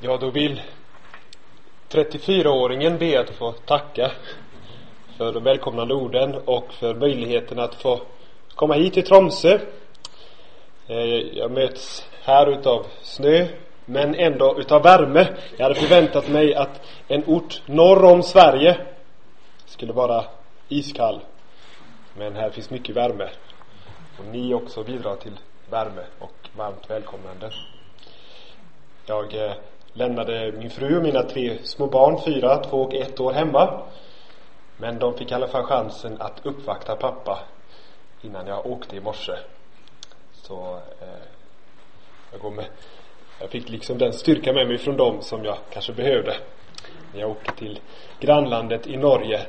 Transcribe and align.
Ja, 0.00 0.16
då 0.16 0.30
vill 0.30 0.62
34-åringen 1.88 2.98
be 2.98 3.20
att 3.20 3.30
få 3.30 3.52
tacka 3.52 4.12
för 5.16 5.32
de 5.32 5.44
välkomnande 5.44 5.94
orden 5.94 6.34
och 6.44 6.72
för 6.72 6.94
möjligheten 6.94 7.58
att 7.58 7.74
få 7.74 8.00
komma 8.54 8.74
hit 8.74 8.94
till 8.94 9.06
Tromsö. 9.06 9.58
Eh, 10.86 10.96
jag 11.38 11.50
möts 11.50 12.08
här 12.22 12.58
utav 12.58 12.86
snö, 13.02 13.46
men 13.84 14.14
ändå 14.14 14.58
utav 14.58 14.82
värme. 14.82 15.28
Jag 15.56 15.62
hade 15.62 15.74
förväntat 15.74 16.28
mig 16.28 16.54
att 16.54 16.80
en 17.08 17.24
ort 17.26 17.62
norr 17.66 18.04
om 18.04 18.22
Sverige 18.22 18.76
skulle 19.66 19.92
vara 19.92 20.24
iskall. 20.68 21.20
Men 22.16 22.36
här 22.36 22.50
finns 22.50 22.70
mycket 22.70 22.96
värme. 22.96 23.28
Och 24.18 24.24
ni 24.24 24.54
också 24.54 24.84
bidrar 24.84 25.16
till 25.16 25.38
värme 25.70 26.04
och 26.18 26.48
varmt 26.56 26.90
välkomnande. 26.90 27.50
Jag 29.06 29.34
eh, 29.34 29.52
lämnade 29.94 30.52
min 30.58 30.70
fru 30.70 30.96
och 30.96 31.02
mina 31.02 31.22
tre 31.22 31.58
små 31.62 31.86
barn, 31.86 32.20
fyra, 32.24 32.56
två 32.56 32.82
och 32.82 32.94
ett 32.94 33.20
år 33.20 33.32
hemma. 33.32 33.82
Men 34.76 34.98
de 34.98 35.14
fick 35.14 35.30
i 35.30 35.34
alla 35.34 35.48
fall 35.48 35.62
chansen 35.62 36.16
att 36.20 36.46
uppvakta 36.46 36.96
pappa 36.96 37.38
innan 38.22 38.46
jag 38.46 38.66
åkte 38.66 38.96
i 38.96 39.00
morse. 39.00 39.32
Så 40.32 40.78
eh, 41.00 41.08
jag 42.32 42.40
går 42.40 42.50
med 42.50 42.66
jag 43.40 43.50
fick 43.50 43.68
liksom 43.68 43.98
den 43.98 44.12
styrka 44.12 44.52
med 44.52 44.68
mig 44.68 44.78
från 44.78 44.96
dem 44.96 45.22
som 45.22 45.44
jag 45.44 45.56
kanske 45.72 45.92
behövde 45.92 46.36
när 47.12 47.20
jag 47.20 47.30
åkte 47.30 47.54
till 47.54 47.80
grannlandet 48.20 48.86
i 48.86 48.96
Norge. 48.96 49.40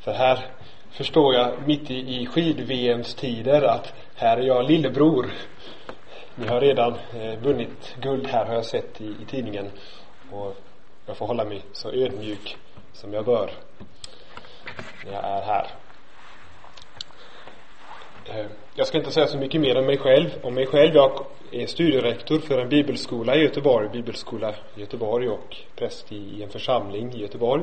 För 0.00 0.12
här 0.12 0.38
förstår 0.90 1.34
jag 1.34 1.52
mitt 1.66 1.90
i, 1.90 1.94
i 1.94 2.26
skid-VMs 2.26 3.14
tider 3.14 3.62
att 3.62 3.94
här 4.14 4.36
är 4.36 4.42
jag 4.42 4.70
lillebror 4.70 5.26
ni 6.40 6.46
har 6.46 6.60
redan 6.60 6.94
eh, 7.14 7.38
vunnit 7.38 7.96
guld 8.00 8.26
här 8.26 8.44
har 8.44 8.54
jag 8.54 8.64
sett 8.64 9.00
i, 9.00 9.04
i 9.22 9.24
tidningen. 9.28 9.70
Och 10.32 10.56
jag 11.06 11.16
får 11.16 11.26
hålla 11.26 11.44
mig 11.44 11.62
så 11.72 11.90
ödmjuk 11.90 12.56
som 12.92 13.12
jag 13.12 13.24
bör 13.24 13.50
när 15.04 15.12
jag 15.12 15.24
är 15.24 15.42
här. 15.42 15.70
Eh, 18.24 18.46
jag 18.74 18.86
ska 18.86 18.98
inte 18.98 19.10
säga 19.10 19.26
så 19.26 19.38
mycket 19.38 19.60
mer 19.60 19.78
om 19.78 19.86
mig 19.86 19.98
själv. 19.98 20.30
Om 20.42 20.54
mig 20.54 20.66
själv, 20.66 20.94
jag 20.94 21.26
är 21.50 21.66
studierektor 21.66 22.38
för 22.38 22.58
en 22.58 22.68
bibelskola 22.68 23.36
i 23.36 23.42
Göteborg, 23.42 23.88
bibelskola 23.88 24.54
i 24.74 24.80
Göteborg 24.80 25.28
och 25.28 25.56
präst 25.76 26.12
i 26.12 26.42
en 26.42 26.48
församling 26.48 27.12
i 27.14 27.20
Göteborg. 27.20 27.62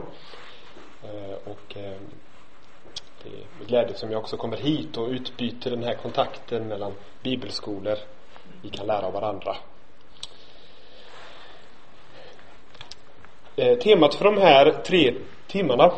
Eh, 1.03 1.52
och 1.52 1.78
eh, 1.78 1.98
det 3.23 3.30
är 3.30 3.46
med 3.59 3.68
glädje 3.68 3.96
som 3.96 4.12
jag 4.12 4.22
också 4.22 4.38
kommer 4.38 4.58
hit 4.58 4.98
och 4.98 5.09
utbyter 5.09 5.70
den 5.70 5.84
här 5.84 5.96
kontakten 5.96 6.68
mellan 6.68 6.94
bibelskolor 7.23 7.98
vi 8.61 8.70
kan 8.70 8.88
lära 8.88 9.06
av 9.06 9.14
varandra. 9.14 9.56
Eh, 13.56 13.78
temat 13.78 14.16
för 14.16 14.25
de 14.25 14.38
här 14.38 14.72
tre 14.72 15.14
timmarna 15.47 15.92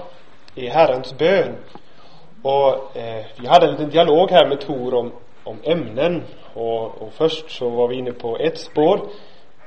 är 0.55 0.69
Herrens 0.69 1.17
bön. 1.17 1.55
Och 2.41 2.97
eh, 2.97 3.25
vi 3.39 3.47
hade 3.47 3.65
en 3.65 3.71
liten 3.71 3.89
dialog 3.89 4.31
här 4.31 4.47
med 4.47 4.61
Tor 4.61 4.93
om, 4.93 5.11
om 5.43 5.57
ämnen. 5.63 6.23
Och, 6.53 7.01
och 7.01 7.13
först 7.13 7.51
så 7.51 7.69
var 7.69 7.87
vi 7.87 7.95
inne 7.95 8.11
på 8.11 8.37
ett 8.37 8.57
spår. 8.57 9.09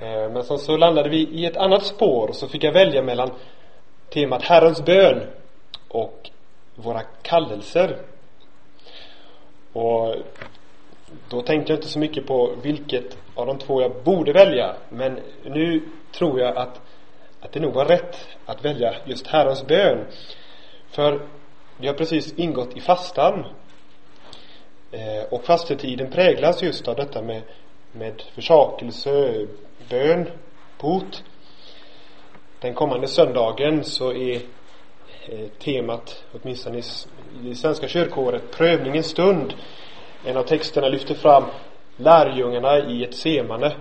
Eh, 0.00 0.30
men 0.30 0.44
sen 0.44 0.58
så 0.58 0.76
landade 0.76 1.08
vi 1.08 1.16
i 1.16 1.46
ett 1.46 1.56
annat 1.56 1.86
spår 1.86 2.28
och 2.28 2.36
så 2.36 2.48
fick 2.48 2.64
jag 2.64 2.72
välja 2.72 3.02
mellan 3.02 3.30
temat 4.08 4.42
Herrens 4.42 4.84
bön 4.84 5.26
och 5.88 6.30
våra 6.74 7.00
kallelser. 7.22 7.96
Och 9.72 10.14
då 11.28 11.42
tänkte 11.42 11.72
jag 11.72 11.78
inte 11.78 11.88
så 11.88 11.98
mycket 11.98 12.26
på 12.26 12.54
vilket 12.62 13.18
av 13.34 13.46
de 13.46 13.58
två 13.58 13.82
jag 13.82 13.92
borde 14.04 14.32
välja. 14.32 14.76
Men 14.88 15.18
nu 15.44 15.82
tror 16.12 16.40
jag 16.40 16.56
att, 16.56 16.80
att 17.40 17.52
det 17.52 17.60
nog 17.60 17.74
var 17.74 17.84
rätt 17.84 18.28
att 18.46 18.64
välja 18.64 18.94
just 19.04 19.26
Herrens 19.26 19.66
bön. 19.66 20.06
För 20.90 21.20
vi 21.76 21.86
har 21.86 21.94
precis 21.94 22.32
ingått 22.32 22.76
i 22.76 22.80
fastan. 22.80 23.44
Eh, 24.92 25.24
och 25.30 25.44
fastetiden 25.44 26.10
präglas 26.10 26.62
just 26.62 26.88
av 26.88 26.96
detta 26.96 27.22
med, 27.22 27.42
med 27.92 28.22
försakelse, 28.34 29.46
bön, 29.88 30.30
bot. 30.80 31.24
Den 32.60 32.74
kommande 32.74 33.08
söndagen 33.08 33.84
så 33.84 34.12
är 34.12 34.34
eh, 35.28 35.48
temat, 35.58 36.24
åtminstone 36.32 36.78
i, 36.78 36.82
i 37.50 37.54
svenska 37.54 37.88
kyrkåret, 37.88 38.50
prövningens 38.50 39.06
stund. 39.06 39.54
En 40.24 40.36
av 40.36 40.42
texterna 40.42 40.88
lyfter 40.88 41.14
fram 41.14 41.44
lärjungarna 41.96 42.78
i 42.78 43.04
ett 43.04 43.14
semane. 43.14 43.76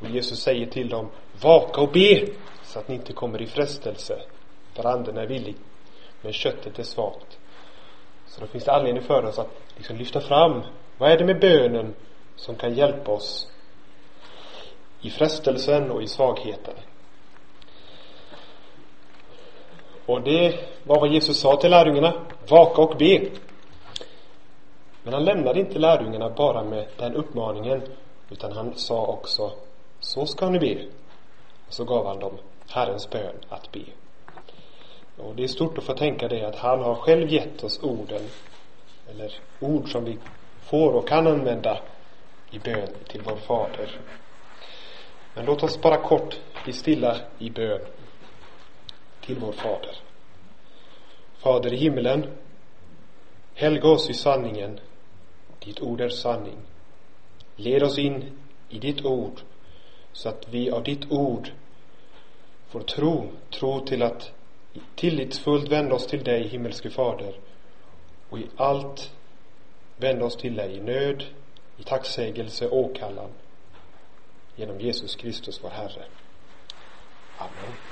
Och 0.00 0.08
Jesus 0.10 0.40
säger 0.40 0.66
till 0.66 0.88
dem, 0.88 1.10
vaka 1.42 1.80
och 1.80 1.92
be 1.92 2.26
så 2.62 2.78
att 2.78 2.88
ni 2.88 2.94
inte 2.94 3.12
kommer 3.12 3.42
i 3.42 3.46
frestelse. 3.46 4.18
För 4.74 4.86
anden 4.86 5.18
är 5.18 5.26
villig, 5.26 5.56
men 6.22 6.32
köttet 6.32 6.78
är 6.78 6.82
svagt. 6.82 7.38
Så 8.26 8.40
då 8.40 8.46
finns 8.46 8.64
det 8.64 8.72
anledning 8.72 9.02
för 9.02 9.24
oss 9.24 9.38
att 9.38 9.50
liksom 9.76 9.96
lyfta 9.96 10.20
fram, 10.20 10.62
vad 10.98 11.10
är 11.10 11.18
det 11.18 11.24
med 11.24 11.40
bönen 11.40 11.94
som 12.36 12.56
kan 12.56 12.74
hjälpa 12.74 13.12
oss 13.12 13.52
i 15.00 15.10
frestelsen 15.10 15.90
och 15.90 16.02
i 16.02 16.06
svagheten? 16.06 16.74
Och 20.06 20.22
det 20.22 20.54
var 20.84 21.00
vad 21.00 21.12
Jesus 21.12 21.40
sa 21.40 21.56
till 21.56 21.70
lärjungarna, 21.70 22.12
vaka 22.48 22.82
och 22.82 22.96
be. 22.98 23.20
Men 25.02 25.12
han 25.12 25.24
lämnade 25.24 25.60
inte 25.60 25.78
lärjungarna 25.78 26.30
bara 26.30 26.64
med 26.64 26.86
den 26.96 27.14
uppmaningen 27.14 27.82
utan 28.30 28.52
han 28.52 28.74
sa 28.74 29.06
också 29.06 29.52
så 30.00 30.26
ska 30.26 30.50
ni 30.50 30.58
be. 30.58 30.86
Och 31.66 31.72
så 31.74 31.84
gav 31.84 32.06
han 32.06 32.18
dem 32.18 32.38
Herrens 32.68 33.10
bön 33.10 33.34
att 33.48 33.72
be. 33.72 33.84
Och 35.16 35.34
det 35.34 35.44
är 35.44 35.48
stort 35.48 35.78
att 35.78 35.84
få 35.84 35.94
tänka 35.94 36.28
det 36.28 36.44
att 36.44 36.56
han 36.56 36.82
har 36.82 36.94
själv 36.94 37.32
gett 37.32 37.64
oss 37.64 37.82
orden 37.82 38.22
eller 39.10 39.32
ord 39.60 39.92
som 39.92 40.04
vi 40.04 40.18
får 40.60 40.92
och 40.92 41.08
kan 41.08 41.26
använda 41.26 41.78
i 42.50 42.58
bön 42.58 42.88
till 43.08 43.22
vår 43.22 43.36
fader. 43.36 44.00
Men 45.34 45.44
låt 45.44 45.62
oss 45.62 45.80
bara 45.80 45.96
kort 45.96 46.40
bli 46.64 46.72
stilla 46.72 47.16
i 47.38 47.50
bön 47.50 47.80
till 49.20 49.38
vår 49.38 49.52
fader. 49.52 49.96
Fader 51.38 51.72
i 51.72 51.76
himmelen, 51.76 52.26
helga 53.54 53.88
oss 53.88 54.10
i 54.10 54.14
sanningen 54.14 54.80
ditt 55.64 55.80
ord 55.80 56.00
är 56.00 56.08
sanning. 56.08 56.58
Led 57.56 57.82
oss 57.82 57.98
in 57.98 58.24
i 58.68 58.78
ditt 58.78 59.04
ord 59.04 59.40
så 60.12 60.28
att 60.28 60.48
vi 60.48 60.70
av 60.70 60.82
ditt 60.82 61.10
ord 61.10 61.52
får 62.68 62.80
tro, 62.80 63.28
tro 63.50 63.86
till 63.86 64.02
att 64.02 64.32
tillitsfullt 64.94 65.68
vända 65.68 65.94
oss 65.94 66.06
till 66.06 66.24
dig, 66.24 66.48
himmelske 66.48 66.90
Fader, 66.90 67.34
och 68.28 68.38
i 68.38 68.46
allt 68.56 69.12
vända 69.96 70.24
oss 70.24 70.36
till 70.36 70.56
dig 70.56 70.76
i 70.76 70.80
nöd, 70.80 71.24
i 71.76 71.82
tacksägelse 71.82 72.68
och 72.68 72.78
åkallan 72.78 73.30
genom 74.56 74.80
Jesus 74.80 75.16
Kristus, 75.16 75.60
vår 75.62 75.70
Herre. 75.70 76.04
Amen. 77.38 77.89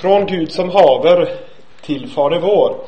Från 0.00 0.26
Gud 0.26 0.52
som 0.52 0.70
haver 0.70 1.28
till 1.80 2.08
Fader 2.08 2.38
vår. 2.38 2.84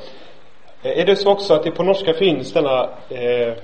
Eh, 0.83 0.99
är 0.99 1.07
det 1.07 1.17
så 1.17 1.31
också 1.31 1.55
att 1.55 1.63
det 1.63 1.71
på 1.71 1.83
norska 1.83 2.15
finns 2.15 2.53
denna 2.53 2.89
eh, 3.09 3.55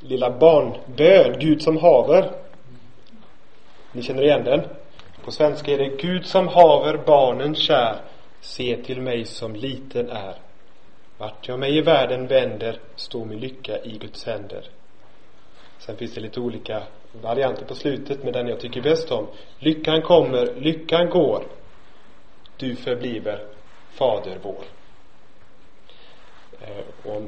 lilla 0.00 0.30
barnbön, 0.30 1.38
Gud 1.38 1.62
som 1.62 1.76
haver? 1.76 2.30
Ni 3.92 4.02
känner 4.02 4.22
igen 4.22 4.44
den? 4.44 4.60
På 5.24 5.30
svenska 5.30 5.72
är 5.72 5.78
det 5.78 6.02
Gud 6.02 6.26
som 6.26 6.48
haver 6.48 6.96
barnen 7.06 7.54
kär, 7.54 7.96
se 8.40 8.76
till 8.76 9.00
mig 9.00 9.24
som 9.24 9.54
liten 9.54 10.10
är. 10.10 10.34
Vart 11.18 11.48
jag 11.48 11.58
mig 11.58 11.76
i 11.76 11.80
världen 11.80 12.26
vänder, 12.26 12.78
står 12.96 13.24
min 13.24 13.40
lycka 13.40 13.78
i 13.84 13.98
Guds 13.98 14.26
händer. 14.26 14.64
Sen 15.78 15.96
finns 15.96 16.14
det 16.14 16.20
lite 16.20 16.40
olika 16.40 16.82
varianter 17.22 17.64
på 17.64 17.74
slutet, 17.74 18.24
men 18.24 18.32
den 18.32 18.48
jag 18.48 18.60
tycker 18.60 18.80
bäst 18.80 19.10
om. 19.10 19.26
Lyckan 19.58 20.02
kommer, 20.02 20.54
lyckan 20.60 21.10
går 21.10 21.42
du 22.56 22.76
förbliver 22.76 23.44
Fader 23.90 24.38
vår. 24.42 24.64
Eh, 26.60 27.22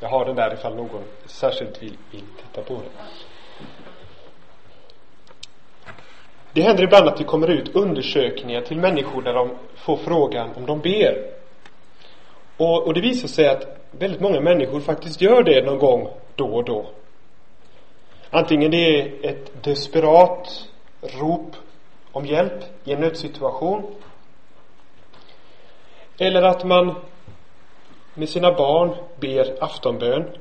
jag 0.00 0.08
har 0.08 0.24
den 0.24 0.36
där 0.36 0.54
ifall 0.54 0.76
någon 0.76 1.02
särskilt 1.26 1.82
vill, 1.82 1.96
vill 2.10 2.24
titta 2.36 2.62
på 2.62 2.74
den. 2.74 3.06
Det 6.52 6.62
händer 6.62 6.84
ibland 6.84 7.08
att 7.08 7.16
det 7.16 7.24
kommer 7.24 7.50
ut 7.50 7.76
undersökningar 7.76 8.60
till 8.60 8.78
människor 8.78 9.22
där 9.22 9.34
de 9.34 9.50
får 9.74 9.96
frågan 9.96 10.50
om 10.56 10.66
de 10.66 10.80
ber. 10.80 11.30
Och, 12.56 12.86
och 12.86 12.94
det 12.94 13.00
visar 13.00 13.28
sig 13.28 13.48
att 13.48 13.80
väldigt 13.90 14.20
många 14.20 14.40
människor 14.40 14.80
faktiskt 14.80 15.20
gör 15.20 15.42
det 15.42 15.64
någon 15.64 15.78
gång 15.78 16.08
då 16.36 16.46
och 16.46 16.64
då. 16.64 16.86
Antingen 18.30 18.70
det 18.70 19.00
är 19.00 19.30
ett 19.30 19.64
desperat 19.64 20.68
rop 21.00 21.56
om 22.12 22.26
hjälp 22.26 22.64
i 22.84 22.92
en 22.92 23.00
nödsituation. 23.00 23.94
Eller 26.18 26.42
att 26.42 26.64
man 26.64 26.94
med 28.14 28.28
sina 28.28 28.52
barn 28.52 28.96
ber 29.20 29.64
aftonbön 29.64 30.36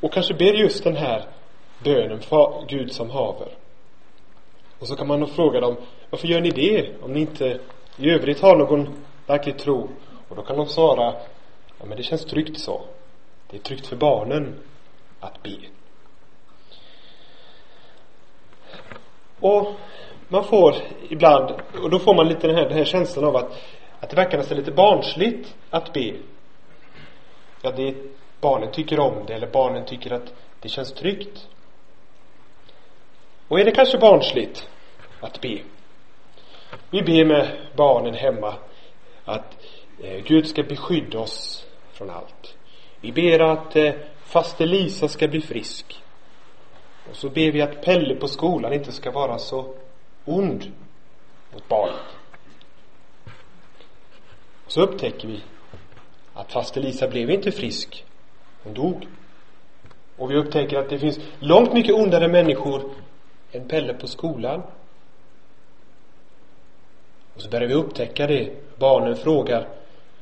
och 0.00 0.12
kanske 0.12 0.34
ber 0.34 0.52
just 0.54 0.84
den 0.84 0.96
här 0.96 1.24
bönen 1.78 2.20
för 2.20 2.64
Gud 2.68 2.92
som 2.92 3.10
haver. 3.10 3.48
Och 4.78 4.88
så 4.88 4.96
kan 4.96 5.06
man 5.06 5.20
nog 5.20 5.30
fråga 5.30 5.60
dem, 5.60 5.76
varför 6.10 6.28
gör 6.28 6.40
ni 6.40 6.50
det 6.50 7.02
om 7.02 7.12
ni 7.12 7.20
inte 7.20 7.60
i 7.96 8.10
övrigt 8.10 8.40
har 8.40 8.56
någon 8.56 9.04
verklig 9.26 9.58
tro? 9.58 9.88
Och 10.28 10.36
då 10.36 10.42
kan 10.42 10.56
de 10.56 10.66
svara, 10.66 11.14
ja 11.78 11.86
men 11.86 11.96
det 11.96 12.02
känns 12.02 12.24
tryggt 12.24 12.58
så. 12.58 12.82
Det 13.50 13.56
är 13.56 13.60
tryggt 13.60 13.86
för 13.86 13.96
barnen 13.96 14.60
att 15.20 15.42
be. 15.42 15.56
Och 19.40 19.74
man 20.34 20.44
får 20.44 20.74
ibland, 21.08 21.54
och 21.82 21.90
då 21.90 21.98
får 21.98 22.14
man 22.14 22.28
lite 22.28 22.46
den 22.46 22.56
här, 22.56 22.68
den 22.68 22.78
här 22.78 22.84
känslan 22.84 23.24
av 23.24 23.36
att, 23.36 23.52
att 24.00 24.10
det 24.10 24.16
verkar 24.16 24.38
nästan 24.38 24.58
lite 24.58 24.72
barnsligt 24.72 25.56
att 25.70 25.92
be. 25.92 26.12
Ja, 27.62 27.70
det, 27.76 27.94
barnen 28.40 28.72
tycker 28.72 29.00
om 29.00 29.24
det 29.26 29.34
eller 29.34 29.46
barnen 29.46 29.84
tycker 29.86 30.10
att 30.12 30.34
det 30.60 30.68
känns 30.68 30.92
tryggt. 30.92 31.48
Och 33.48 33.60
är 33.60 33.64
det 33.64 33.70
kanske 33.70 33.98
barnsligt 33.98 34.68
att 35.20 35.40
be? 35.40 35.58
Vi 36.90 37.02
ber 37.02 37.24
med 37.24 37.48
barnen 37.76 38.14
hemma 38.14 38.54
att 39.24 39.56
eh, 40.02 40.24
Gud 40.24 40.46
ska 40.46 40.62
beskydda 40.62 41.18
oss 41.18 41.66
från 41.92 42.10
allt. 42.10 42.56
Vi 43.00 43.12
ber 43.12 43.40
att 43.40 43.76
eh, 43.76 43.92
faste 44.24 44.66
Lisa 44.66 45.08
ska 45.08 45.28
bli 45.28 45.40
frisk. 45.40 46.02
Och 47.10 47.16
så 47.16 47.28
ber 47.28 47.52
vi 47.52 47.62
att 47.62 47.82
Pelle 47.82 48.14
på 48.14 48.28
skolan 48.28 48.72
inte 48.72 48.92
ska 48.92 49.10
vara 49.10 49.38
så 49.38 49.74
ond 50.24 50.72
mot 51.52 51.68
barnet. 51.68 51.96
Och 54.64 54.72
så 54.72 54.80
upptäcker 54.80 55.28
vi 55.28 55.40
att 56.34 56.52
fast 56.52 56.76
Lisa 56.76 57.08
blev 57.08 57.30
inte 57.30 57.52
frisk. 57.52 58.04
Hon 58.62 58.74
dog. 58.74 59.06
Och 60.16 60.30
vi 60.30 60.36
upptäcker 60.36 60.78
att 60.78 60.88
det 60.88 60.98
finns 60.98 61.18
långt 61.38 61.72
mycket 61.72 61.94
ondare 61.94 62.28
människor 62.28 62.90
än 63.52 63.68
Pelle 63.68 63.94
på 63.94 64.06
skolan. 64.06 64.62
Och 67.34 67.42
så 67.42 67.50
börjar 67.50 67.68
vi 67.68 67.74
upptäcka 67.74 68.26
det. 68.26 68.50
Barnen 68.78 69.16
frågar 69.16 69.68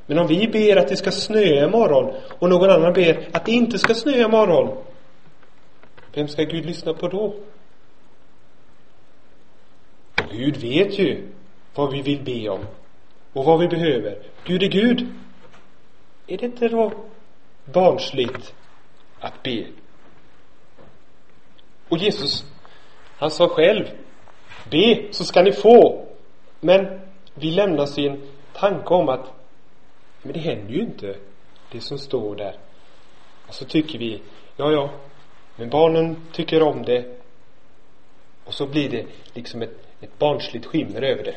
men 0.07 0.19
om 0.19 0.27
vi 0.27 0.49
ber 0.49 0.77
att 0.77 0.89
det 0.89 0.97
ska 0.97 1.11
snöa 1.11 1.67
imorgon 1.67 2.15
och 2.39 2.49
någon 2.49 2.71
annan 2.71 2.93
ber 2.93 3.29
att 3.33 3.45
det 3.45 3.53
inte 3.53 3.79
ska 3.79 3.95
snöa 3.95 4.25
imorgon. 4.25 4.77
Vem 6.15 6.29
ska 6.29 6.43
Gud 6.43 6.67
lyssna 6.67 6.95
på 6.95 7.09
då? 7.09 7.35
Gud 10.33 10.57
vet 10.57 10.99
ju 10.99 11.29
vad 11.75 11.93
vi 11.93 12.03
vill 12.03 12.25
be 12.25 12.49
om 12.49 12.67
och 13.33 13.45
vad 13.45 13.61
vi 13.61 13.69
behöver. 13.69 14.19
Gud 14.45 14.63
är 14.63 14.69
Gud. 14.69 15.07
Är 16.27 16.39
det 16.39 16.47
inte 16.47 16.69
då 16.69 16.93
barnsligt 17.65 18.55
att 19.21 19.43
be? 19.43 19.67
Och 21.89 21.99
Jesus, 21.99 22.45
han 23.17 23.31
sa 23.31 23.49
själv, 23.49 23.85
be 24.71 25.07
så 25.11 25.25
ska 25.25 25.43
ni 25.43 25.53
få. 25.53 26.07
Men 26.61 27.01
vi 27.35 27.51
lämnar 27.51 27.87
sin 27.87 28.23
tanke 28.53 28.95
om 28.95 29.09
att 29.09 29.33
men 30.23 30.33
det 30.33 30.41
händer 30.41 30.75
ju 30.75 30.81
inte, 30.81 31.17
det 31.71 31.81
som 31.81 31.99
står 31.99 32.37
där. 32.37 32.57
Och 33.47 33.55
så 33.55 33.65
tycker 33.65 33.99
vi, 33.99 34.23
ja, 34.57 34.73
ja, 34.73 34.91
men 35.57 35.71
barnen 35.71 36.17
tycker 36.33 36.63
om 36.63 36.83
det. 36.83 37.19
Och 38.45 38.55
så 38.55 38.67
blir 38.67 38.89
det 38.89 39.07
liksom 39.35 39.63
ett, 39.63 39.87
ett 40.03 40.19
barnsligt 40.19 40.67
skimmer 40.67 41.03
över 41.03 41.25
det. 41.25 41.37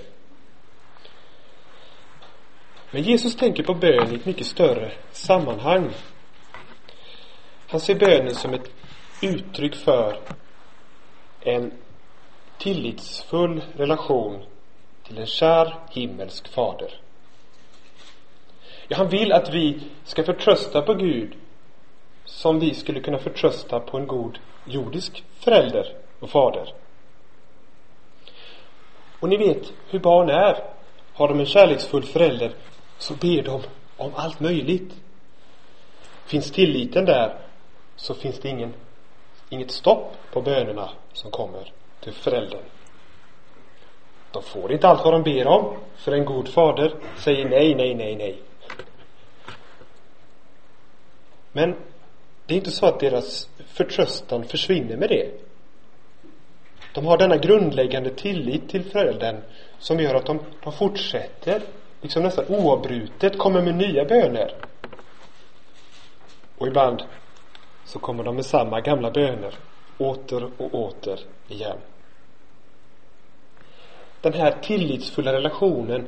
Men 2.91 3.03
Jesus 3.03 3.35
tänker 3.35 3.63
på 3.63 3.73
bön 3.73 4.11
i 4.11 4.15
ett 4.15 4.25
mycket 4.25 4.47
större 4.47 4.91
sammanhang. 5.11 5.89
Han 7.67 7.79
ser 7.79 7.95
bönen 7.95 8.35
som 8.35 8.53
ett 8.53 8.71
uttryck 9.21 9.75
för 9.75 10.19
en 11.41 11.71
tillitsfull 12.57 13.61
relation 13.75 14.43
till 15.03 15.17
en 15.17 15.25
kär 15.25 15.79
himmelsk 15.91 16.47
fader. 16.47 16.99
Ja, 18.87 18.97
han 18.97 19.09
vill 19.09 19.31
att 19.31 19.53
vi 19.53 19.79
ska 20.03 20.23
förtrösta 20.23 20.81
på 20.81 20.93
Gud 20.93 21.35
som 22.25 22.59
vi 22.59 22.73
skulle 22.73 22.99
kunna 22.99 23.17
förtrösta 23.17 23.79
på 23.79 23.97
en 23.97 24.07
god 24.07 24.39
jordisk 24.65 25.23
förälder 25.39 25.93
och 26.19 26.29
fader. 26.29 26.73
Och 29.19 29.29
ni 29.29 29.37
vet 29.37 29.73
hur 29.89 29.99
barn 29.99 30.29
är. 30.29 30.63
Har 31.13 31.27
de 31.27 31.39
en 31.39 31.45
kärleksfull 31.45 32.03
förälder 32.03 32.51
så 32.97 33.13
ber 33.13 33.43
de 33.43 33.61
om 33.97 34.11
allt 34.15 34.39
möjligt. 34.39 34.93
Finns 36.25 36.51
tilliten 36.51 37.05
där 37.05 37.37
så 37.95 38.13
finns 38.13 38.39
det 38.39 38.49
ingen, 38.49 38.73
inget 39.49 39.71
stopp 39.71 40.13
på 40.31 40.41
bönerna 40.41 40.89
som 41.13 41.31
kommer 41.31 41.71
till 41.99 42.13
föräldern. 42.13 42.63
De 44.31 44.43
får 44.43 44.71
inte 44.71 44.87
allt 44.87 45.03
vad 45.03 45.13
de 45.13 45.23
ber 45.23 45.47
om, 45.47 45.77
för 45.95 46.11
en 46.11 46.25
god 46.25 46.47
fader 46.47 46.95
säger 47.17 47.49
nej, 47.49 47.75
nej, 47.75 47.95
nej, 47.95 48.15
nej. 48.15 48.41
Men 51.51 51.75
det 52.45 52.53
är 52.53 52.57
inte 52.57 52.71
så 52.71 52.85
att 52.85 52.99
deras 52.99 53.49
förtröstan 53.67 54.43
försvinner 54.43 54.97
med 54.97 55.09
det. 55.09 55.44
De 56.95 57.05
har 57.05 57.17
denna 57.17 57.37
grundläggande 57.37 58.09
tillit 58.09 58.69
till 58.69 58.83
föräldern 58.83 59.35
som 59.79 59.99
gör 59.99 60.15
att 60.15 60.25
de, 60.25 60.39
de 60.63 60.73
fortsätter, 60.73 61.61
liksom 62.01 62.23
nästan 62.23 62.45
oavbrutet, 62.47 63.37
kommer 63.37 63.61
med 63.61 63.75
nya 63.75 64.05
böner. 64.05 64.51
Och 66.57 66.67
ibland 66.67 67.03
så 67.83 67.99
kommer 67.99 68.23
de 68.23 68.35
med 68.35 68.45
samma 68.45 68.81
gamla 68.81 69.11
böner 69.11 69.53
åter 69.97 70.49
och 70.57 70.75
åter 70.75 71.19
igen. 71.47 71.77
Den 74.21 74.33
här 74.33 74.51
tillitsfulla 74.61 75.33
relationen 75.33 76.07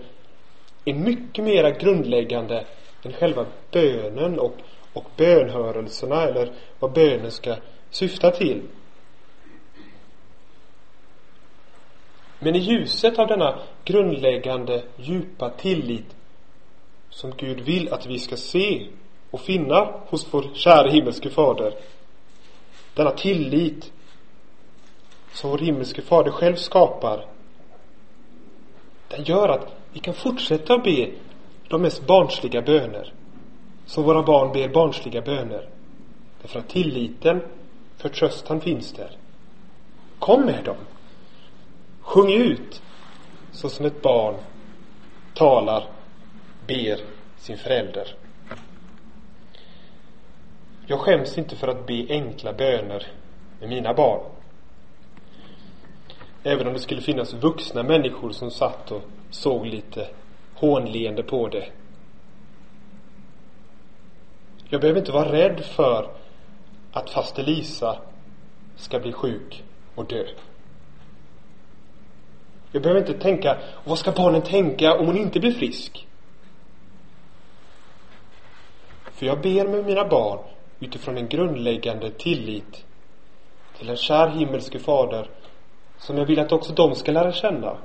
är 0.86 0.94
mycket 0.94 1.44
mera 1.44 1.72
grundläggande 1.72 2.66
än 3.04 3.14
själva 3.14 3.46
bönen 3.72 4.40
och 4.40 4.58
och 4.98 5.06
bönhörelserna 5.18 6.24
eller 6.24 6.52
vad 6.80 6.94
bönen 6.94 7.32
ska 7.32 7.56
syfta 7.90 8.32
till. 8.32 8.62
Men 12.40 12.56
i 12.56 12.60
ljuset 12.60 13.20
av 13.20 13.28
denna 13.28 13.60
grundläggande 13.86 14.84
djupa 14.98 15.50
tillit 15.50 16.16
som 17.10 17.34
Gud 17.38 17.60
vill 17.60 17.94
att 17.94 18.06
vi 18.06 18.20
ska 18.20 18.38
se 18.38 18.88
och 19.32 19.40
finna 19.40 19.94
hos 20.08 20.34
vår 20.34 20.46
kära 20.54 20.90
himmelske 20.90 21.30
fader. 21.30 21.74
Denna 22.94 23.12
tillit 23.12 23.92
som 25.34 25.50
vår 25.50 25.58
himmelske 25.58 26.02
fader 26.02 26.32
själv 26.32 26.56
skapar. 26.56 27.26
Den 29.08 29.24
gör 29.24 29.50
att 29.50 29.68
vi 29.94 30.00
kan 30.00 30.14
fortsätta 30.14 30.74
att 30.74 30.84
be 30.84 31.12
de 31.68 31.82
mest 31.82 32.08
barnsliga 32.08 32.62
böner 32.62 33.14
som 33.86 34.04
våra 34.04 34.24
barn 34.24 34.52
ber 34.54 34.70
barnsliga 34.70 35.22
böner. 35.22 35.70
Därför 36.42 36.60
att 36.60 36.70
tilliten, 36.70 37.42
förtröstan 37.98 38.62
finns 38.62 38.94
där. 38.94 39.12
Kom 40.20 40.46
med 40.46 40.64
dem. 40.64 40.78
Sjung 42.08 42.32
ut 42.32 42.82
så 43.52 43.70
som 43.70 43.86
ett 43.86 44.02
barn 44.02 44.36
talar, 45.34 45.84
ber 46.68 47.00
sin 47.38 47.58
förälder. 47.58 48.16
Jag 50.86 51.00
skäms 51.00 51.38
inte 51.38 51.56
för 51.56 51.68
att 51.68 51.88
be 51.88 52.06
enkla 52.10 52.54
böner 52.54 53.08
med 53.60 53.70
mina 53.70 53.94
barn. 53.94 54.22
Även 56.44 56.68
om 56.68 56.74
det 56.74 56.80
skulle 56.80 57.02
finnas 57.02 57.34
vuxna 57.34 57.84
människor 57.84 58.32
som 58.32 58.52
satt 58.52 58.92
och 58.92 59.02
såg 59.30 59.66
lite 59.66 60.08
hånleende 60.54 61.24
på 61.24 61.48
det 61.48 61.70
jag 64.70 64.82
behöver 64.82 65.00
inte 65.00 65.12
vara 65.12 65.32
rädd 65.32 65.66
för 65.66 66.10
att 66.92 67.10
faster 67.10 67.44
Lisa 67.44 68.00
ska 68.76 69.00
bli 69.00 69.14
sjuk 69.14 69.64
och 69.96 70.06
dö. 70.06 70.24
Jag 72.78 72.84
behöver 72.84 73.02
inte 73.02 73.14
tänka, 73.14 73.58
vad 73.84 74.00
ska 74.00 74.12
barnen 74.12 74.42
tänka 74.42 74.94
om 74.94 75.06
hon 75.06 75.18
inte 75.18 75.40
blir 75.40 75.52
frisk? 75.52 76.08
För 79.12 79.26
jag 79.26 79.42
ber 79.42 79.68
med 79.68 79.86
mina 79.86 80.08
barn 80.08 80.40
utifrån 80.80 81.18
en 81.18 81.28
grundläggande 81.28 82.12
tillit 82.12 82.86
till 83.78 83.90
en 83.90 83.98
kär 83.98 84.28
himmelske 84.28 84.80
fader 84.80 85.30
som 85.98 86.18
jag 86.18 86.26
vill 86.26 86.40
att 86.40 86.52
också 86.52 86.74
de 86.74 86.96
ska 86.96 87.12
lära 87.12 87.32
känna 87.32 87.78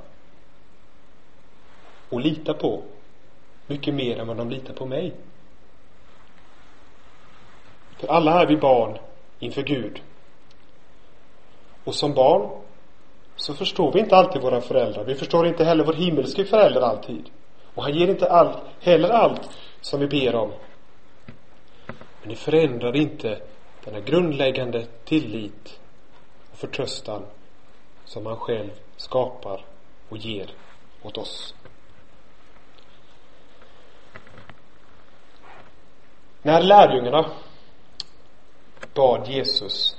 och 2.09 2.21
lita 2.21 2.55
på 2.55 2.83
mycket 3.67 3.95
mer 3.95 4.19
än 4.19 4.27
vad 4.27 4.37
de 4.37 4.51
litar 4.51 4.75
på 4.75 4.87
mig. 4.87 5.15
För 7.97 8.09
alla 8.09 8.43
är 8.43 8.47
vi 8.47 8.57
barn 8.57 8.99
inför 9.39 9.63
Gud. 9.63 10.03
Och 11.85 11.95
som 11.95 12.15
barn 12.15 12.62
så 13.43 13.55
förstår 13.55 13.93
vi 13.93 14.01
inte 14.01 14.17
alltid 14.17 14.43
våra 14.43 14.61
föräldrar. 14.61 15.05
Vi 15.05 15.15
förstår 15.15 15.47
inte 15.47 15.65
heller 15.65 15.85
vår 15.85 15.93
himmelske 15.93 16.45
förälder 16.45 16.81
alltid. 16.81 17.31
Och 17.75 17.83
han 17.83 17.95
ger 17.95 18.09
inte 18.09 18.31
allt, 18.31 18.59
heller 18.81 19.09
allt 19.09 19.59
som 19.81 20.01
vi 20.01 20.07
ber 20.07 20.35
om. 20.35 20.53
Men 22.21 22.29
det 22.29 22.37
förändrar 22.37 22.97
inte 22.97 23.41
denna 23.85 24.01
grundläggande 24.01 24.87
tillit 25.05 25.81
och 26.53 26.59
förtröstan 26.59 27.23
som 28.05 28.27
han 28.27 28.37
själv 28.37 28.71
skapar 28.97 29.65
och 30.09 30.17
ger 30.17 30.51
åt 31.03 31.19
oss. 31.19 31.55
När 36.43 36.63
lärjungarna 36.63 37.31
bad 38.95 39.29
Jesus 39.29 39.97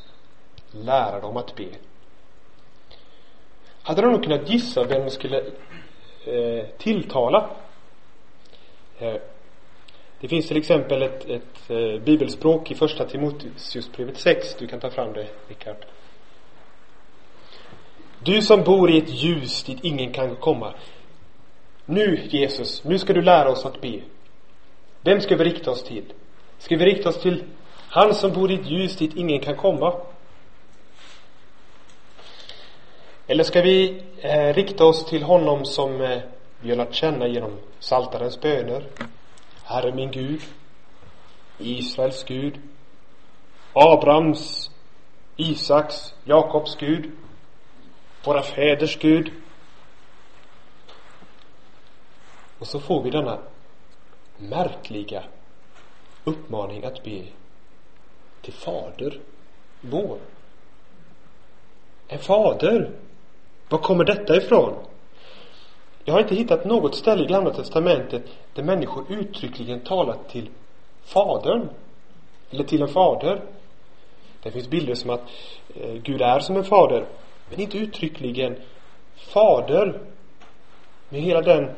lära 0.71 1.19
dem 1.19 1.37
att 1.37 1.55
be 1.55 1.69
hade 3.83 4.01
de 4.01 4.11
nog 4.11 4.23
kunnat 4.23 4.49
gissa 4.49 4.83
vem 4.83 5.03
de 5.03 5.09
skulle 5.09 5.37
eh, 6.25 6.65
tilltala. 6.77 7.49
Eh, 8.99 9.15
det 10.19 10.27
finns 10.27 10.47
till 10.47 10.57
exempel 10.57 11.01
ett, 11.01 11.25
ett 11.29 11.69
eh, 11.69 12.01
bibelspråk 12.03 12.71
i 12.71 12.75
första 12.75 13.05
Timoteusbrevet 13.05 14.17
6. 14.17 14.55
Du 14.59 14.67
kan 14.67 14.79
ta 14.79 14.89
fram 14.89 15.13
det, 15.13 15.27
Rickard. 15.47 15.85
Du 18.19 18.41
som 18.41 18.63
bor 18.63 18.91
i 18.91 18.97
ett 18.97 19.09
ljus 19.09 19.63
dit 19.63 19.79
ingen 19.81 20.11
kan 20.11 20.35
komma. 20.35 20.73
Nu, 21.85 22.27
Jesus, 22.29 22.83
nu 22.83 22.97
ska 22.97 23.13
du 23.13 23.21
lära 23.21 23.49
oss 23.49 23.65
att 23.65 23.81
be. 23.81 23.99
Vem 25.01 25.21
ska 25.21 25.35
vi 25.35 25.43
rikta 25.43 25.71
oss 25.71 25.83
till? 25.83 26.13
Ska 26.57 26.77
vi 26.77 26.85
rikta 26.85 27.09
oss 27.09 27.21
till 27.21 27.43
han 27.89 28.13
som 28.13 28.31
bor 28.31 28.51
i 28.51 28.53
ett 28.53 28.69
ljus 28.69 28.97
dit 28.97 29.15
ingen 29.15 29.39
kan 29.39 29.55
komma? 29.55 29.93
Eller 33.27 33.43
ska 33.43 33.61
vi 33.61 34.03
eh, 34.17 34.53
rikta 34.53 34.85
oss 34.85 35.05
till 35.05 35.23
honom 35.23 35.65
som 35.65 36.01
eh, 36.01 36.21
vi 36.59 36.69
har 36.69 36.77
lärt 36.77 36.93
känna 36.93 37.27
genom 37.27 37.57
Saltarens 37.79 38.41
böner? 38.41 38.87
Herre 39.63 39.91
min 39.91 40.11
Gud, 40.11 40.41
Israels 41.57 42.23
Gud, 42.23 42.59
Abrahams, 43.73 44.71
Isaks, 45.35 46.13
Jakobs 46.23 46.75
Gud, 46.75 47.11
våra 48.23 48.41
fäders 48.41 48.99
Gud. 48.99 49.31
Och 52.59 52.67
så 52.67 52.79
får 52.79 53.03
vi 53.03 53.09
denna 53.09 53.39
märkliga 54.37 55.23
uppmaning 56.23 56.85
att 56.85 57.03
be 57.03 57.23
till 58.41 58.53
Fader 58.53 59.19
vår. 59.81 60.17
En 62.07 62.19
fader. 62.19 62.91
Var 63.73 63.79
kommer 63.79 64.03
detta 64.03 64.35
ifrån? 64.35 64.73
Jag 66.03 66.13
har 66.13 66.21
inte 66.21 66.35
hittat 66.35 66.65
något 66.65 66.95
ställe 66.95 67.23
i 67.23 67.27
Gamla 67.27 67.53
Testamentet 67.53 68.23
där 68.53 68.63
människor 68.63 69.05
uttryckligen 69.09 69.79
talat 69.79 70.29
till 70.29 70.49
Fadern. 71.03 71.69
Eller 72.49 72.63
till 72.63 72.81
en 72.81 72.87
fader. 72.87 73.41
Det 74.43 74.51
finns 74.51 74.69
bilder 74.69 74.93
som 74.93 75.09
att 75.09 75.21
eh, 75.75 75.93
Gud 75.93 76.21
är 76.21 76.39
som 76.39 76.55
en 76.55 76.63
fader. 76.63 77.05
Men 77.49 77.59
inte 77.59 77.77
uttryckligen 77.77 78.55
Fader. 79.15 80.01
Med 81.09 81.21
hela 81.21 81.41
den 81.41 81.71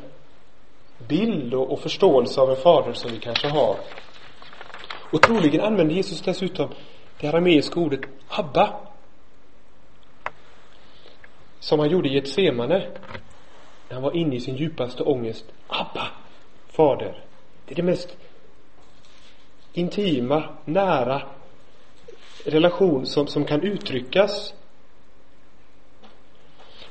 bild 1.07 1.53
och, 1.53 1.71
och 1.71 1.79
förståelse 1.79 2.41
av 2.41 2.49
en 2.49 2.55
fader 2.55 2.93
som 2.93 3.11
vi 3.11 3.19
kanske 3.19 3.47
har. 3.47 3.75
Och 5.11 5.21
troligen 5.21 5.61
använder 5.61 5.95
Jesus 5.95 6.21
dessutom 6.21 6.69
det 7.19 7.27
arameiska 7.27 7.79
ordet 7.79 8.01
Abba. 8.27 8.84
Som 11.65 11.79
han 11.79 11.89
gjorde 11.89 12.09
i 12.09 12.17
ett 12.17 12.27
semane. 12.27 12.87
När 13.87 13.93
han 13.93 14.03
var 14.03 14.15
inne 14.15 14.35
i 14.35 14.39
sin 14.39 14.55
djupaste 14.55 15.03
ångest. 15.03 15.45
Abba, 15.67 16.07
Fader. 16.67 17.23
Det 17.65 17.73
är 17.73 17.75
det 17.75 17.83
mest 17.83 18.17
intima, 19.73 20.43
nära 20.65 21.21
relation 22.45 23.05
som, 23.05 23.27
som 23.27 23.45
kan 23.45 23.61
uttryckas. 23.61 24.53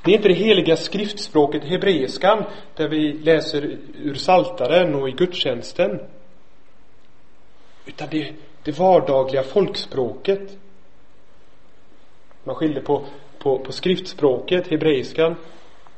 Det 0.04 0.11
är 0.11 0.16
inte 0.16 0.28
det 0.28 0.35
heliga 0.35 0.76
skriftspråket 0.76 1.64
hebreiskan 1.64 2.45
där 2.76 2.88
vi 2.88 3.12
läser 3.12 3.78
ur 3.95 4.14
saltaren 4.14 4.95
och 4.95 5.09
i 5.09 5.12
gudstjänsten. 5.12 6.00
Utan 7.87 8.09
det, 8.11 8.35
det 8.62 8.78
vardagliga 8.78 9.43
folkspråket. 9.43 10.59
Man 12.45 12.54
skiljer 12.54 12.83
på, 12.83 13.07
på, 13.44 13.58
på 13.58 13.72
skriftspråket, 13.72 14.68
hebreiskan, 14.68 15.36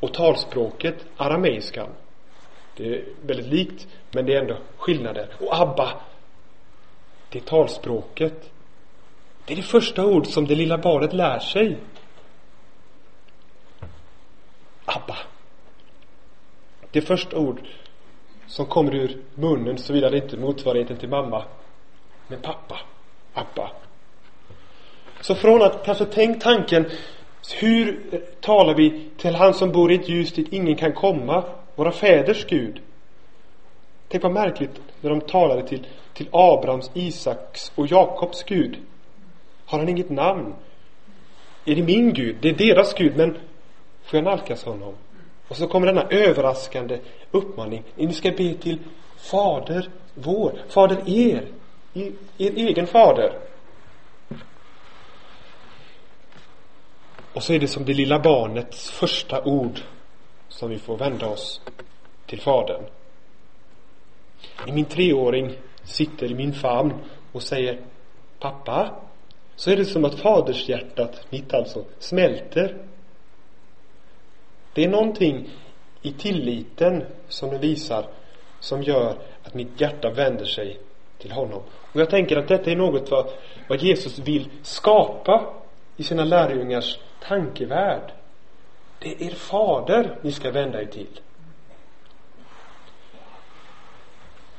och 0.01 0.15
talspråket, 0.15 1.07
arameiskan. 1.17 1.89
Det 2.77 2.95
är 2.95 3.05
väldigt 3.27 3.47
likt, 3.47 3.87
men 4.11 4.27
det 4.27 4.35
är 4.35 4.41
ändå 4.41 4.57
skillnader. 4.77 5.29
Och 5.41 5.61
Abba, 5.61 5.93
det 7.29 7.39
är 7.39 7.43
talspråket. 7.43 8.51
Det 9.45 9.53
är 9.53 9.57
det 9.57 9.63
första 9.63 10.07
ord 10.07 10.27
som 10.27 10.47
det 10.47 10.55
lilla 10.55 10.79
barnet 10.79 11.13
lär 11.13 11.39
sig. 11.39 11.79
Abba. 14.85 15.17
Det 16.91 17.01
första 17.01 17.37
ord 17.39 17.61
som 18.47 18.67
kommer 18.67 18.95
ur 18.95 19.23
munnen 19.35 19.79
såvida 19.79 20.11
det 20.11 20.17
inte 20.17 20.37
är 20.37 20.41
motsvarigheten 20.41 20.97
till 20.97 21.09
mamma 21.09 21.45
men 22.29 22.41
pappa, 22.41 22.81
Abba. 23.35 23.71
Så 25.21 25.35
från 25.35 25.63
att 25.63 25.85
kanske 25.85 26.05
tänkt 26.05 26.43
tanken 26.43 26.91
hur 27.53 28.01
talar 28.41 28.75
vi 28.75 29.09
till 29.17 29.35
han 29.35 29.55
som 29.55 29.73
bor 29.73 29.93
i 29.93 29.95
ett 29.95 30.09
ljus 30.09 30.33
dit 30.33 30.53
ingen 30.53 30.77
kan 30.77 30.93
komma? 30.93 31.45
Våra 31.75 31.93
fäders 31.93 32.47
Gud. 32.47 32.81
Tänk 34.09 34.23
vad 34.23 34.33
märkligt 34.33 34.81
när 35.01 35.11
de 35.11 35.21
talade 35.21 35.63
till, 35.63 35.87
till 36.15 36.29
Abrahams, 36.33 36.91
Isaks 36.95 37.73
och 37.75 37.87
Jakobs 37.87 38.43
Gud. 38.43 38.79
Har 39.67 39.79
han 39.79 39.89
inget 39.89 40.11
namn? 40.11 40.55
Är 41.65 41.75
det 41.75 41.83
min 41.83 42.13
Gud? 42.13 42.37
Det 42.41 42.49
är 42.49 42.55
deras 42.55 42.95
Gud, 42.95 43.17
men 43.17 43.35
får 44.05 44.17
jag 44.17 44.25
nalkas 44.25 44.65
honom? 44.65 44.95
Och 45.49 45.57
så 45.57 45.67
kommer 45.67 45.87
denna 45.87 46.07
överraskande 46.11 46.99
uppmaning. 47.31 47.83
Ni 47.95 48.13
ska 48.13 48.31
be 48.31 48.55
till 48.55 48.79
Fader 49.17 49.89
vår, 50.15 50.53
Fader 50.69 51.03
er 51.07 51.43
er 51.95 52.13
egen 52.39 52.87
fader. 52.87 53.33
Och 57.37 57.43
så 57.43 57.53
är 57.53 57.59
det 57.59 57.69
som 57.69 57.85
det 57.85 57.95
lilla 57.95 58.19
barnets 58.19 58.91
första 58.91 59.45
ord 59.45 59.81
som 60.49 60.71
vi 60.71 60.79
får 60.79 60.97
vända 60.97 61.27
oss 61.27 61.61
till 62.27 62.41
Fadern. 62.41 62.83
När 64.67 64.73
min 64.73 64.85
treåring 64.85 65.53
sitter 65.83 66.31
i 66.31 66.35
min 66.35 66.53
famn 66.53 66.93
och 67.33 67.43
säger 67.43 67.81
Pappa, 68.39 68.91
så 69.57 69.71
är 69.71 69.77
det 69.77 69.85
som 69.85 70.05
att 70.05 70.15
fadershjärtat 70.15 71.27
mitt 71.31 71.55
alltså 71.55 71.85
smälter. 71.99 72.77
Det 74.73 74.85
är 74.85 74.89
någonting 74.89 75.49
i 76.03 76.13
tilliten 76.13 77.05
som 77.29 77.51
den 77.51 77.61
visar 77.61 78.07
som 78.61 78.83
gör 78.83 79.17
att 79.43 79.55
mitt 79.55 79.81
hjärta 79.81 80.11
vänder 80.11 80.45
sig 80.45 80.79
till 81.19 81.33
honom. 81.33 81.63
Och 81.93 82.01
jag 82.01 82.11
tänker 82.11 82.37
att 82.37 82.49
detta 82.49 82.71
är 82.71 82.77
något 82.77 83.11
vad, 83.11 83.31
vad 83.69 83.83
Jesus 83.83 84.19
vill 84.19 84.51
skapa 84.63 85.55
i 85.97 86.03
sina 86.03 86.25
lärjungars 86.25 86.99
tankevärld. 87.23 88.13
Det 88.99 89.09
är 89.09 89.23
er 89.27 89.35
fader 89.35 90.19
ni 90.23 90.33
ska 90.33 90.51
vända 90.51 90.83
er 90.83 90.87
till. 90.87 91.21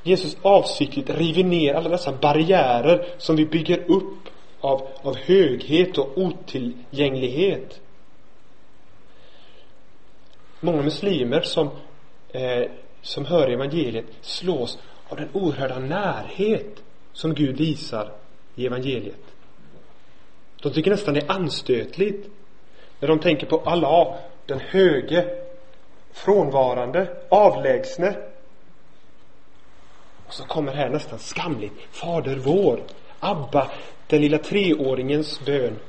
Jesus 0.04 0.38
avsiktligt 0.42 1.10
river 1.10 1.44
ner 1.44 1.74
alla 1.74 1.90
dessa 1.90 2.12
barriärer 2.12 3.08
som 3.18 3.36
vi 3.36 3.46
bygger 3.46 3.92
upp 3.92 4.30
av, 4.60 4.88
av 5.02 5.18
höghet 5.18 5.98
och 5.98 6.18
otillgänglighet. 6.18 7.82
Många 10.60 10.82
muslimer 10.82 11.42
som, 11.42 11.70
eh, 12.30 12.64
som 13.02 13.26
hör 13.26 13.50
evangeliet 13.50 14.06
slås 14.22 14.80
av 15.10 15.18
den 15.18 15.30
oerhörda 15.34 15.80
närhet 15.80 16.84
som 17.14 17.34
Gud 17.34 17.58
visar 17.58 18.12
i 18.56 18.66
evangeliet. 18.66 19.27
De 20.62 20.74
tycker 20.74 20.92
nästan 20.92 21.14
det 21.14 21.20
är 21.20 21.32
anstötligt 21.32 22.30
när 23.00 23.08
de 23.08 23.20
tänker 23.20 23.48
på 23.48 23.62
Allah, 23.66 24.16
den 24.46 24.60
höge, 24.60 25.44
frånvarande, 26.12 27.18
avlägsne. 27.30 28.18
Och 30.28 30.34
så 30.34 30.44
kommer 30.44 30.74
här 30.74 30.90
nästan 30.90 31.20
skamligt, 31.20 31.74
Fader 31.92 32.36
vår, 32.36 32.84
Abba, 33.20 33.72
den 34.08 34.22
lilla 34.22 34.38
treåringens 34.38 35.46
bön 35.46 35.80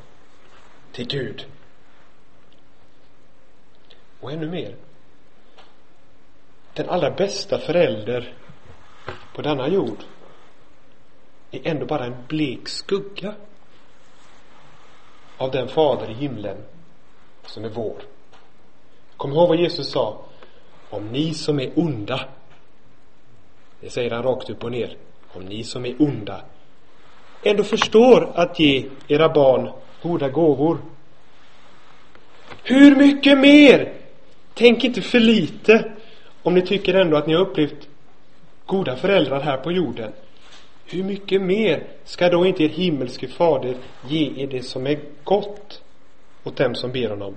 till 0.93 1.07
Gud. 1.07 1.47
Och 4.21 4.33
ännu 4.33 4.51
mer. 4.51 4.77
Den 6.75 6.89
allra 6.89 7.11
bästa 7.11 7.59
förälder 7.59 8.35
på 9.35 9.43
denna 9.43 9.69
jord 9.69 9.99
är 11.51 11.67
ändå 11.67 11.87
bara 11.87 12.05
en 12.05 12.27
blek 12.29 12.69
skugga 12.69 13.35
av 15.39 15.51
den 15.51 15.69
fader 15.69 16.11
i 16.11 16.15
himlen 16.15 16.57
som 17.47 17.65
är 17.65 17.69
vår. 17.69 17.97
Kom 19.17 19.33
ihåg 19.33 19.49
vad 19.49 19.59
Jesus 19.59 19.91
sa. 19.91 20.21
Om 20.91 21.09
ni 21.09 21.35
som 21.35 21.61
är 21.61 21.73
onda, 21.77 22.21
det 23.81 23.91
säger 23.91 24.11
han 24.11 24.23
rakt 24.23 24.51
upp 24.51 24.65
och 24.65 24.71
ner. 24.71 24.97
Om 25.33 25.45
ni 25.45 25.65
som 25.65 25.87
är 25.87 26.03
onda 26.03 26.41
ändå 27.43 27.65
förstår 27.65 28.31
att 28.35 28.59
ge 28.59 28.87
era 29.09 29.29
barn 29.29 29.71
goda 30.03 30.29
gåvor. 30.29 30.79
Hur 32.63 32.97
mycket 32.97 33.39
mer? 33.39 33.93
Tänk 34.55 34.85
inte 34.85 35.03
för 35.03 35.21
lite 35.21 35.93
om 36.43 36.55
ni 36.55 36.63
tycker 36.63 36.95
ändå 36.95 37.17
att 37.17 37.27
ni 37.27 37.35
har 37.35 37.41
upplevt 37.41 37.89
goda 38.67 38.97
föräldrar 38.97 39.41
här 39.41 39.57
på 39.57 39.73
jorden. 39.73 40.13
Hur 40.91 41.05
mycket 41.05 41.43
mer 41.43 41.87
ska 42.05 42.29
då 42.29 42.47
inte 42.47 42.65
er 42.65 42.69
himmelske 42.69 43.29
fader 43.29 43.77
ge 44.01 44.43
er 44.43 44.47
det 44.47 44.63
som 44.63 44.87
är 44.87 45.01
gott 45.25 45.83
åt 46.45 46.57
dem 46.57 46.75
som 46.75 46.93
ber 46.93 47.09
honom? 47.09 47.37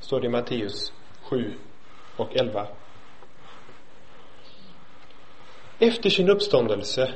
Står 0.00 0.20
det 0.20 0.26
i 0.26 0.30
Matteus 0.30 0.92
7 1.22 1.54
och 2.16 2.36
11. 2.36 2.68
Efter 5.78 6.10
sin 6.10 6.30
uppståndelse 6.30 7.14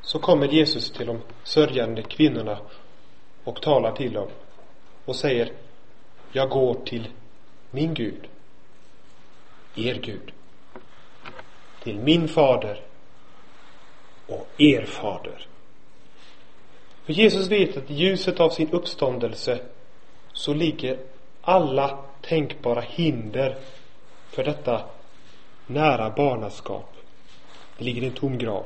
så 0.00 0.18
kommer 0.18 0.48
Jesus 0.48 0.90
till 0.90 1.06
de 1.06 1.20
sörjande 1.42 2.02
kvinnorna 2.02 2.58
och 3.44 3.62
talar 3.62 3.92
till 3.92 4.12
dem 4.12 4.28
och 5.04 5.16
säger 5.16 5.52
Jag 6.30 6.50
går 6.50 6.74
till 6.74 7.08
min 7.70 7.94
Gud, 7.94 8.28
er 9.74 9.94
Gud, 9.94 10.32
till 11.82 11.98
min 11.98 12.28
fader 12.28 12.91
och 14.32 14.46
er 14.58 14.84
fader. 14.84 15.46
För 17.04 17.12
Jesus 17.12 17.48
vet 17.48 17.76
att 17.76 17.90
i 17.90 17.94
ljuset 17.94 18.40
av 18.40 18.50
sin 18.50 18.70
uppståndelse 18.70 19.60
så 20.32 20.54
ligger 20.54 20.98
alla 21.42 21.98
tänkbara 22.20 22.80
hinder 22.80 23.56
för 24.30 24.44
detta 24.44 24.82
nära 25.66 26.10
barnaskap. 26.10 26.94
Det 27.78 27.84
ligger 27.84 28.02
i 28.02 28.06
en 28.06 28.12
tom 28.12 28.38
grav. 28.38 28.64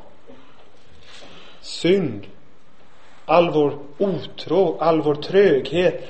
Synd, 1.60 2.26
all 3.24 3.50
vår 3.50 3.78
otro, 3.98 4.78
all 4.78 5.02
vår 5.02 5.14
tröghet, 5.14 6.04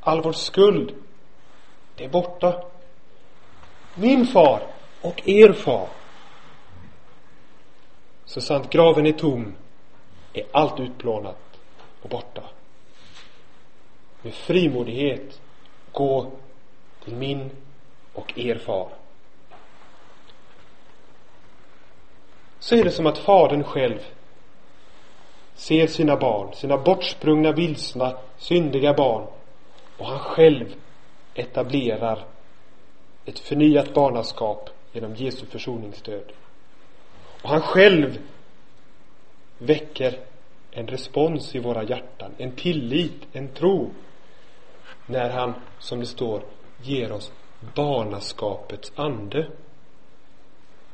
all 0.00 0.22
vår 0.22 0.32
skuld, 0.32 0.94
det 1.96 2.04
är 2.04 2.08
borta. 2.08 2.62
Min 3.94 4.26
far 4.26 4.62
och 5.00 5.28
er 5.28 5.52
far. 5.52 5.88
Så 8.30 8.40
sant 8.40 8.70
graven 8.70 9.06
är 9.06 9.12
tom 9.12 9.54
är 10.32 10.44
allt 10.52 10.80
utplånat 10.80 11.60
och 12.02 12.08
borta. 12.08 12.42
Med 14.22 14.34
frimodighet 14.34 15.40
gå 15.92 16.32
till 17.04 17.14
min 17.14 17.50
och 18.12 18.38
er 18.38 18.58
far. 18.58 18.88
Så 22.58 22.76
är 22.76 22.84
det 22.84 22.90
som 22.90 23.06
att 23.06 23.18
fadern 23.18 23.64
själv 23.64 23.98
ser 25.54 25.86
sina 25.86 26.16
barn, 26.16 26.54
sina 26.54 26.78
bortsprungna, 26.78 27.52
vilsna, 27.52 28.18
syndiga 28.38 28.94
barn 28.94 29.26
och 29.98 30.06
han 30.06 30.18
själv 30.18 30.74
etablerar 31.34 32.24
ett 33.24 33.38
förnyat 33.38 33.94
barnaskap 33.94 34.70
genom 34.92 35.14
Jesu 35.14 35.46
försoningsstöd. 35.46 36.32
Och 37.42 37.50
han 37.50 37.60
själv 37.60 38.18
väcker 39.58 40.18
en 40.70 40.86
respons 40.86 41.54
i 41.54 41.58
våra 41.58 41.82
hjärtan, 41.82 42.34
en 42.38 42.52
tillit, 42.52 43.26
en 43.32 43.48
tro 43.48 43.90
när 45.06 45.30
han, 45.30 45.54
som 45.78 46.00
det 46.00 46.06
står, 46.06 46.42
ger 46.82 47.12
oss 47.12 47.32
barnaskapets 47.74 48.92
ande 48.96 49.46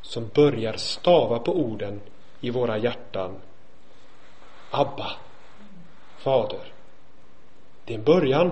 som 0.02 0.28
börjar 0.34 0.72
stava 0.72 1.38
på 1.38 1.52
orden 1.52 2.00
i 2.40 2.50
våra 2.50 2.78
hjärtan. 2.78 3.36
Abba, 4.70 5.10
Fader. 6.16 6.72
Det 7.84 7.94
är 7.94 7.98
en 7.98 8.04
början, 8.04 8.50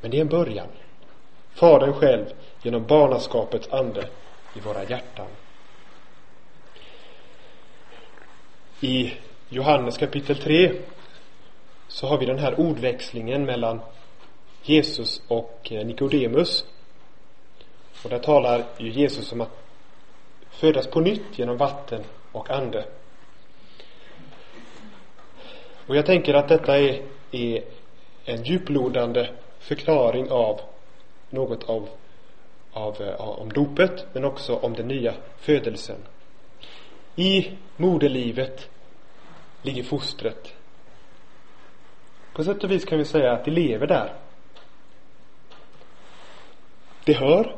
men 0.00 0.10
det 0.10 0.16
är 0.16 0.20
en 0.20 0.28
början. 0.28 0.68
Fadern 1.50 1.92
själv 1.92 2.26
genom 2.62 2.86
barnaskapets 2.86 3.68
ande 3.68 4.08
i 4.54 4.60
våra 4.60 4.84
hjärtan. 4.84 5.28
I 8.80 9.12
Johannes 9.48 9.98
kapitel 9.98 10.36
3 10.36 10.72
så 11.88 12.06
har 12.06 12.18
vi 12.18 12.26
den 12.26 12.38
här 12.38 12.60
ordväxlingen 12.60 13.44
mellan 13.44 13.80
Jesus 14.62 15.22
och 15.28 15.68
eh, 15.70 15.86
Nikodemus. 15.86 16.64
Och 18.04 18.10
där 18.10 18.18
talar 18.18 18.64
ju 18.78 18.90
Jesus 18.90 19.32
om 19.32 19.40
att 19.40 19.64
födas 20.50 20.86
på 20.86 21.00
nytt 21.00 21.38
genom 21.38 21.56
vatten 21.56 22.04
och 22.32 22.50
ande. 22.50 22.84
Och 25.86 25.96
jag 25.96 26.06
tänker 26.06 26.34
att 26.34 26.48
detta 26.48 26.78
är, 26.78 27.02
är 27.30 27.64
en 28.24 28.42
djuplodande 28.42 29.30
förklaring 29.58 30.30
av 30.30 30.60
något 31.30 31.64
av, 31.64 31.88
av, 32.72 33.02
eh, 33.02 33.20
om 33.20 33.48
dopet 33.48 34.06
men 34.12 34.24
också 34.24 34.56
om 34.56 34.72
den 34.72 34.88
nya 34.88 35.14
födelsen. 35.38 35.96
I 37.18 37.56
moderlivet 37.76 38.70
ligger 39.62 39.82
fostret. 39.82 40.54
På 42.32 42.44
sätt 42.44 42.64
och 42.64 42.70
vis 42.70 42.84
kan 42.84 42.98
vi 42.98 43.04
säga 43.04 43.32
att 43.32 43.44
det 43.44 43.50
lever 43.50 43.86
där. 43.86 44.14
Det 47.04 47.12
hör. 47.12 47.56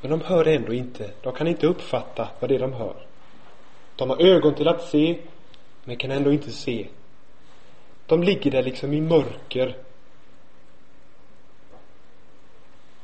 Men 0.00 0.10
de 0.10 0.20
hör 0.20 0.48
ändå 0.48 0.72
inte. 0.74 1.10
De 1.22 1.32
kan 1.32 1.46
inte 1.46 1.66
uppfatta 1.66 2.28
vad 2.40 2.50
det 2.50 2.54
är 2.54 2.58
de 2.58 2.72
hör. 2.72 3.06
De 3.96 4.10
har 4.10 4.22
ögon 4.22 4.54
till 4.54 4.68
att 4.68 4.82
se, 4.82 5.18
men 5.84 5.96
kan 5.96 6.10
ändå 6.10 6.32
inte 6.32 6.50
se. 6.50 6.88
De 8.06 8.22
ligger 8.22 8.50
där 8.50 8.62
liksom 8.62 8.92
i 8.92 9.00
mörker. 9.00 9.76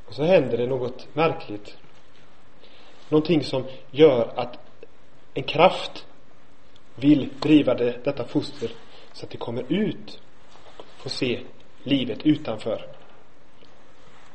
Och 0.07 0.15
så 0.15 0.25
händer 0.25 0.57
det 0.57 0.67
något 0.67 1.09
märkligt. 1.15 1.79
Någonting 3.09 3.45
som 3.45 3.65
gör 3.91 4.33
att 4.37 4.66
en 5.37 5.43
kraft 5.43 6.07
vill 6.95 7.29
driva 7.41 7.75
det, 7.75 8.05
detta 8.05 8.25
foster 8.25 8.71
så 9.13 9.25
att 9.25 9.31
det 9.31 9.39
kommer 9.39 9.73
ut 9.73 10.21
och 10.79 10.85
får 11.03 11.11
se 11.11 11.41
livet 11.83 12.27
utanför. 12.27 12.87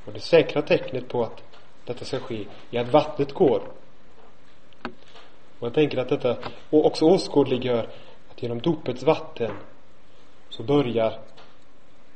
Och 0.05 0.13
det 0.13 0.19
säkra 0.19 0.61
tecknet 0.61 1.07
på 1.07 1.23
att 1.23 1.43
detta 1.85 2.05
ska 2.05 2.19
ske 2.19 2.45
är 2.71 2.79
att 2.79 2.93
vattnet 2.93 3.33
går. 3.33 3.61
Och 5.59 5.67
jag 5.67 5.73
tänker 5.73 5.97
att 5.97 6.09
detta 6.09 6.37
också 6.69 7.05
åskådliggör 7.05 7.87
att 8.31 8.43
genom 8.43 8.61
dopets 8.61 9.03
vatten 9.03 9.51
så 10.49 10.63
börjar 10.63 11.19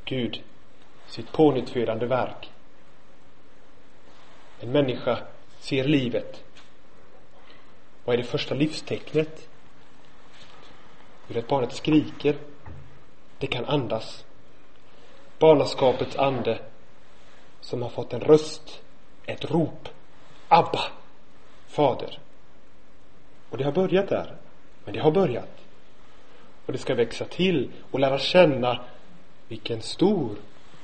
Gud 0.03 0.43
sitt 1.07 1.31
pånyttfödande 1.31 2.05
verk. 2.05 2.51
En 4.59 4.71
människa 4.71 5.19
ser 5.59 5.83
livet. 5.83 6.44
Vad 8.05 8.13
är 8.13 8.17
det 8.17 8.23
första 8.23 8.55
livstecknet? 8.55 9.49
Hur 11.27 11.37
att 11.37 11.47
barnet 11.47 11.73
skriker. 11.73 12.35
Det 13.37 13.47
kan 13.47 13.65
andas. 13.65 14.25
Barnaskapets 15.39 16.15
ande 16.15 16.59
som 17.61 17.81
har 17.81 17.89
fått 17.89 18.13
en 18.13 18.21
röst, 18.21 18.81
ett 19.25 19.45
rop. 19.45 19.89
Abba, 20.47 20.81
Fader. 21.67 22.19
Och 23.49 23.57
det 23.57 23.63
har 23.63 23.71
börjat 23.71 24.09
där. 24.09 24.35
Men 24.83 24.93
det 24.93 24.99
har 24.99 25.11
börjat. 25.11 25.61
Och 26.65 26.73
det 26.73 26.77
ska 26.77 26.95
växa 26.95 27.25
till 27.25 27.71
och 27.91 27.99
lära 27.99 28.19
känna 28.19 28.81
vilken 29.47 29.81
stor 29.81 30.35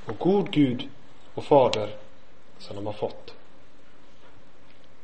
och 0.06 0.18
god 0.18 0.50
Gud 0.50 0.88
och 1.34 1.44
Fader 1.44 1.96
som 2.58 2.76
de 2.76 2.86
har 2.86 2.92
fått. 2.92 3.34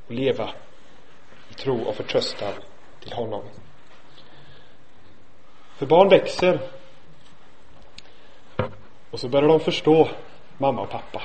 Och 0.07 0.15
leva 0.15 0.51
tro 1.59 1.83
och 1.83 1.95
förtröstan 1.95 2.53
till 3.01 3.13
honom. 3.13 3.43
För 5.77 5.87
barn 5.87 6.09
växer. 6.09 6.61
Och 9.11 9.21
så 9.21 9.29
börjar 9.29 9.49
de 9.49 9.61
förstå 9.61 10.09
mamma 10.59 10.83
och 10.83 10.91
pappa. 10.91 11.23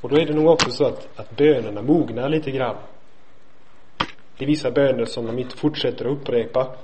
Och 0.00 0.08
då 0.08 0.16
är 0.16 0.26
det 0.26 0.34
nog 0.34 0.46
också 0.46 0.70
så 0.70 0.84
att, 0.84 1.20
att 1.20 1.36
bönerna 1.36 1.82
mognar 1.82 2.28
lite 2.28 2.50
grann. 2.50 2.76
Det 4.36 4.44
är 4.44 4.46
vissa 4.46 4.70
böner 4.70 5.04
som 5.04 5.26
de 5.26 5.38
inte 5.38 5.56
fortsätter 5.56 6.04
att 6.04 6.12
upprepa. 6.12 6.76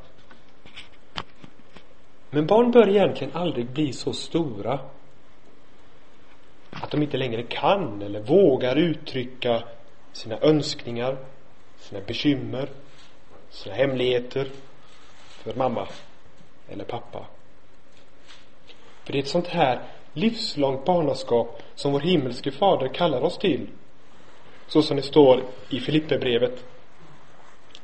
Men 2.30 2.46
barn 2.46 2.70
bör 2.70 2.88
egentligen 2.88 3.36
aldrig 3.36 3.70
bli 3.70 3.92
så 3.92 4.12
stora 4.12 4.78
att 6.70 6.90
de 6.90 7.02
inte 7.02 7.16
längre 7.16 7.42
kan 7.42 8.02
eller 8.02 8.20
vågar 8.20 8.76
uttrycka 8.76 9.62
sina 10.12 10.38
önskningar, 10.40 11.16
sina 11.80 12.00
bekymmer, 12.06 12.68
sina 13.50 13.74
hemligheter 13.74 14.48
för 15.42 15.54
mamma 15.54 15.88
eller 16.68 16.84
pappa. 16.84 17.26
För 19.04 19.12
det 19.12 19.18
är 19.18 19.22
ett 19.22 19.28
sånt 19.28 19.48
här 19.48 19.82
livslångt 20.12 20.84
barnaskap 20.84 21.62
som 21.74 21.92
vår 21.92 22.00
himmelske 22.00 22.50
fader 22.50 22.88
kallar 22.88 23.20
oss 23.20 23.38
till. 23.38 23.66
Så 24.66 24.82
som 24.82 24.96
det 24.96 25.02
står 25.02 25.44
i 25.68 25.80
Filipperbrevet 25.80 26.64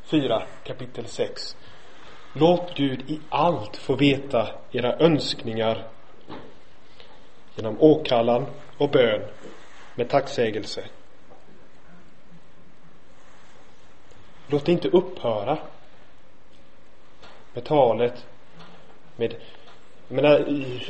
4 0.05 0.43
kapitel 0.65 1.07
6. 1.07 1.57
Låt 2.33 2.75
Gud 2.75 3.11
i 3.11 3.21
allt 3.29 3.77
få 3.77 3.95
veta 3.95 4.49
era 4.73 4.97
önskningar 4.97 5.89
genom 7.55 7.81
åkallan 7.81 8.47
och 8.79 8.91
bön 8.91 9.21
med 9.95 10.09
tacksägelse. 10.09 10.85
Låt 14.47 14.67
det 14.67 14.73
inte 14.73 14.89
upphöra 14.89 15.59
med 17.53 17.65
talet 17.65 18.27
med 19.17 19.35
jag 20.09 20.17
menar, 20.17 20.39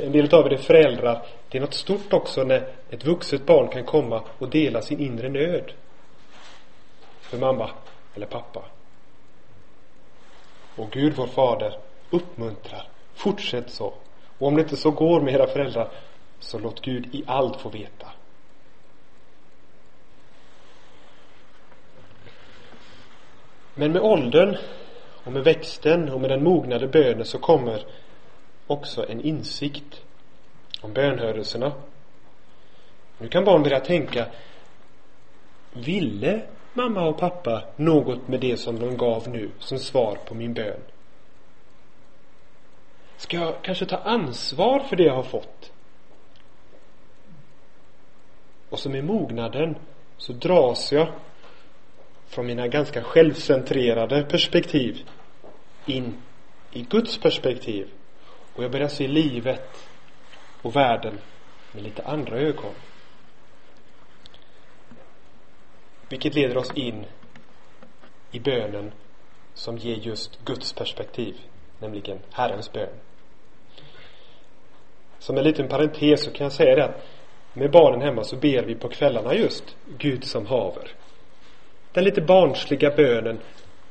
en 0.00 0.12
del 0.12 0.34
av 0.34 0.46
er 0.46 0.52
är 0.52 0.56
föräldrar. 0.56 1.26
Det 1.48 1.58
är 1.58 1.62
något 1.62 1.74
stort 1.74 2.12
också 2.12 2.44
när 2.44 2.68
ett 2.90 3.04
vuxet 3.04 3.46
barn 3.46 3.68
kan 3.68 3.84
komma 3.84 4.22
och 4.38 4.50
dela 4.50 4.82
sin 4.82 5.00
inre 5.00 5.28
nöd. 5.28 5.72
För 7.20 7.38
mamma 7.38 7.70
eller 8.14 8.26
pappa. 8.26 8.64
Och 10.76 10.90
Gud 10.90 11.12
vår 11.16 11.26
fader 11.26 11.78
uppmuntrar. 12.10 12.88
Fortsätt 13.14 13.70
så. 13.70 13.94
Och 14.38 14.48
om 14.48 14.54
det 14.54 14.62
inte 14.62 14.76
så 14.76 14.90
går 14.90 15.20
med 15.20 15.34
era 15.34 15.46
föräldrar 15.46 15.88
så 16.38 16.58
låt 16.58 16.80
Gud 16.80 17.14
i 17.14 17.24
allt 17.26 17.60
få 17.60 17.68
veta. 17.68 18.06
Men 23.78 23.92
med 23.92 24.02
åldern 24.02 24.56
och 25.24 25.32
med 25.32 25.44
växten 25.44 26.08
och 26.08 26.20
med 26.20 26.30
den 26.30 26.44
mognade 26.44 26.88
bönen 26.88 27.24
så 27.24 27.38
kommer 27.38 27.86
också 28.66 29.08
en 29.08 29.20
insikt 29.20 30.02
om 30.80 30.92
bönhörelserna. 30.92 31.72
Nu 33.18 33.28
kan 33.28 33.44
barn 33.44 33.62
börja 33.62 33.80
tänka 33.80 34.26
Ville 35.72 36.42
mamma 36.72 37.08
och 37.08 37.18
pappa 37.18 37.62
något 37.76 38.28
med 38.28 38.40
det 38.40 38.56
som 38.56 38.78
de 38.78 38.96
gav 38.96 39.28
nu 39.28 39.50
som 39.58 39.78
svar 39.78 40.18
på 40.26 40.34
min 40.34 40.54
bön? 40.54 40.80
Ska 43.16 43.36
jag 43.36 43.54
kanske 43.62 43.86
ta 43.86 43.96
ansvar 43.96 44.80
för 44.80 44.96
det 44.96 45.02
jag 45.02 45.14
har 45.14 45.22
fått? 45.22 45.72
Och 48.70 48.78
som 48.78 48.94
i 48.94 49.02
mognaden 49.02 49.76
så 50.16 50.32
dras 50.32 50.92
jag 50.92 51.08
från 52.28 52.46
mina 52.46 52.68
ganska 52.68 53.02
självcentrerade 53.02 54.22
perspektiv 54.22 55.08
in 55.86 56.14
i 56.72 56.82
Guds 56.82 57.18
perspektiv. 57.18 57.88
Och 58.54 58.64
jag 58.64 58.70
börjar 58.70 58.88
se 58.88 59.08
livet 59.08 59.88
och 60.62 60.76
världen 60.76 61.18
med 61.72 61.82
lite 61.82 62.02
andra 62.02 62.38
ögon. 62.38 62.72
Vilket 66.08 66.34
leder 66.34 66.56
oss 66.56 66.72
in 66.74 67.06
i 68.30 68.40
bönen 68.40 68.92
som 69.54 69.78
ger 69.78 69.96
just 69.96 70.44
Guds 70.44 70.72
perspektiv, 70.72 71.34
nämligen 71.78 72.18
Herrens 72.32 72.72
bön. 72.72 72.94
Som 75.18 75.38
en 75.38 75.44
liten 75.44 75.68
parentes 75.68 76.24
så 76.24 76.30
kan 76.30 76.44
jag 76.44 76.52
säga 76.52 76.76
det 76.76 76.84
att 76.84 77.06
med 77.52 77.70
barnen 77.70 78.02
hemma 78.02 78.24
så 78.24 78.36
ber 78.36 78.62
vi 78.62 78.74
på 78.74 78.88
kvällarna 78.88 79.34
just 79.34 79.76
Gud 79.98 80.24
som 80.24 80.46
haver. 80.46 80.88
Den 81.96 82.04
lite 82.04 82.20
barnsliga 82.20 82.90
bönen 82.90 83.40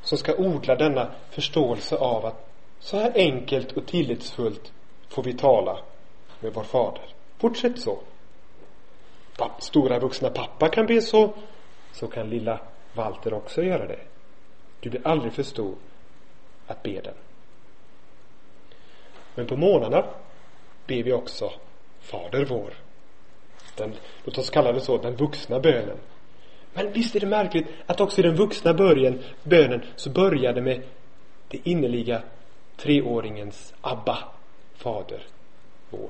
som 0.02 0.18
ska 0.18 0.36
odla 0.36 0.76
denna 0.76 1.12
förståelse 1.30 1.96
av 1.96 2.26
att 2.26 2.50
så 2.80 2.98
här 2.98 3.12
enkelt 3.16 3.72
och 3.72 3.86
tillitsfullt 3.86 4.74
får 5.10 5.24
vi 5.24 5.34
tala 5.34 5.80
med 6.40 6.54
vår 6.54 6.64
fader. 6.64 7.04
Fortsätt 7.38 7.82
så. 7.82 8.00
Stora 9.60 10.00
vuxna 10.00 10.30
pappa 10.30 10.70
kan 10.70 10.86
be 10.86 11.02
så, 11.02 11.34
så 11.94 12.08
kan 12.08 12.30
lilla 12.30 12.60
Walter 12.94 13.34
också 13.34 13.64
göra 13.64 13.88
det. 13.88 14.00
Du 14.80 14.90
blir 14.90 15.08
aldrig 15.08 15.34
för 15.34 15.44
stor 15.44 15.76
att 16.68 16.84
be 16.84 17.02
den. 17.02 17.16
Men 19.36 19.48
på 19.48 19.56
morgnarna 19.56 20.06
ber 20.88 21.04
vi 21.04 21.14
också 21.14 21.52
Fader 22.02 22.46
vår. 22.46 22.74
Den, 23.76 23.94
låt 24.24 24.38
oss 24.38 24.50
kalla 24.50 24.72
det 24.72 24.82
så, 24.82 24.98
den 24.98 25.16
vuxna 25.16 25.60
bönen. 25.60 25.98
Men 26.78 26.92
visst 26.92 27.16
är 27.16 27.20
det 27.20 27.26
märkligt 27.26 27.68
att 27.86 28.02
också 28.02 28.20
i 28.20 28.24
den 28.24 28.36
vuxna 28.36 28.74
början, 28.74 29.20
bönen 29.44 29.82
så 29.96 30.10
börjar 30.10 30.54
det 30.54 30.62
med 30.62 30.82
det 31.48 31.70
innerliga 31.70 32.22
treåringens 32.78 33.74
Abba, 33.82 34.18
Fader 34.76 35.24
vår. 35.90 36.10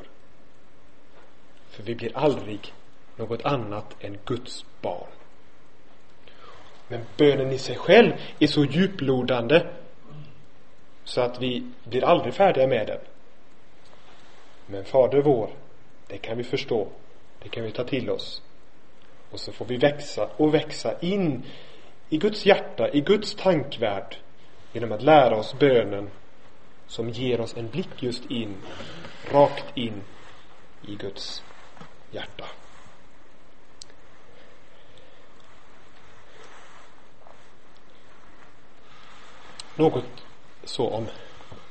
För 1.69 1.84
vi 1.84 1.95
blir 1.95 2.17
aldrig 2.17 2.73
något 3.15 3.45
annat 3.45 3.95
än 3.99 4.17
Guds 4.25 4.65
barn. 4.82 5.08
Men 6.88 7.01
bönen 7.17 7.51
i 7.51 7.58
sig 7.58 7.75
själv 7.75 8.12
är 8.39 8.47
så 8.47 8.65
djuplodande 8.65 9.67
så 11.04 11.21
att 11.21 11.41
vi 11.41 11.71
blir 11.84 12.04
aldrig 12.04 12.34
färdiga 12.34 12.67
med 12.67 12.88
den. 12.88 12.99
Men 14.65 14.86
Fader 14.86 15.21
vår, 15.21 15.49
det 16.08 16.17
kan 16.17 16.38
vi 16.38 16.43
förstå. 16.43 16.88
Det 17.43 17.49
kan 17.49 17.63
vi 17.63 17.71
ta 17.71 17.84
till 17.84 18.10
oss. 18.10 18.41
Och 19.36 19.41
så 19.41 19.52
får 19.52 19.65
vi 19.65 19.78
växa 19.78 20.30
och 20.38 20.54
växa 20.54 21.00
in 21.00 21.43
i 22.10 22.17
Guds 22.17 22.45
hjärta, 22.45 22.89
i 22.89 23.02
Guds 23.02 23.36
tankvärld 23.36 24.17
genom 24.74 24.91
att 24.91 25.02
lära 25.02 25.36
oss 25.36 25.56
bönen 25.60 26.10
som 26.88 27.10
ger 27.10 27.41
oss 27.41 27.58
en 27.58 27.69
blick 27.69 28.04
just 28.04 28.26
in, 28.32 28.56
rakt 29.32 29.78
in 29.78 30.02
i 30.88 30.95
Guds 30.95 31.43
hjärta. 32.12 32.45
Något 39.76 40.04
så 40.63 40.89
om 40.89 41.08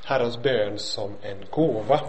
Herrens 0.04 0.38
bön 0.38 0.78
som 0.78 1.16
en 1.22 1.44
gåva. 1.50 2.00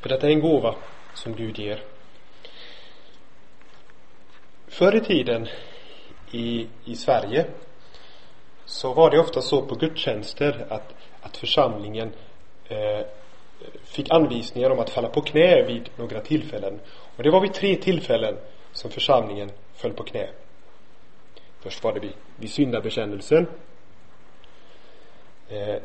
För 0.00 0.08
detta 0.08 0.26
är 0.26 0.30
en 0.30 0.40
gåva 0.40 0.74
som 1.14 1.36
Gud 1.36 1.58
ger. 1.58 1.99
Förr 4.70 4.96
i 4.96 5.00
tiden 5.00 5.48
i, 6.30 6.66
i 6.84 6.96
Sverige 6.96 7.46
så 8.64 8.94
var 8.94 9.10
det 9.10 9.18
ofta 9.18 9.42
så 9.42 9.62
på 9.62 9.74
gudstjänster 9.74 10.66
att, 10.68 10.94
att 11.20 11.36
församlingen 11.36 12.12
eh, 12.68 13.06
fick 13.84 14.10
anvisningar 14.10 14.70
om 14.70 14.78
att 14.78 14.90
falla 14.90 15.08
på 15.08 15.20
knä 15.20 15.62
vid 15.62 15.90
några 15.96 16.20
tillfällen. 16.20 16.80
Och 17.16 17.22
det 17.22 17.30
var 17.30 17.40
vid 17.40 17.54
tre 17.54 17.76
tillfällen 17.76 18.36
som 18.72 18.90
församlingen 18.90 19.50
föll 19.74 19.92
på 19.92 20.02
knä. 20.02 20.28
Först 21.60 21.84
var 21.84 21.92
det 21.92 22.00
vid, 22.00 22.14
vid 22.36 22.50
syndabekännelsen. 22.50 23.46
Eh, 25.48 25.76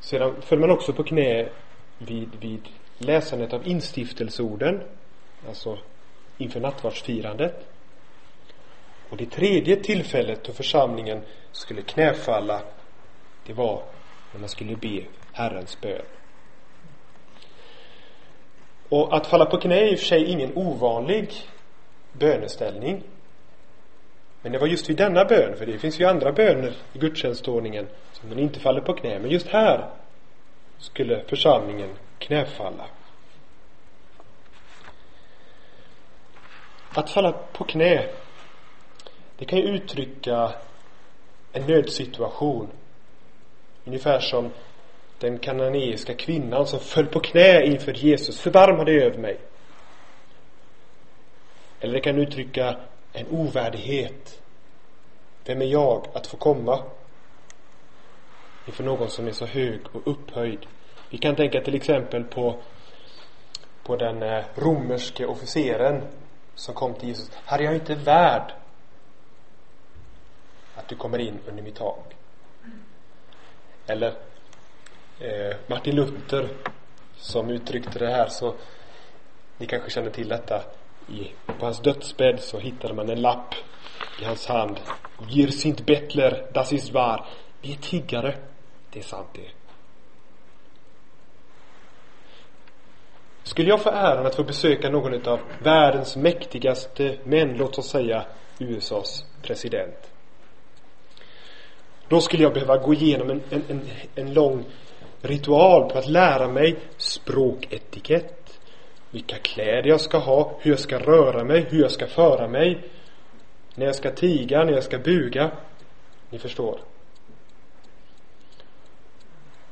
sedan 0.00 0.42
föll 0.42 0.58
man 0.58 0.70
också 0.70 0.92
på 0.92 1.04
knä 1.04 1.48
vid, 1.98 2.30
vid 2.40 2.68
läsandet 2.98 3.52
av 3.52 3.68
instiftelseorden, 3.68 4.80
alltså 5.48 5.78
inför 6.38 6.60
nattvardsfirandet. 6.60 7.64
Och 9.10 9.16
det 9.16 9.30
tredje 9.30 9.76
tillfället 9.76 10.44
då 10.44 10.52
församlingen 10.52 11.22
skulle 11.52 11.82
knäfalla, 11.82 12.62
det 13.46 13.52
var 13.52 13.82
när 14.32 14.40
man 14.40 14.48
skulle 14.48 14.76
be 14.76 15.04
Herrens 15.32 15.80
bön. 15.80 16.02
Och 18.88 19.16
att 19.16 19.26
falla 19.26 19.46
på 19.46 19.56
knä 19.56 19.74
är 19.74 19.92
i 19.92 19.94
och 19.94 19.98
för 19.98 20.06
sig 20.06 20.24
ingen 20.24 20.52
ovanlig 20.56 21.32
böneställning. 22.12 23.02
Men 24.42 24.52
det 24.52 24.58
var 24.58 24.66
just 24.66 24.90
vid 24.90 24.96
denna 24.96 25.24
bön, 25.24 25.56
för 25.56 25.66
det 25.66 25.78
finns 25.78 26.00
ju 26.00 26.04
andra 26.04 26.32
böner 26.32 26.74
i 26.92 26.98
gudstjänstordningen 26.98 27.86
som 28.12 28.28
man 28.28 28.38
inte 28.38 28.60
faller 28.60 28.80
på 28.80 28.92
knä. 28.92 29.18
Men 29.18 29.30
just 29.30 29.48
här 29.48 29.90
skulle 30.78 31.24
församlingen 31.24 31.90
knäfalla. 32.18 32.86
Att 36.94 37.10
falla 37.10 37.32
på 37.32 37.64
knä 37.64 38.08
det 39.38 39.44
kan 39.44 39.58
ju 39.58 39.64
uttrycka 39.64 40.52
en 41.52 41.66
nödsituation. 41.66 42.68
Ungefär 43.84 44.20
som 44.20 44.50
den 45.18 45.38
kananeiska 45.38 46.14
kvinnan 46.14 46.66
som 46.66 46.80
föll 46.80 47.06
på 47.06 47.20
knä 47.20 47.66
inför 47.66 47.92
Jesus. 47.92 48.40
Förbarma 48.40 48.84
dig 48.84 49.02
över 49.02 49.18
mig. 49.18 49.38
Eller 51.80 51.94
det 51.94 52.00
kan 52.00 52.18
uttrycka 52.18 52.76
en 53.12 53.26
ovärdighet. 53.30 54.42
Vem 55.44 55.62
är 55.62 55.66
jag 55.66 56.06
att 56.12 56.26
få 56.26 56.36
komma 56.36 56.82
inför 58.66 58.84
någon 58.84 59.08
som 59.08 59.26
är 59.26 59.32
så 59.32 59.46
hög 59.46 59.80
och 59.92 60.02
upphöjd? 60.04 60.66
Vi 61.10 61.18
kan 61.18 61.36
tänka 61.36 61.60
till 61.60 61.74
exempel 61.74 62.24
på, 62.24 62.56
på 63.82 63.96
den 63.96 64.22
eh, 64.22 64.44
romerske 64.54 65.26
officeren 65.26 66.02
som 66.54 66.74
kom 66.74 66.94
till 66.94 67.08
Jesus. 67.08 67.30
Här 67.44 67.58
är 67.58 67.62
jag 67.62 67.74
inte 67.74 67.94
värd 67.94 68.52
du 70.88 70.96
kommer 70.96 71.18
in 71.18 71.38
under 71.48 71.62
mitt 71.62 71.76
tak. 71.76 72.14
Eller 73.86 74.14
eh, 75.20 75.56
Martin 75.66 75.94
Luther 75.94 76.48
som 77.16 77.50
uttryckte 77.50 77.98
det 77.98 78.10
här 78.10 78.28
så 78.28 78.54
ni 79.58 79.66
kanske 79.66 79.90
känner 79.90 80.10
till 80.10 80.28
detta. 80.28 80.62
I, 81.08 81.32
på 81.58 81.64
hans 81.64 81.80
dödsbädd 81.80 82.40
så 82.40 82.58
hittade 82.58 82.94
man 82.94 83.10
en 83.10 83.20
lapp 83.20 83.54
i 84.20 84.24
hans 84.24 84.46
hand. 84.46 84.80
Wir 85.32 85.48
sind 85.48 85.84
Bettler, 85.84 86.46
das 86.52 86.72
ist 86.72 86.92
wahr. 86.92 87.26
Vi 87.60 87.72
är 87.72 87.76
tiggare. 87.76 88.34
Det 88.90 88.98
är 88.98 89.04
sant 89.04 89.28
det. 89.32 89.48
Skulle 93.42 93.68
jag 93.68 93.82
få 93.82 93.90
äran 93.90 94.26
att 94.26 94.34
få 94.34 94.44
besöka 94.44 94.90
någon 94.90 95.28
av 95.28 95.40
världens 95.62 96.16
mäktigaste 96.16 97.18
män, 97.24 97.56
låt 97.56 97.78
oss 97.78 97.88
säga 97.88 98.26
USAs 98.58 99.24
president. 99.42 100.07
Då 102.08 102.20
skulle 102.20 102.42
jag 102.42 102.52
behöva 102.52 102.76
gå 102.76 102.94
igenom 102.94 103.30
en, 103.30 103.42
en, 103.50 103.62
en, 103.68 103.80
en 104.14 104.34
lång 104.34 104.64
ritual 105.22 105.90
på 105.90 105.98
att 105.98 106.06
lära 106.06 106.48
mig 106.48 106.76
språketikett, 106.96 108.60
vilka 109.10 109.36
kläder 109.36 109.88
jag 109.88 110.00
ska 110.00 110.18
ha, 110.18 110.58
hur 110.60 110.70
jag 110.70 110.80
ska 110.80 110.98
röra 110.98 111.44
mig, 111.44 111.66
hur 111.70 111.80
jag 111.82 111.90
ska 111.90 112.06
föra 112.06 112.48
mig, 112.48 112.84
när 113.74 113.86
jag 113.86 113.94
ska 113.94 114.10
tiga, 114.10 114.64
när 114.64 114.72
jag 114.72 114.84
ska 114.84 114.98
buga. 114.98 115.50
Ni 116.30 116.38
förstår. 116.38 116.80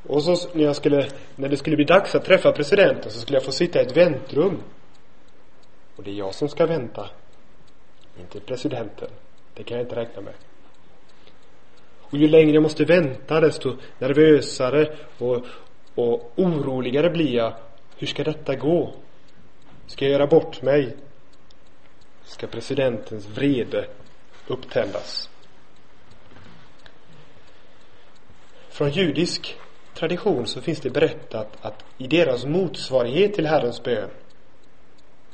Och 0.06 0.22
så 0.22 0.48
när 0.52 0.64
jag 0.64 0.76
skulle, 0.76 1.06
när 1.36 1.48
det 1.48 1.56
skulle 1.56 1.76
bli 1.76 1.84
dags 1.84 2.14
att 2.14 2.24
träffa 2.24 2.52
presidenten 2.52 3.10
så 3.10 3.20
skulle 3.20 3.36
jag 3.36 3.44
få 3.44 3.52
sitta 3.52 3.78
i 3.78 3.82
ett 3.82 3.96
väntrum. 3.96 4.62
Och 5.96 6.02
det 6.02 6.10
är 6.10 6.14
jag 6.14 6.34
som 6.34 6.48
ska 6.48 6.66
vänta. 6.66 7.10
Inte 8.20 8.40
presidenten. 8.40 9.08
Det 9.54 9.62
kan 9.62 9.76
jag 9.76 9.84
inte 9.84 9.96
räkna 9.96 10.22
med. 10.22 10.34
Och 12.10 12.18
ju 12.18 12.28
längre 12.28 12.52
jag 12.52 12.62
måste 12.62 12.84
vänta 12.84 13.40
desto 13.40 13.76
nervösare 13.98 14.96
och, 15.18 15.46
och 15.94 16.32
oroligare 16.36 17.10
blir 17.10 17.34
jag. 17.34 17.54
Hur 17.96 18.06
ska 18.06 18.24
detta 18.24 18.54
gå? 18.54 18.94
Ska 19.86 20.04
jag 20.04 20.12
göra 20.12 20.26
bort 20.26 20.62
mig? 20.62 20.96
Ska 22.24 22.46
presidentens 22.46 23.28
vrede 23.28 23.86
upptändas? 24.46 25.30
Från 28.68 28.90
judisk 28.90 29.56
tradition 29.94 30.46
så 30.46 30.60
finns 30.60 30.80
det 30.80 30.90
berättat 30.90 31.56
att 31.60 31.84
i 31.98 32.06
deras 32.06 32.44
motsvarighet 32.44 33.34
till 33.34 33.46
Herrens 33.46 33.82
bön 33.82 34.10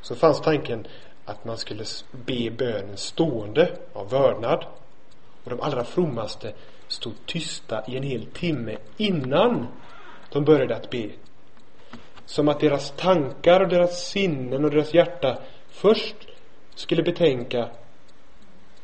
så 0.01 0.15
fanns 0.15 0.41
tanken 0.41 0.87
att 1.25 1.45
man 1.45 1.57
skulle 1.57 1.83
be 2.11 2.51
bönen 2.51 2.97
stående 2.97 3.77
av 3.93 4.09
vördnad 4.09 4.65
och 5.43 5.49
de 5.49 5.61
allra 5.61 5.83
frommaste 5.83 6.53
stod 6.87 7.25
tysta 7.25 7.83
i 7.87 7.97
en 7.97 8.03
hel 8.03 8.25
timme 8.25 8.77
innan 8.97 9.67
de 10.29 10.45
började 10.45 10.75
att 10.75 10.89
be. 10.89 11.09
Som 12.25 12.47
att 12.47 12.59
deras 12.59 12.91
tankar 12.91 13.61
och 13.61 13.69
deras 13.69 14.09
sinnen 14.09 14.65
och 14.65 14.71
deras 14.71 14.93
hjärta 14.93 15.37
först 15.69 16.15
skulle 16.75 17.03
betänka 17.03 17.69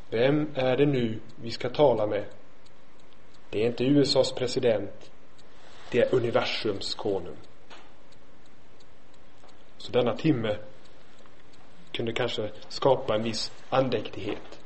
Vem 0.09 0.49
är 0.55 0.77
det 0.77 0.85
nu 0.85 1.19
vi 1.35 1.51
ska 1.51 1.69
tala 1.69 2.07
med? 2.07 2.25
Det 3.49 3.63
är 3.63 3.67
inte 3.67 3.83
USAs 3.83 4.31
president. 4.31 5.11
Det 5.91 5.99
är 5.99 6.15
universums 6.15 6.95
konung. 6.95 7.37
Så 9.77 9.91
denna 9.91 10.15
timme 10.15 10.57
kunde 11.91 12.13
kanske 12.13 12.49
skapa 12.67 13.15
en 13.15 13.23
viss 13.23 13.51
andäktighet. 13.69 14.59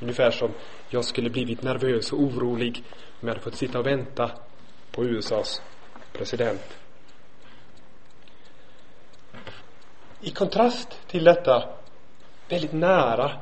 Ungefär 0.00 0.30
som 0.30 0.50
jag 0.92 1.04
skulle 1.04 1.30
blivit 1.30 1.62
nervös 1.62 2.12
och 2.12 2.20
orolig 2.20 2.84
om 3.20 3.28
jag 3.28 3.28
hade 3.28 3.40
fått 3.40 3.54
sitta 3.54 3.78
och 3.78 3.86
vänta 3.86 4.30
på 4.90 5.04
USAs 5.04 5.62
president. 6.12 6.78
I 10.20 10.30
kontrast 10.30 11.00
till 11.06 11.24
detta 11.24 11.68
väldigt 12.48 12.72
nära, 12.72 13.32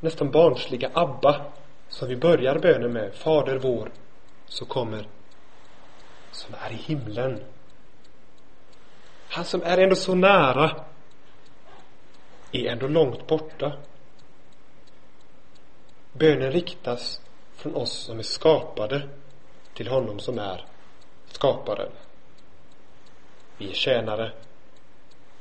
nästan 0.00 0.30
barnsliga 0.30 0.90
ABBA 0.94 1.52
som 1.88 2.08
vi 2.08 2.16
börjar 2.16 2.58
bönen 2.58 2.92
med, 2.92 3.14
Fader 3.14 3.58
vår, 3.58 3.92
så 4.46 4.64
kommer 4.64 5.08
som 6.30 6.54
är 6.60 6.70
i 6.72 6.76
himlen. 6.76 7.44
Han 9.28 9.44
som 9.44 9.62
är 9.62 9.78
ändå 9.78 9.94
så 9.94 10.14
nära 10.14 10.70
är 12.52 12.66
ändå 12.66 12.88
långt 12.88 13.26
borta. 13.26 13.72
Bönen 16.18 16.52
riktas 16.52 17.20
från 17.56 17.74
oss 17.74 17.92
som 17.92 18.18
är 18.18 18.22
skapade 18.22 19.08
till 19.74 19.88
honom 19.88 20.18
som 20.18 20.38
är 20.38 20.64
skaparen. 21.26 21.90
Vi 23.58 23.70
är 23.70 23.74
tjänare. 23.74 24.32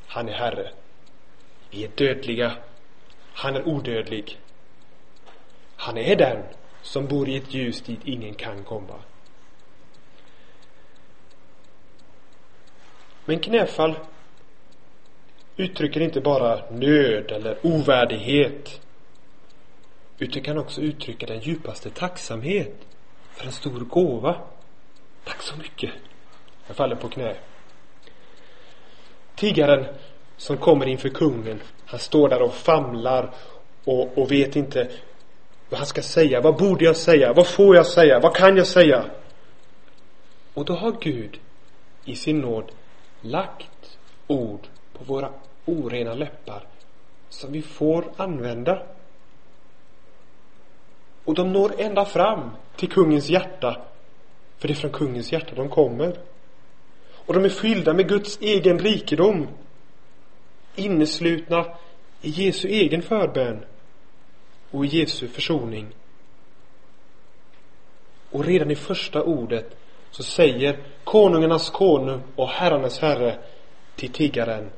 Han 0.08 0.30
är 0.30 0.34
Herre. 0.34 0.72
Vi 1.70 1.84
är 1.84 1.90
dödliga. 1.96 2.58
Han 3.34 3.56
är 3.56 3.68
odödlig. 3.68 4.40
Han 5.76 5.98
är 5.98 6.16
den 6.16 6.44
som 6.82 7.08
bor 7.08 7.30
i 7.30 7.38
ett 7.38 7.54
ljus 7.54 7.82
dit 7.82 8.00
ingen 8.04 8.34
kan 8.34 8.64
komma. 8.64 9.00
Men 13.26 13.40
knäfall 13.40 13.96
uttrycker 15.58 16.02
inte 16.02 16.22
bara 16.22 16.72
nöd 16.72 17.32
eller 17.32 17.58
ovärdighet 17.62 18.82
utan 20.20 20.44
kan 20.44 20.58
också 20.58 20.82
uttrycka 20.82 21.26
den 21.26 21.40
djupaste 21.40 21.90
tacksamhet 21.90 22.88
för 23.32 23.46
en 23.46 23.52
stor 23.52 23.80
gåva. 23.80 24.42
Tack 25.24 25.42
så 25.42 25.58
mycket. 25.58 25.92
Jag 26.68 26.76
faller 26.76 26.96
på 26.96 27.10
knä. 27.10 27.36
Tiggaren 29.36 29.86
som 30.38 30.58
kommer 30.58 30.86
inför 30.86 31.10
kungen, 31.10 31.62
han 31.86 32.00
står 32.00 32.30
där 32.30 32.42
och 32.42 32.54
famlar 32.54 33.34
och, 33.84 34.18
och 34.18 34.32
vet 34.32 34.56
inte 34.56 34.92
vad 35.70 35.80
han 35.80 35.88
ska 35.88 36.02
säga. 36.02 36.42
Vad 36.42 36.58
borde 36.58 36.86
jag 36.86 36.96
säga? 36.96 37.34
Vad 37.34 37.48
får 37.48 37.76
jag 37.76 37.86
säga? 37.86 38.20
Vad 38.20 38.36
kan 38.36 38.58
jag 38.58 38.68
säga? 38.68 39.06
Och 40.54 40.66
då 40.66 40.74
har 40.74 40.96
Gud 41.02 41.40
i 42.06 42.16
sin 42.16 42.42
nåd 42.42 42.72
lagt 43.22 43.98
ord 44.28 44.68
på 44.94 45.04
våra 45.04 45.30
orena 45.66 46.14
läppar 46.14 46.68
som 47.30 47.52
vi 47.52 47.62
får 47.62 48.12
använda. 48.18 48.84
Och 51.26 51.36
de 51.36 51.54
når 51.54 51.82
ända 51.82 52.06
fram 52.06 52.50
till 52.76 52.90
kungens 52.90 53.30
hjärta. 53.30 53.82
För 54.58 54.68
det 54.68 54.74
är 54.74 54.76
från 54.76 54.92
kungens 54.92 55.32
hjärta 55.32 55.56
de 55.56 55.70
kommer. 55.70 56.18
Och 57.14 57.34
de 57.34 57.46
är 57.46 57.50
fyllda 57.50 57.94
med 57.94 58.10
Guds 58.10 58.38
egen 58.42 58.80
rikedom. 58.80 59.48
Inneslutna 60.76 61.66
i 62.22 62.30
Jesu 62.30 62.68
egen 62.68 63.02
förbön 63.02 63.66
och 64.72 64.86
i 64.86 64.88
Jesu 64.88 65.28
försoning. 65.28 65.88
Och 68.32 68.46
redan 68.46 68.72
i 68.72 68.76
första 68.76 69.24
ordet 69.24 69.78
så 70.12 70.24
säger 70.24 70.80
konungarnas 71.04 71.70
konung 71.70 72.22
och 72.36 72.50
herrarnas 72.50 73.00
herre 73.00 73.40
till 73.96 74.12
tiggaren 74.12 74.70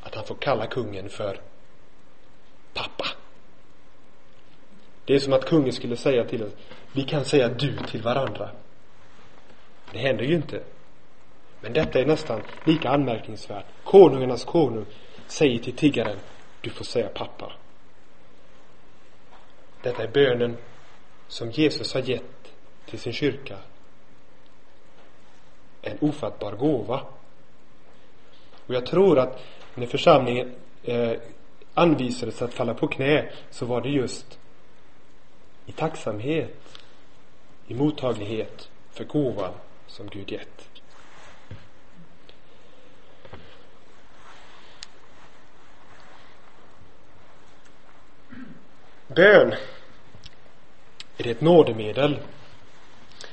att 0.00 0.14
han 0.14 0.24
får 0.24 0.34
kalla 0.34 0.66
kungen 0.66 1.08
för 1.08 1.40
pappa. 2.74 3.17
Det 5.08 5.14
är 5.14 5.18
som 5.18 5.32
att 5.32 5.44
kungen 5.44 5.72
skulle 5.72 5.96
säga 5.96 6.24
till 6.24 6.42
oss, 6.42 6.52
vi 6.92 7.02
kan 7.02 7.24
säga 7.24 7.48
du 7.48 7.76
till 7.76 8.02
varandra. 8.02 8.50
Det 9.92 9.98
händer 9.98 10.24
ju 10.24 10.34
inte. 10.34 10.62
Men 11.60 11.72
detta 11.72 12.00
är 12.00 12.06
nästan 12.06 12.42
lika 12.64 12.88
anmärkningsvärt. 12.88 13.64
Konungarnas 13.84 14.44
konung 14.44 14.86
säger 15.26 15.58
till 15.58 15.72
tiggaren, 15.72 16.16
du 16.60 16.70
får 16.70 16.84
säga 16.84 17.08
pappa. 17.08 17.52
Detta 19.82 20.02
är 20.02 20.08
bönen 20.08 20.56
som 21.28 21.50
Jesus 21.50 21.94
har 21.94 22.00
gett 22.00 22.52
till 22.86 22.98
sin 22.98 23.12
kyrka. 23.12 23.56
En 25.82 25.98
ofattbar 26.00 26.52
gåva. 26.52 27.00
Och 28.66 28.74
jag 28.74 28.86
tror 28.86 29.18
att 29.18 29.42
när 29.74 29.86
församlingen 29.86 30.54
eh, 30.82 31.12
anvisades 31.74 32.42
att 32.42 32.54
falla 32.54 32.74
på 32.74 32.88
knä 32.88 33.30
så 33.50 33.66
var 33.66 33.80
det 33.80 33.88
just 33.88 34.38
i 35.68 35.72
tacksamhet, 35.72 36.80
i 37.66 37.74
mottaglighet 37.74 38.70
för 38.90 39.04
gåvan 39.04 39.52
som 39.86 40.06
Gud 40.06 40.32
gett. 40.32 40.68
Bön 49.06 49.54
är 51.16 51.24
det 51.24 51.30
ett 51.30 51.40
nådemedel. 51.40 52.18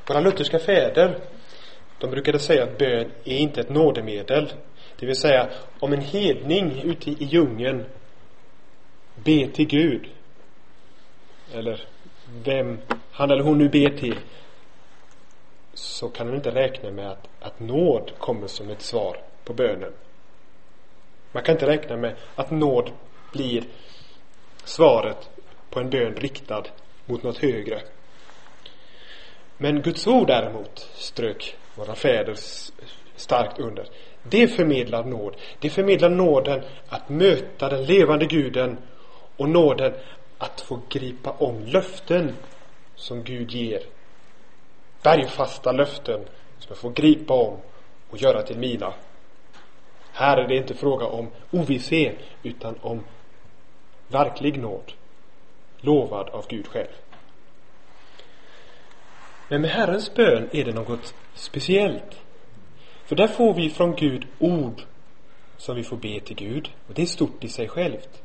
Våra 0.07 0.19
lutherska 0.19 0.59
fäder 0.59 1.19
de 1.99 2.11
brukade 2.11 2.39
säga 2.39 2.63
att 2.63 2.77
bön 2.77 3.11
är 3.23 3.37
inte 3.37 3.61
ett 3.61 3.69
nådemedel. 3.69 4.53
Det 4.95 5.05
vill 5.05 5.15
säga, 5.15 5.49
om 5.79 5.93
en 5.93 6.01
hedning 6.01 6.81
ute 6.81 7.09
i 7.09 7.15
djungeln 7.19 7.85
ber 9.15 9.47
till 9.47 9.67
Gud 9.67 10.09
eller 11.53 11.94
vem 12.43 12.77
han 13.11 13.31
eller 13.31 13.43
hon 13.43 13.57
nu 13.57 13.69
ber 13.69 13.89
till 13.89 14.19
så 15.73 16.09
kan 16.09 16.27
man 16.27 16.35
inte 16.35 16.51
räkna 16.51 16.91
med 16.91 17.11
att, 17.11 17.27
att 17.39 17.59
nåd 17.59 18.11
kommer 18.17 18.47
som 18.47 18.69
ett 18.69 18.81
svar 18.81 19.17
på 19.43 19.53
bönen. 19.53 19.93
Man 21.31 21.43
kan 21.43 21.55
inte 21.55 21.67
räkna 21.67 21.97
med 21.97 22.15
att 22.35 22.51
nåd 22.51 22.91
blir 23.31 23.63
svaret 24.63 25.29
på 25.69 25.79
en 25.79 25.89
bön 25.89 26.15
riktad 26.15 26.63
mot 27.05 27.23
något 27.23 27.37
högre. 27.37 27.81
Men 29.57 29.81
Guds 29.81 30.07
ord 30.07 30.27
däremot 30.27 30.79
strök 30.93 31.57
våra 31.75 31.95
fäder 31.95 32.35
starkt 33.15 33.59
under. 33.59 33.87
Det 34.23 34.47
förmedlar 34.47 35.03
nåd. 35.03 35.35
Det 35.59 35.69
förmedlar 35.69 36.09
nåden 36.09 36.61
att 36.87 37.09
möta 37.09 37.69
den 37.69 37.85
levande 37.85 38.25
guden 38.25 38.77
och 39.37 39.49
nåden 39.49 39.93
att 40.37 40.61
få 40.61 40.81
gripa 40.89 41.31
om 41.31 41.65
löften 41.65 42.35
som 42.95 43.23
Gud 43.23 43.51
ger. 43.51 43.83
Bergfasta 45.03 45.71
löften 45.71 46.25
som 46.59 46.69
jag 46.69 46.77
får 46.77 46.91
gripa 46.91 47.33
om 47.33 47.57
och 48.09 48.21
göra 48.21 48.41
till 48.41 48.57
mina. 48.57 48.93
Här 50.11 50.37
är 50.37 50.47
det 50.47 50.57
inte 50.57 50.73
fråga 50.73 51.05
om 51.05 51.29
ovisshet 51.51 52.17
utan 52.43 52.75
om 52.81 53.03
verklig 54.07 54.59
nåd. 54.59 54.93
Lovad 55.81 56.29
av 56.29 56.45
Gud 56.47 56.67
själv. 56.67 56.91
Men 59.47 59.61
med 59.61 59.69
Herrens 59.69 60.13
bön 60.13 60.49
är 60.51 60.65
det 60.65 60.73
något 60.73 61.13
speciellt. 61.33 62.21
För 63.05 63.15
där 63.15 63.27
får 63.27 63.53
vi 63.53 63.69
från 63.69 63.95
Gud 63.95 64.27
ord 64.39 64.81
som 65.57 65.75
vi 65.75 65.83
får 65.83 65.97
be 65.97 66.19
till 66.19 66.35
Gud. 66.35 66.69
Och 66.87 66.93
det 66.93 67.01
är 67.01 67.05
stort 67.05 67.43
i 67.43 67.49
sig 67.49 67.67
självt. 67.67 68.21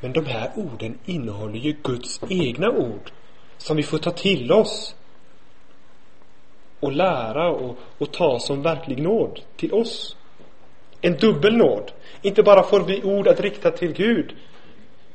Men 0.00 0.12
de 0.12 0.26
här 0.26 0.50
orden 0.56 0.98
innehåller 1.04 1.58
ju 1.58 1.72
Guds 1.82 2.20
egna 2.28 2.70
ord 2.70 3.10
som 3.58 3.76
vi 3.76 3.82
får 3.82 3.98
ta 3.98 4.10
till 4.10 4.52
oss 4.52 4.96
och 6.80 6.92
lära 6.92 7.50
och, 7.50 7.78
och 7.98 8.12
ta 8.12 8.38
som 8.38 8.62
verklig 8.62 9.02
nåd 9.02 9.40
till 9.56 9.72
oss. 9.72 10.16
En 11.00 11.16
dubbel 11.16 11.56
nåd. 11.56 11.92
Inte 12.22 12.42
bara 12.42 12.62
får 12.62 12.80
vi 12.80 13.02
ord 13.02 13.28
att 13.28 13.40
rikta 13.40 13.70
till 13.70 13.92
Gud 13.92 14.34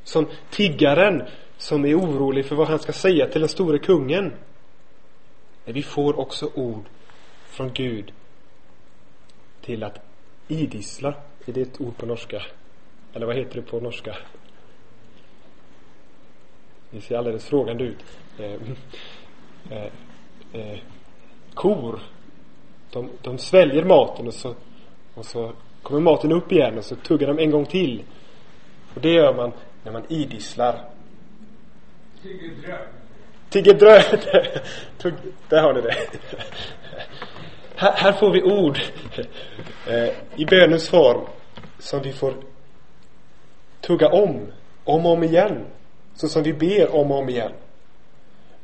som 0.04 0.26
tiggaren 0.50 1.22
som 1.56 1.84
är 1.84 1.98
orolig 1.98 2.46
för 2.46 2.56
vad 2.56 2.68
han 2.68 2.78
ska 2.78 2.92
säga 2.92 3.26
till 3.26 3.40
den 3.40 3.48
store 3.48 3.78
kungen. 3.78 4.32
Men 5.64 5.74
vi 5.74 5.82
får 5.82 6.18
också 6.18 6.50
ord 6.54 6.84
från 7.44 7.72
Gud 7.72 8.12
till 9.60 9.82
att 9.82 9.98
idissla. 10.48 11.14
Är 11.46 11.52
det 11.52 11.60
ett 11.60 11.80
ord 11.80 11.96
på 11.96 12.06
norska? 12.06 12.42
Eller 13.14 13.26
vad 13.26 13.36
heter 13.36 13.54
det 13.54 13.62
på 13.62 13.80
norska? 13.80 14.16
Ni 16.94 17.00
ser 17.00 17.16
alldeles 17.16 17.44
frågande 17.44 17.84
ut. 17.84 18.04
Eh, 18.38 18.52
eh, 19.70 19.92
eh, 20.52 20.78
kor, 21.54 22.00
de, 22.90 23.10
de 23.22 23.38
sväljer 23.38 23.84
maten 23.84 24.26
och 24.26 24.34
så, 24.34 24.54
och 25.14 25.24
så 25.24 25.52
kommer 25.82 26.00
maten 26.00 26.32
upp 26.32 26.52
igen 26.52 26.78
och 26.78 26.84
så 26.84 26.96
tuggar 26.96 27.26
de 27.26 27.38
en 27.38 27.50
gång 27.50 27.66
till. 27.66 28.02
Och 28.94 29.00
det 29.00 29.10
gör 29.10 29.34
man 29.34 29.52
när 29.84 29.92
man 29.92 30.02
idisslar. 30.08 30.88
Tigger 32.22 32.62
dröm. 32.62 32.86
Tigger 33.50 33.74
dröm. 33.74 35.12
Där 35.48 35.62
har 35.62 35.72
ni 35.72 35.80
det. 35.80 35.94
Här, 37.76 37.92
här 37.92 38.12
får 38.12 38.30
vi 38.30 38.42
ord 38.42 38.78
eh, 39.88 40.14
i 40.36 40.44
bönens 40.44 40.88
form 40.88 41.26
som 41.78 42.02
vi 42.02 42.12
får 42.12 42.34
tugga 43.80 44.08
om, 44.08 44.52
om 44.84 45.06
och 45.06 45.12
om 45.12 45.24
igen. 45.24 45.66
Så 46.14 46.28
som 46.28 46.42
vi 46.42 46.52
ber 46.52 46.94
om 46.94 47.10
och 47.10 47.18
om 47.18 47.28
igen. 47.28 47.52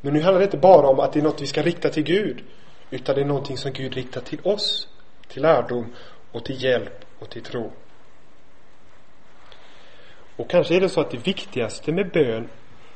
Men 0.00 0.12
nu 0.12 0.20
handlar 0.20 0.38
det 0.38 0.44
inte 0.44 0.56
bara 0.56 0.88
om 0.88 1.00
att 1.00 1.12
det 1.12 1.18
är 1.20 1.22
något 1.22 1.42
vi 1.42 1.46
ska 1.46 1.62
rikta 1.62 1.88
till 1.88 2.02
Gud. 2.02 2.44
Utan 2.90 3.14
det 3.14 3.20
är 3.20 3.24
någonting 3.24 3.56
som 3.56 3.72
Gud 3.72 3.94
riktar 3.94 4.20
till 4.20 4.40
oss. 4.42 4.88
Till 5.28 5.42
lärdom 5.42 5.94
och 6.32 6.44
till 6.44 6.62
hjälp 6.62 7.04
och 7.18 7.30
till 7.30 7.42
tro. 7.42 7.72
Och 10.36 10.50
kanske 10.50 10.76
är 10.76 10.80
det 10.80 10.88
så 10.88 11.00
att 11.00 11.10
det 11.10 11.26
viktigaste 11.26 11.92
med 11.92 12.10
bön 12.10 12.48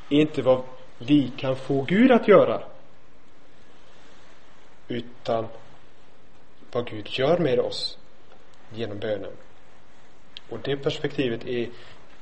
är 0.08 0.20
inte 0.20 0.42
vad 0.42 0.62
vi 0.98 1.32
kan 1.36 1.56
få 1.56 1.82
Gud 1.82 2.12
att 2.12 2.28
göra. 2.28 2.62
Utan 4.88 5.46
vad 6.72 6.86
Gud 6.86 7.06
gör 7.10 7.38
med 7.38 7.60
oss 7.60 7.98
genom 8.70 8.98
bönen. 8.98 9.32
Och 10.48 10.58
det 10.64 10.76
perspektivet 10.76 11.46
är, 11.46 11.68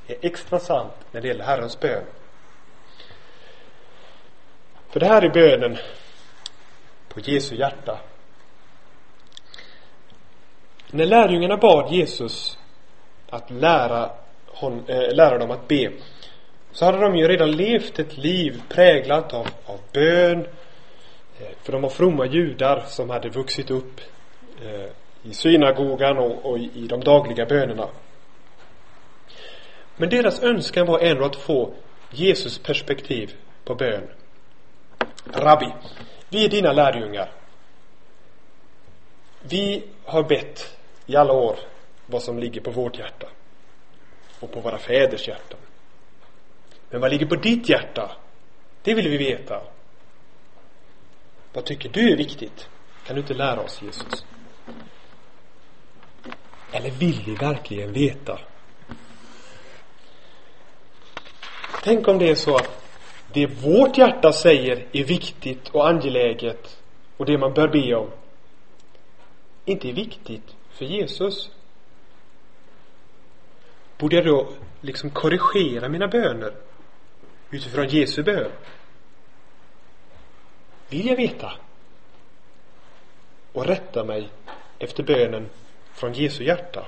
är 0.06 0.16
extra 0.20 0.58
sant 0.58 0.92
när 1.12 1.20
det 1.20 1.28
gäller 1.28 1.44
Herrens 1.44 1.80
bön. 1.80 2.04
För 4.90 5.00
det 5.00 5.06
här 5.06 5.22
är 5.22 5.30
bönen 5.30 5.78
på 7.08 7.20
Jesu 7.20 7.56
hjärta. 7.56 7.98
När 10.90 11.06
lärjungarna 11.06 11.56
bad 11.56 11.92
Jesus 11.92 12.58
att 13.30 13.50
lära, 13.50 14.10
hon, 14.46 14.84
äh, 14.88 15.14
lära 15.14 15.38
dem 15.38 15.50
att 15.50 15.68
be 15.68 15.92
så 16.72 16.84
hade 16.84 16.98
de 16.98 17.16
ju 17.16 17.28
redan 17.28 17.50
levt 17.50 17.98
ett 17.98 18.18
liv 18.18 18.62
präglat 18.68 19.34
av, 19.34 19.46
av 19.66 19.80
bön. 19.92 20.38
Eh, 21.40 21.48
för 21.62 21.72
de 21.72 21.82
var 21.82 21.88
fromma 21.88 22.26
judar 22.26 22.84
som 22.86 23.10
hade 23.10 23.28
vuxit 23.28 23.70
upp 23.70 24.00
eh, 24.62 24.90
i 25.22 25.34
synagogan 25.34 26.18
och, 26.18 26.46
och 26.46 26.58
i 26.58 26.86
de 26.88 27.00
dagliga 27.00 27.46
bönerna. 27.46 27.88
Men 29.96 30.08
deras 30.08 30.42
önskan 30.42 30.86
var 30.86 30.98
ändå 30.98 31.24
att 31.24 31.36
få 31.36 31.74
Jesus 32.10 32.58
perspektiv 32.58 33.34
på 33.64 33.74
bön. 33.74 34.08
Rabbi, 35.24 35.72
vi 36.28 36.44
är 36.44 36.48
dina 36.48 36.72
lärjungar. 36.72 37.32
Vi 39.42 39.84
har 40.04 40.22
bett 40.22 40.78
i 41.06 41.16
alla 41.16 41.32
år 41.32 41.58
vad 42.06 42.22
som 42.22 42.38
ligger 42.38 42.60
på 42.60 42.70
vårt 42.70 42.98
hjärta 42.98 43.28
och 44.40 44.52
på 44.52 44.60
våra 44.60 44.78
fäders 44.78 45.28
hjärtan. 45.28 45.60
Men 46.90 47.00
vad 47.00 47.10
ligger 47.10 47.26
på 47.26 47.36
ditt 47.36 47.68
hjärta? 47.68 48.16
Det 48.82 48.94
vill 48.94 49.08
vi 49.08 49.16
veta. 49.16 49.62
Vad 51.52 51.64
tycker 51.64 51.88
du 51.88 52.12
är 52.12 52.16
viktigt? 52.16 52.68
Kan 53.06 53.16
du 53.16 53.20
inte 53.20 53.34
lära 53.34 53.60
oss 53.60 53.82
Jesus? 53.82 54.24
Eller 56.72 56.90
vill 56.90 57.22
vi 57.26 57.34
verkligen 57.34 57.92
veta? 57.92 58.38
Tänk 61.82 62.08
om 62.08 62.18
det 62.18 62.30
är 62.30 62.34
så 62.34 62.56
att 62.56 62.79
det 63.32 63.46
vårt 63.46 63.98
hjärta 63.98 64.32
säger 64.32 64.86
är 64.92 65.04
viktigt 65.04 65.68
och 65.68 65.88
angeläget 65.88 66.82
och 67.16 67.26
det 67.26 67.38
man 67.38 67.54
bör 67.54 67.68
be 67.68 67.94
om 67.94 68.10
inte 69.64 69.88
är 69.88 69.92
viktigt 69.92 70.56
för 70.70 70.84
Jesus. 70.84 71.50
Borde 73.98 74.16
jag 74.16 74.24
då 74.24 74.48
liksom 74.80 75.10
korrigera 75.10 75.88
mina 75.88 76.08
böner 76.08 76.54
utifrån 77.50 77.88
Jesu 77.88 78.22
bön? 78.22 78.50
Vill 80.88 81.06
jag 81.06 81.16
veta? 81.16 81.52
Och 83.52 83.66
rätta 83.66 84.04
mig 84.04 84.28
efter 84.78 85.02
bönen 85.02 85.48
från 85.92 86.12
Jesu 86.12 86.44
hjärta? 86.44 86.86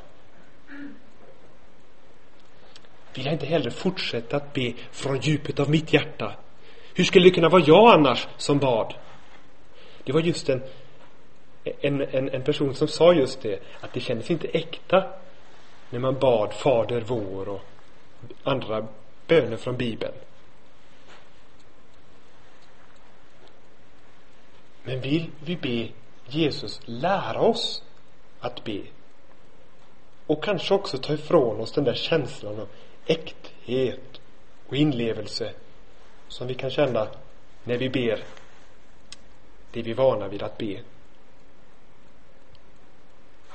Vill 3.15 3.25
jag 3.25 3.35
inte 3.35 3.47
heller 3.47 3.71
fortsätta 3.71 4.37
att 4.37 4.53
be 4.53 4.73
från 4.91 5.21
djupet 5.21 5.61
av 5.61 5.71
mitt 5.71 5.93
hjärta? 5.93 6.35
Hur 6.95 7.05
skulle 7.05 7.27
det 7.27 7.35
kunna 7.35 7.49
vara 7.49 7.63
jag 7.67 7.95
annars 7.95 8.29
som 8.37 8.59
bad? 8.59 8.95
Det 10.05 10.13
var 10.13 10.21
just 10.21 10.49
en, 10.49 10.63
en, 11.65 12.01
en, 12.01 12.29
en 12.29 12.43
person 12.43 12.75
som 12.75 12.89
sa 12.89 13.13
just 13.13 13.43
det, 13.43 13.63
att 13.81 13.93
det 13.93 14.01
kändes 14.01 14.31
inte 14.31 14.49
äkta 14.49 15.05
när 15.91 15.99
man 15.99 16.19
bad 16.19 16.53
Fader 16.53 17.01
vår 17.01 17.49
och 17.49 17.61
andra 18.43 18.87
böner 19.27 19.57
från 19.57 19.77
Bibeln. 19.77 20.15
Men 24.85 25.01
vill 25.01 25.31
vi 25.45 25.57
be 25.57 25.89
Jesus 26.29 26.81
lära 26.85 27.41
oss 27.41 27.83
att 28.41 28.65
be? 28.65 28.83
Och 30.27 30.45
kanske 30.45 30.75
också 30.75 30.99
ta 30.99 31.13
ifrån 31.13 31.61
oss 31.61 31.73
den 31.73 31.85
där 31.85 31.95
känslan 31.95 32.61
av 32.61 32.69
äkthet 33.07 34.21
och 34.69 34.77
inlevelse 34.77 35.53
som 36.29 36.47
vi 36.47 36.55
kan 36.55 36.71
känna 36.71 37.09
när 37.65 37.77
vi 37.77 37.89
ber 37.89 38.25
det 39.71 39.83
vi 39.83 39.91
är 39.91 39.95
vana 39.95 40.29
vid 40.29 40.43
att 40.43 40.59
be. 40.59 40.81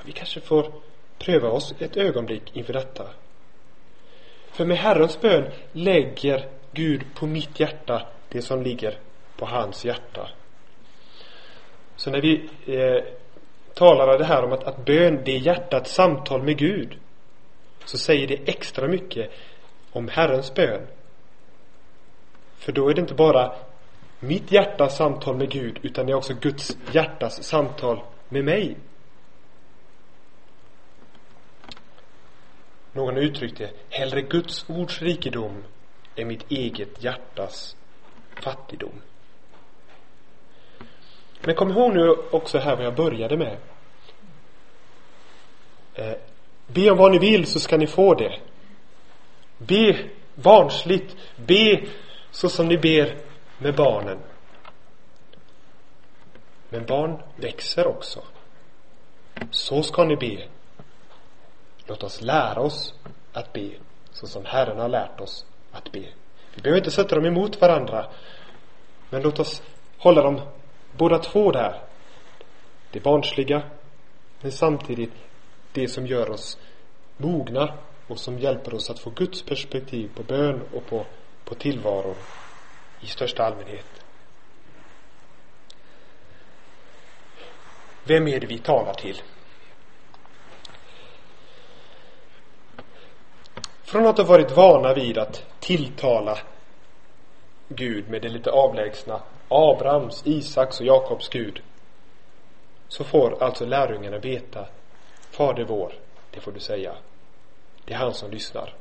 Vi 0.05 0.11
kanske 0.11 0.41
får 0.41 0.71
pröva 1.17 1.49
oss 1.49 1.73
ett 1.79 1.97
ögonblick 1.97 2.55
inför 2.55 2.73
detta. 2.73 3.07
För 4.51 4.65
med 4.65 4.77
Herrens 4.77 5.21
bön 5.21 5.51
lägger 5.71 6.47
Gud 6.71 7.01
på 7.15 7.25
mitt 7.25 7.59
hjärta 7.59 8.07
det 8.29 8.41
som 8.41 8.61
ligger 8.61 8.99
på 9.37 9.45
hans 9.45 9.85
hjärta. 9.85 10.29
Så 11.95 12.11
när 12.11 12.21
vi 12.21 12.49
eh, 12.65 13.03
talar 13.73 14.17
det 14.17 14.25
här 14.25 14.43
om 14.43 14.51
att, 14.51 14.63
att 14.63 14.85
bön, 14.85 15.21
det 15.25 15.31
är 15.31 15.39
hjärtats 15.39 15.93
samtal 15.93 16.43
med 16.43 16.57
Gud 16.57 16.97
så 17.87 17.97
säger 17.97 18.27
det 18.27 18.49
extra 18.49 18.87
mycket 18.87 19.31
om 19.91 20.07
Herrens 20.07 20.53
bön. 20.53 20.87
För 22.57 22.71
då 22.71 22.89
är 22.89 22.93
det 22.93 23.01
inte 23.01 23.13
bara 23.13 23.55
mitt 24.19 24.51
hjärtas 24.51 24.97
samtal 24.97 25.37
med 25.37 25.49
Gud 25.49 25.79
utan 25.81 26.05
det 26.05 26.11
är 26.11 26.15
också 26.15 26.33
Guds 26.33 26.77
hjärtas 26.91 27.43
samtal 27.43 28.03
med 28.29 28.45
mig. 28.45 28.77
Någon 32.91 33.17
uttryckte 33.17 33.69
hellre 33.89 34.21
Guds 34.21 34.69
ords 34.69 35.01
rikedom 35.01 35.63
än 36.15 36.27
mitt 36.27 36.51
eget 36.51 37.03
hjärtas 37.03 37.75
fattigdom. 38.41 39.01
Men 41.41 41.55
kom 41.55 41.71
ihåg 41.71 41.93
nu 41.93 42.09
också 42.09 42.57
här 42.57 42.75
vad 42.75 42.85
jag 42.85 42.95
började 42.95 43.37
med. 43.37 43.57
Eh, 45.93 46.13
Be 46.67 46.91
om 46.91 46.97
vad 46.97 47.11
ni 47.11 47.19
vill 47.19 47.45
så 47.45 47.59
ska 47.59 47.77
ni 47.77 47.87
få 47.87 48.13
det. 48.13 48.39
Be 49.57 49.97
barnsligt. 50.35 51.15
Be 51.35 51.87
så 52.31 52.49
som 52.49 52.67
ni 52.67 52.77
ber 52.77 53.17
med 53.57 53.75
barnen. 53.75 54.17
Men 56.69 56.85
barn 56.85 57.21
växer 57.35 57.87
också. 57.87 58.23
Så 59.51 59.83
ska 59.83 60.03
ni 60.03 60.15
be. 60.15 60.47
Låt 61.85 62.03
oss 62.03 62.21
lära 62.21 62.61
oss 62.61 62.93
att 63.33 63.53
be 63.53 63.71
så 64.11 64.27
som 64.27 64.45
Herren 64.45 64.79
har 64.79 64.89
lärt 64.89 65.21
oss 65.21 65.45
att 65.71 65.91
be. 65.91 66.05
Vi 66.55 66.61
behöver 66.61 66.77
inte 66.77 66.91
sätta 66.91 67.15
dem 67.15 67.25
emot 67.25 67.61
varandra. 67.61 68.05
Men 69.09 69.21
låt 69.21 69.39
oss 69.39 69.63
hålla 69.97 70.21
dem 70.21 70.41
båda 70.97 71.19
två 71.19 71.51
där. 71.51 71.81
Det 72.91 72.99
barnsliga, 72.99 73.63
men 74.41 74.51
samtidigt 74.51 75.13
det 75.77 75.87
som 75.87 76.07
gör 76.07 76.29
oss 76.29 76.57
mogna 77.17 77.73
och 78.07 78.19
som 78.19 78.39
hjälper 78.39 78.73
oss 78.73 78.89
att 78.89 78.99
få 78.99 79.09
Guds 79.09 79.41
perspektiv 79.41 80.11
på 80.15 80.23
bön 80.23 80.61
och 80.73 80.85
på, 80.85 81.05
på 81.45 81.55
tillvaron 81.55 82.15
i 83.01 83.05
största 83.07 83.43
allmänhet. 83.43 83.85
Vem 88.03 88.27
är 88.27 88.39
det 88.39 88.47
vi 88.47 88.57
talar 88.57 88.93
till? 88.93 89.21
Från 93.83 94.05
att 94.05 94.17
ha 94.17 94.25
varit 94.25 94.51
vana 94.51 94.93
vid 94.93 95.17
att 95.17 95.45
tilltala 95.59 96.37
Gud 97.67 98.09
med 98.09 98.21
det 98.21 98.29
lite 98.29 98.51
avlägsna 98.51 99.21
Abrahams, 99.47 100.23
Isaks 100.25 100.79
och 100.79 100.85
Jakobs 100.85 101.29
Gud 101.29 101.61
så 102.87 103.03
får 103.03 103.43
alltså 103.43 103.65
lärjungarna 103.65 104.17
veta 104.17 104.67
Fader 105.37 105.63
vår, 105.63 105.93
det 106.31 106.39
får 106.39 106.51
du 106.51 106.59
säga. 106.59 106.93
Det 107.85 107.93
är 107.93 107.97
han 107.97 108.13
som 108.13 108.31
lyssnar. 108.31 108.73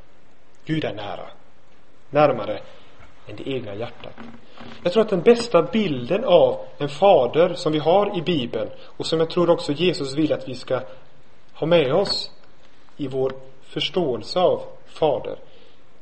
Gud 0.65 0.85
är 0.85 0.95
nära. 0.95 1.31
Närmare 2.11 2.61
än 3.27 3.37
det 3.37 3.49
egna 3.49 3.75
hjärtat. 3.75 4.13
Jag 4.83 4.93
tror 4.93 5.03
att 5.03 5.09
den 5.09 5.23
bästa 5.23 5.63
bilden 5.63 6.25
av 6.25 6.67
en 6.79 6.89
fader 6.89 7.55
som 7.55 7.73
vi 7.73 7.79
har 7.79 8.19
i 8.19 8.23
Bibeln 8.23 8.71
och 8.83 9.07
som 9.07 9.21
jag 9.21 9.31
tror 9.31 9.51
också 9.51 9.73
Jesus 9.73 10.15
vill 10.15 10.33
att 10.33 10.49
vi 10.49 10.55
ska 10.55 10.81
ha 11.53 11.67
med 11.67 11.95
oss 11.95 12.31
i 12.97 13.09
vår 13.09 13.33
förståelse 13.63 14.41
av 14.41 14.63
fader. 14.87 15.37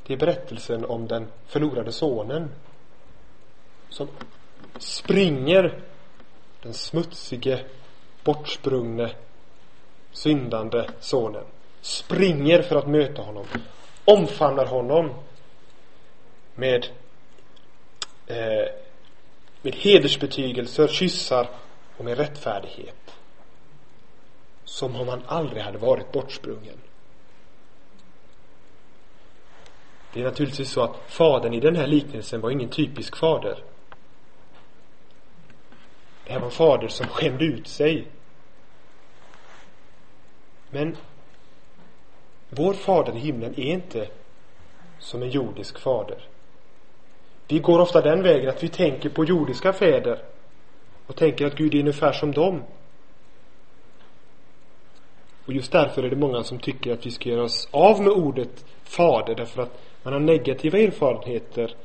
Det 0.07 0.13
är 0.13 0.17
berättelsen 0.17 0.85
om 0.85 1.07
den 1.07 1.27
förlorade 1.45 1.91
sonen 1.91 2.51
som 3.89 4.07
springer 4.79 5.79
den 6.61 6.73
smutsige, 6.73 7.65
bortsprungne, 8.23 9.11
syndande 10.15 10.89
sonen. 10.99 11.43
Springer 11.81 12.61
för 12.61 12.75
att 12.75 12.87
möta 12.87 13.21
honom. 13.21 13.45
Omfamnar 14.05 14.65
honom 14.65 15.13
med 16.55 16.87
eh, 18.27 18.67
med 19.65 19.75
hedersbetygelser, 19.75 20.87
kyssar 20.87 21.49
och 21.97 22.05
med 22.05 22.17
rättfärdighet. 22.17 23.15
Som 24.63 24.95
om 24.95 25.07
han 25.07 25.21
aldrig 25.25 25.63
hade 25.63 25.77
varit 25.77 26.11
bortsprungen. 26.11 26.77
Det 30.13 30.19
är 30.19 30.23
naturligtvis 30.23 30.71
så 30.71 30.81
att 30.81 30.95
fadern 31.07 31.53
i 31.53 31.59
den 31.59 31.75
här 31.75 31.87
liknelsen 31.87 32.41
var 32.41 32.49
ingen 32.49 32.69
typisk 32.69 33.15
fader. 33.15 33.63
Det 36.23 36.33
här 36.33 36.39
var 36.39 36.45
en 36.45 36.51
fader 36.51 36.87
som 36.87 37.07
skämde 37.07 37.45
ut 37.45 37.67
sig. 37.67 38.07
Men 40.75 40.97
vår 42.49 42.73
fader 42.73 43.15
i 43.15 43.19
himlen 43.19 43.53
är 43.59 43.73
inte 43.73 44.07
som 44.99 45.21
en 45.21 45.29
jordisk 45.29 45.79
fader. 45.79 46.27
Vi 47.47 47.59
går 47.59 47.79
ofta 47.79 48.01
den 48.01 48.23
vägen 48.23 48.49
att 48.49 48.63
vi 48.63 48.69
tänker 48.69 49.09
på 49.09 49.25
jordiska 49.25 49.73
fäder 49.73 50.23
och 51.07 51.15
tänker 51.15 51.45
att 51.45 51.55
Gud 51.55 51.75
är 51.75 51.79
ungefär 51.79 52.11
som 52.11 52.31
dem. 52.31 52.63
Och 55.45 55.53
just 55.53 55.71
därför 55.71 56.03
är 56.03 56.09
det 56.09 56.15
många 56.15 56.43
som 56.43 56.59
tycker 56.59 56.93
att 56.93 57.05
vi 57.05 57.11
ska 57.11 57.29
göra 57.29 57.43
oss 57.43 57.69
av 57.71 58.01
med 58.01 58.11
ordet 58.11 58.65
fader 58.83 59.35
därför 59.35 59.61
att 59.61 59.81
man 60.03 60.13
har 60.13 60.19
negativa 60.19 60.77
erfarenheter 60.77 61.75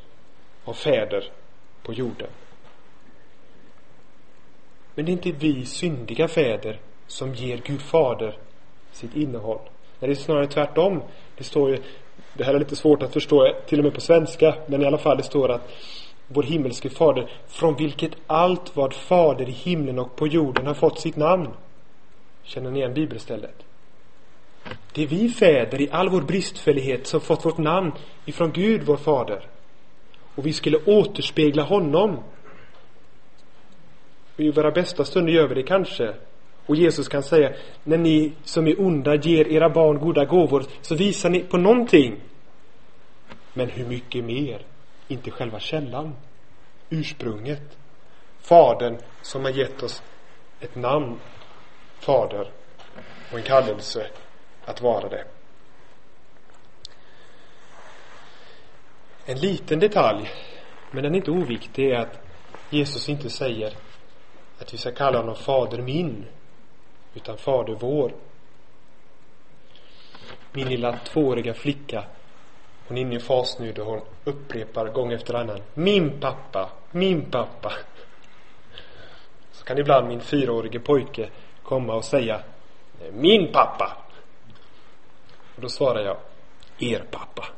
av 0.65 0.75
fäder 0.75 1.25
på 1.83 1.93
jorden. 1.93 2.31
Men 4.95 5.05
det 5.05 5.11
är 5.11 5.13
inte 5.13 5.33
vi 5.33 5.65
syndiga 5.65 6.29
fäder 6.29 6.81
som 7.07 7.35
ger 7.35 7.57
Gud 7.65 7.83
fader 7.83 8.39
sitt 9.01 9.17
innehåll. 9.17 9.59
Nej, 10.01 10.09
det 10.09 10.13
är 10.13 10.15
snarare 10.15 10.47
tvärtom. 10.47 11.03
Det 11.39 11.45
står 11.45 11.71
ju, 11.71 11.79
det 12.35 12.45
här 12.45 12.55
är 12.55 12.59
lite 12.59 12.77
svårt 12.77 13.03
att 13.03 13.13
förstå 13.13 13.55
till 13.67 13.79
och 13.79 13.85
med 13.85 13.95
på 13.95 14.01
svenska, 14.01 14.55
men 14.67 14.83
i 14.83 14.87
alla 14.87 14.99
fall 14.99 15.17
det 15.17 15.23
står 15.23 15.51
att 15.51 15.71
vår 16.29 16.43
himmelske 16.43 16.91
fader, 16.91 17.31
från 17.49 17.77
vilket 17.77 18.13
allt 18.27 18.77
vad 18.77 18.95
fader 18.95 19.49
i 19.49 19.53
himlen 19.53 19.99
och 19.99 20.17
på 20.17 20.27
jorden 20.27 20.67
har 20.67 20.75
fått 20.75 21.01
sitt 21.01 21.17
namn. 21.17 21.49
Känner 22.43 22.71
ni 22.71 22.79
igen 22.79 22.95
bibelstället? 22.95 23.55
Det 24.93 25.03
är 25.03 25.07
vi 25.07 25.29
fäder 25.29 25.81
i 25.81 25.89
all 25.91 26.09
vår 26.09 26.21
bristfällighet 26.21 27.07
som 27.07 27.21
fått 27.21 27.45
vårt 27.45 27.59
namn 27.59 27.93
ifrån 28.25 28.53
Gud, 28.53 28.83
vår 28.83 28.97
fader. 28.97 29.47
Och 30.35 30.47
vi 30.47 30.53
skulle 30.53 30.79
återspegla 30.85 31.63
honom. 31.63 32.17
Och 34.35 34.41
i 34.41 34.51
våra 34.51 34.71
bästa 34.71 35.05
stunder 35.05 35.33
gör 35.33 35.49
vi 35.49 35.55
det 35.55 35.63
kanske. 35.63 36.15
Och 36.67 36.77
Jesus 36.77 37.09
kan 37.09 37.23
säga, 37.23 37.53
när 37.85 37.99
ni 37.99 38.33
som 38.45 38.67
är 38.67 38.81
onda 38.81 39.15
ger 39.15 39.49
era 39.49 39.69
barn 39.69 39.99
goda 39.99 40.25
gåvor 40.25 40.65
så 40.81 40.95
visar 40.95 41.31
ni 41.31 41.41
på 41.41 41.57
någonting. 41.57 42.17
Men 43.53 43.69
hur 43.69 43.87
mycket 43.87 44.25
mer? 44.25 44.67
Inte 45.09 45.31
själva 45.31 45.61
källan. 45.61 46.15
Ursprunget. 46.91 47.79
Fadern 48.41 48.99
som 49.23 49.45
har 49.45 49.51
gett 49.51 49.83
oss 49.83 50.03
ett 50.61 50.77
namn. 50.77 51.19
Fader. 51.99 52.51
Och 53.33 53.39
en 53.39 53.45
kallelse 53.45 54.07
att 54.65 54.83
vara 54.83 55.09
det. 55.09 55.25
En 59.25 59.39
liten 59.39 59.79
detalj, 59.79 60.31
men 60.91 61.03
den 61.03 61.15
är 61.15 61.17
inte 61.17 61.31
oviktig, 61.31 61.91
är 61.91 61.97
att 61.97 62.21
Jesus 62.71 63.09
inte 63.09 63.31
säger 63.31 63.73
att 64.59 64.75
vi 64.75 64.79
ska 64.79 64.93
kalla 64.93 65.19
honom 65.19 65.37
Fader 65.37 65.83
min, 65.83 66.25
utan 67.15 67.37
Fader 67.37 67.77
vår. 67.81 68.13
Min 70.53 70.69
lilla 70.69 70.99
tvååriga 70.99 71.55
flicka, 71.55 72.05
hon 72.89 72.99
är 72.99 73.03
inne 73.03 73.17
i 73.17 73.21
fas 73.21 73.59
nu 73.59 73.73
då 73.73 73.85
hon 73.85 74.01
upprepar 74.25 74.87
gång 74.87 75.13
efter 75.13 75.35
annan 75.35 75.63
Min 75.75 76.21
pappa, 76.21 76.71
min 76.91 77.31
pappa. 77.31 77.73
Så 79.53 79.65
kan 79.65 79.79
ibland 79.79 80.09
min 80.09 80.21
fyraårige 80.21 80.81
pojke 80.81 81.31
komma 81.63 81.95
och 81.95 82.05
säga 82.05 82.43
Min 83.13 83.53
pappa. 83.53 83.97
Och 85.57 85.63
då 85.63 85.69
svarar 85.69 86.01
jag 86.01 86.17
Er 86.79 87.05
pappa. 87.11 87.49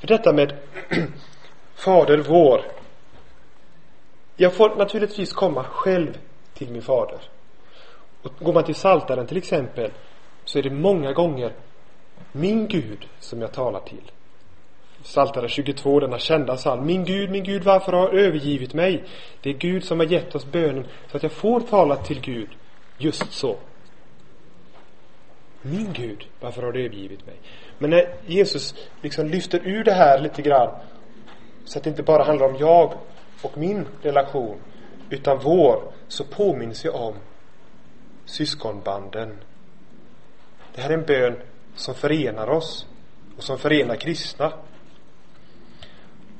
För 0.00 0.06
detta 0.06 0.32
med 0.32 0.58
Fader 1.74 2.18
vår. 2.18 2.62
Jag 4.36 4.54
får 4.54 4.76
naturligtvis 4.76 5.32
komma 5.32 5.64
själv 5.64 6.18
till 6.54 6.70
min 6.70 6.82
fader. 6.82 7.18
Och 8.22 8.32
går 8.38 8.52
man 8.52 8.64
till 8.64 8.74
Saltaren 8.74 9.26
till 9.26 9.36
exempel 9.36 9.90
så 10.44 10.58
är 10.58 10.62
det 10.62 10.70
många 10.70 11.12
gånger 11.12 11.52
min 12.32 12.68
Gud 12.68 13.08
som 13.20 13.40
jag 13.40 13.52
talar 13.52 13.80
till. 13.80 14.10
Saltaren 15.02 15.48
22, 15.48 16.00
denna 16.00 16.18
kända 16.18 16.56
psalm. 16.56 16.86
Min 16.86 17.04
Gud, 17.04 17.30
min 17.30 17.44
Gud, 17.44 17.64
varför 17.64 17.92
har 17.92 18.12
du 18.12 18.20
övergivit 18.20 18.74
mig? 18.74 19.04
Det 19.40 19.50
är 19.50 19.54
Gud 19.54 19.84
som 19.84 20.00
har 20.00 20.06
gett 20.06 20.34
oss 20.34 20.46
bönen 20.46 20.86
så 21.10 21.16
att 21.16 21.22
jag 21.22 21.32
får 21.32 21.60
tala 21.60 21.96
till 21.96 22.20
Gud 22.20 22.48
just 22.98 23.32
så. 23.32 23.56
Min 25.62 25.92
Gud, 25.92 26.26
varför 26.40 26.62
har 26.62 26.72
du 26.72 26.84
övergivit 26.84 27.26
mig? 27.26 27.36
Men 27.78 27.90
när 27.90 28.14
Jesus 28.26 28.74
liksom 29.00 29.26
lyfter 29.26 29.60
ur 29.64 29.84
det 29.84 29.92
här 29.92 30.20
lite 30.20 30.42
grann 30.42 30.70
så 31.64 31.78
att 31.78 31.84
det 31.84 31.90
inte 31.90 32.02
bara 32.02 32.24
handlar 32.24 32.46
om 32.46 32.56
jag 32.56 32.92
och 33.42 33.58
min 33.58 33.86
relation 34.02 34.58
utan 35.12 35.38
vår 35.38 35.82
så 36.08 36.24
påminns 36.24 36.84
jag 36.84 36.94
om 36.94 37.14
syskonbanden. 38.24 39.38
Det 40.74 40.80
här 40.80 40.90
är 40.90 40.94
en 40.94 41.04
bön 41.04 41.36
som 41.74 41.94
förenar 41.94 42.50
oss 42.50 42.86
och 43.36 43.42
som 43.42 43.58
förenar 43.58 43.96
kristna. 43.96 44.52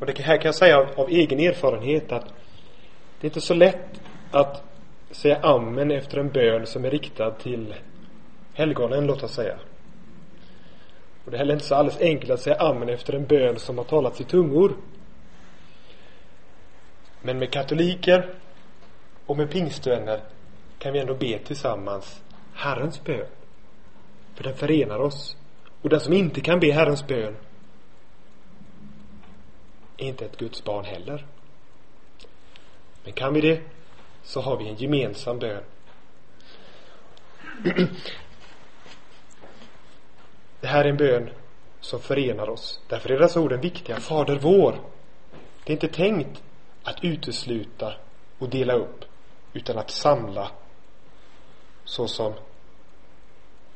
Och 0.01 0.07
det 0.07 0.19
här 0.19 0.37
kan 0.37 0.45
jag 0.45 0.55
säga 0.55 0.79
av, 0.79 0.87
av 0.97 1.09
egen 1.09 1.41
erfarenhet 1.41 2.13
att 2.13 2.27
det 3.21 3.27
är 3.27 3.29
inte 3.29 3.41
så 3.41 3.55
lätt 3.55 4.01
att 4.31 4.63
säga 5.11 5.39
amen 5.43 5.91
efter 5.91 6.19
en 6.19 6.29
bön 6.29 6.67
som 6.67 6.85
är 6.85 6.91
riktad 6.91 7.31
till 7.31 7.75
helgonen, 8.55 9.07
låt 9.07 9.23
oss 9.23 9.35
säga. 9.35 9.59
Och 11.25 11.31
det 11.31 11.37
är 11.37 11.39
heller 11.39 11.55
inte 11.55 11.67
så 11.67 11.75
alldeles 11.75 12.01
enkelt 12.01 12.31
att 12.31 12.41
säga 12.41 12.57
amen 12.57 12.89
efter 12.89 13.13
en 13.13 13.27
bön 13.27 13.59
som 13.59 13.79
har 13.79 13.85
talats 13.85 14.21
i 14.21 14.25
tungor. 14.25 14.77
Men 17.23 17.39
med 17.39 17.51
katoliker 17.51 18.35
och 19.33 19.39
med 19.39 19.51
pingstvänner 19.51 20.21
kan 20.79 20.93
vi 20.93 20.99
ändå 20.99 21.15
be 21.15 21.39
tillsammans 21.39 22.23
Herrens 22.55 23.05
bön. 23.05 23.27
För 24.35 24.45
den 24.45 24.55
förenar 24.55 24.99
oss. 24.99 25.37
Och 25.83 25.89
den 25.89 26.01
som 26.01 26.13
inte 26.13 26.41
kan 26.41 26.61
be 26.61 26.73
Herrens 26.73 27.07
bön 27.07 27.37
är 29.97 30.07
inte 30.07 30.25
ett 30.25 30.37
Guds 30.37 30.65
barn 30.65 30.85
heller. 30.85 31.27
Men 33.05 33.13
kan 33.13 33.35
vi 33.35 33.41
det 33.41 33.61
så 34.23 34.41
har 34.41 34.57
vi 34.57 34.69
en 34.69 34.77
gemensam 34.77 35.39
bön. 35.39 35.65
Det 40.61 40.67
här 40.67 40.85
är 40.85 40.89
en 40.89 40.97
bön 40.97 41.31
som 41.81 42.01
förenar 42.01 42.51
oss. 42.51 42.81
Därför 42.89 43.11
är 43.11 43.19
dessa 43.19 43.41
orden 43.41 43.61
viktiga. 43.61 44.01
Fader 44.01 44.39
vår. 44.43 44.81
Det 45.65 45.73
är 45.73 45.75
inte 45.75 45.89
tänkt 45.89 46.43
att 46.83 47.05
utesluta 47.05 47.95
och 48.39 48.49
dela 48.49 48.75
upp 48.75 49.05
utan 49.53 49.79
att 49.79 49.91
samla 49.91 50.51
så 51.85 52.09
som 52.09 52.33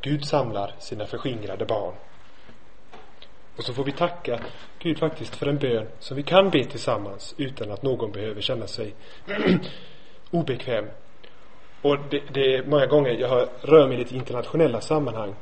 Gud 0.00 0.24
samlar 0.24 0.74
sina 0.78 1.06
förskingrade 1.06 1.64
barn. 1.64 1.94
Och 3.56 3.64
så 3.64 3.74
får 3.74 3.84
vi 3.84 3.92
tacka 3.92 4.40
Gud 4.78 4.98
faktiskt 4.98 5.36
för 5.36 5.46
en 5.46 5.58
bön 5.58 5.86
som 5.98 6.16
vi 6.16 6.22
kan 6.22 6.50
be 6.50 6.64
tillsammans 6.64 7.34
utan 7.38 7.70
att 7.70 7.82
någon 7.82 8.12
behöver 8.12 8.40
känna 8.40 8.66
sig 8.66 8.94
obekväm. 10.30 10.86
Och 11.82 11.98
det, 12.10 12.22
det 12.34 12.54
är 12.54 12.66
många 12.66 12.86
gånger 12.86 13.10
jag 13.10 13.28
har, 13.28 13.48
rör 13.60 13.88
mig 13.88 13.96
i 13.96 13.98
lite 13.98 14.16
internationella 14.16 14.80
sammanhang. 14.80 15.34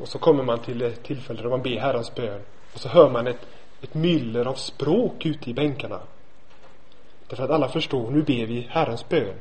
Och 0.00 0.08
så 0.08 0.18
kommer 0.18 0.42
man 0.42 0.58
till 0.58 0.82
ett 0.82 1.02
tillfälle 1.02 1.42
då 1.42 1.50
man 1.50 1.62
ber 1.62 1.78
Herrens 1.78 2.14
bön. 2.14 2.40
Och 2.74 2.80
så 2.80 2.88
hör 2.88 3.10
man 3.10 3.26
ett, 3.26 3.46
ett 3.82 3.94
myller 3.94 4.46
av 4.46 4.54
språk 4.54 5.26
ute 5.26 5.50
i 5.50 5.54
bänkarna. 5.54 6.00
Därför 7.28 7.44
att 7.44 7.50
alla 7.50 7.68
förstår, 7.68 8.10
nu 8.10 8.22
ber 8.22 8.46
vi 8.46 8.68
Herrens 8.70 9.08
bön. 9.08 9.34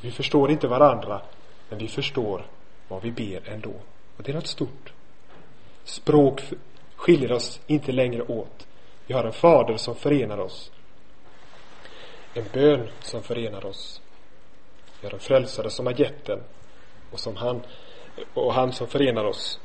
Vi 0.00 0.10
förstår 0.10 0.50
inte 0.50 0.68
varandra, 0.68 1.20
men 1.68 1.78
vi 1.78 1.88
förstår 1.88 2.46
vad 2.88 3.02
vi 3.02 3.10
ber 3.10 3.48
ändå. 3.48 3.74
Och 4.16 4.22
det 4.22 4.30
är 4.30 4.34
något 4.34 4.46
stort. 4.46 4.92
Språk 5.84 6.42
skiljer 6.96 7.32
oss 7.32 7.60
inte 7.66 7.92
längre 7.92 8.22
åt. 8.22 8.66
Vi 9.06 9.14
har 9.14 9.24
en 9.24 9.32
fader 9.32 9.76
som 9.76 9.94
förenar 9.94 10.38
oss. 10.38 10.72
En 12.34 12.44
bön 12.52 12.88
som 13.00 13.22
förenar 13.22 13.66
oss. 13.66 14.02
Vi 15.00 15.06
har 15.06 15.14
en 15.14 15.20
frälsare 15.20 15.70
som 15.70 15.86
har 15.86 16.00
gett 16.00 16.24
den 16.24 16.40
och 17.12 17.20
som 17.20 17.36
han 17.36 17.62
och 18.34 18.54
han 18.54 18.72
som 18.72 18.86
förenar 18.86 19.24
oss 19.24 19.60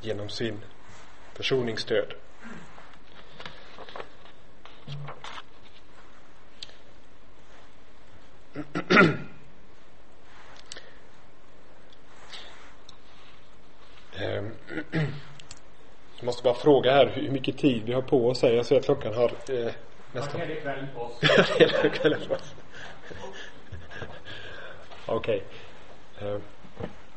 genom 0.00 0.28
sin 0.28 0.60
försoningsstöd. 1.34 2.14
jag 16.16 16.26
måste 16.26 16.42
bara 16.42 16.54
fråga 16.54 16.92
här 16.92 17.06
hur 17.06 17.30
mycket 17.30 17.58
tid 17.58 17.82
vi 17.84 17.92
har 17.92 18.02
på 18.02 18.28
oss 18.28 18.42
här. 18.42 18.50
Jag 18.50 18.66
ser 18.66 18.76
att 18.76 18.84
klockan 18.84 19.14
har 19.14 19.32
eh, 19.48 19.72
nästan... 20.12 20.40
Hela 20.40 20.60
kvällen 20.60 20.88
på 20.94 21.00
oss. 21.00 21.20
Hela 21.58 21.88
kvällen 21.88 22.20
på 22.28 22.34
oss. 22.34 22.54
Okej. 25.06 25.42
Okay. 26.16 26.38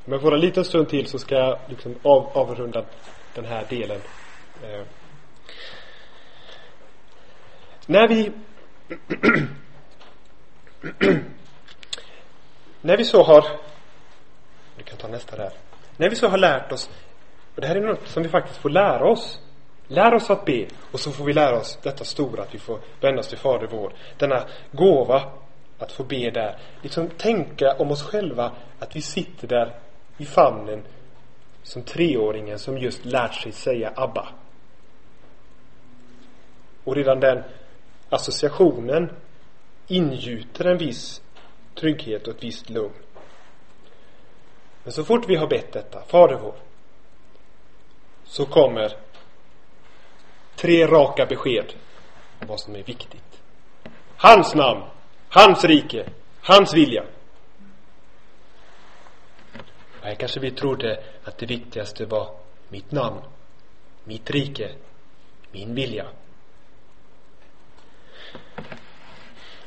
Men 0.06 0.20
får 0.20 0.34
en 0.34 0.40
liten 0.40 0.66
stund 0.66 0.90
till 0.90 1.08
så 1.08 1.20
ska 1.20 1.36
jag 1.36 1.60
liksom 1.68 1.96
av, 2.04 2.38
avrunda 2.38 2.86
den 3.36 3.46
här 3.46 3.66
delen. 3.70 4.02
Eh. 4.64 4.82
När 7.86 8.08
vi 8.08 8.32
När 12.82 12.98
vi 12.98 13.06
så 13.06 13.24
har 13.24 13.46
Du 14.78 14.84
kan 14.84 14.98
ta 14.98 15.08
nästa 15.08 15.36
där. 15.36 15.52
När 15.98 16.10
vi 16.10 16.16
så 16.16 16.28
har 16.28 16.38
lärt 16.38 16.72
oss 16.72 16.90
och 17.56 17.62
det 17.62 17.68
här 17.68 17.76
är 17.76 17.82
något 17.82 18.08
som 18.08 18.24
vi 18.24 18.30
faktiskt 18.30 18.58
får 18.60 18.70
lära 18.70 19.10
oss. 19.10 19.40
Lär 19.88 20.14
oss 20.14 20.30
att 20.30 20.46
be 20.46 20.68
och 20.92 21.00
så 21.00 21.12
får 21.12 21.26
vi 21.26 21.34
lära 21.34 21.58
oss 21.58 21.80
detta 21.84 22.04
stora 22.04 22.44
att 22.44 22.54
vi 22.54 22.60
får 22.60 22.80
vända 23.02 23.20
oss 23.20 23.28
till 23.28 23.38
Fader 23.38 23.68
vår. 23.72 23.94
Denna 24.18 24.46
gåva 24.72 25.32
att 25.80 25.92
få 25.92 26.04
be 26.04 26.30
där. 26.30 26.58
Liksom 26.82 27.10
tänka 27.10 27.76
om 27.80 27.92
oss 27.92 28.04
själva 28.04 28.52
att 28.80 28.96
vi 28.96 29.02
sitter 29.02 29.48
där 29.48 29.76
i 30.18 30.26
famnen 30.26 30.84
som 31.64 31.82
treåringen 31.82 32.60
som 32.60 32.78
just 32.78 33.06
lärt 33.06 33.34
sig 33.34 33.52
säga 33.52 33.92
ABBA. 33.96 34.30
Och 36.84 36.96
redan 36.96 37.20
den 37.20 37.44
associationen 38.10 39.10
ingjuter 39.88 40.66
en 40.66 40.78
viss 40.78 41.22
trygghet 41.76 42.28
och 42.28 42.36
ett 42.36 42.44
visst 42.44 42.70
lugn. 42.70 42.94
Men 44.84 44.94
så 44.94 45.04
fort 45.04 45.30
vi 45.30 45.36
har 45.36 45.48
bett 45.48 45.72
detta, 45.72 46.02
Fader 46.08 46.36
vår, 46.36 46.56
så 48.24 48.46
kommer 48.46 48.98
tre 50.56 50.88
raka 50.88 51.26
besked 51.26 51.74
om 52.40 52.48
vad 52.48 52.60
som 52.60 52.76
är 52.76 52.84
viktigt. 52.84 53.42
Hans 54.18 54.56
namn, 54.56 54.84
hans 55.30 55.64
rike, 55.64 56.10
hans 56.42 56.74
vilja. 56.74 57.04
Här 60.02 60.16
kanske 60.16 60.40
vi 60.40 60.52
trodde 60.52 61.04
att 61.24 61.38
det 61.38 61.46
viktigaste 61.46 62.06
var 62.06 62.36
mitt 62.70 62.92
namn, 62.92 63.20
mitt 64.04 64.30
rike, 64.30 64.72
min 65.52 65.76
vilja. 65.76 66.06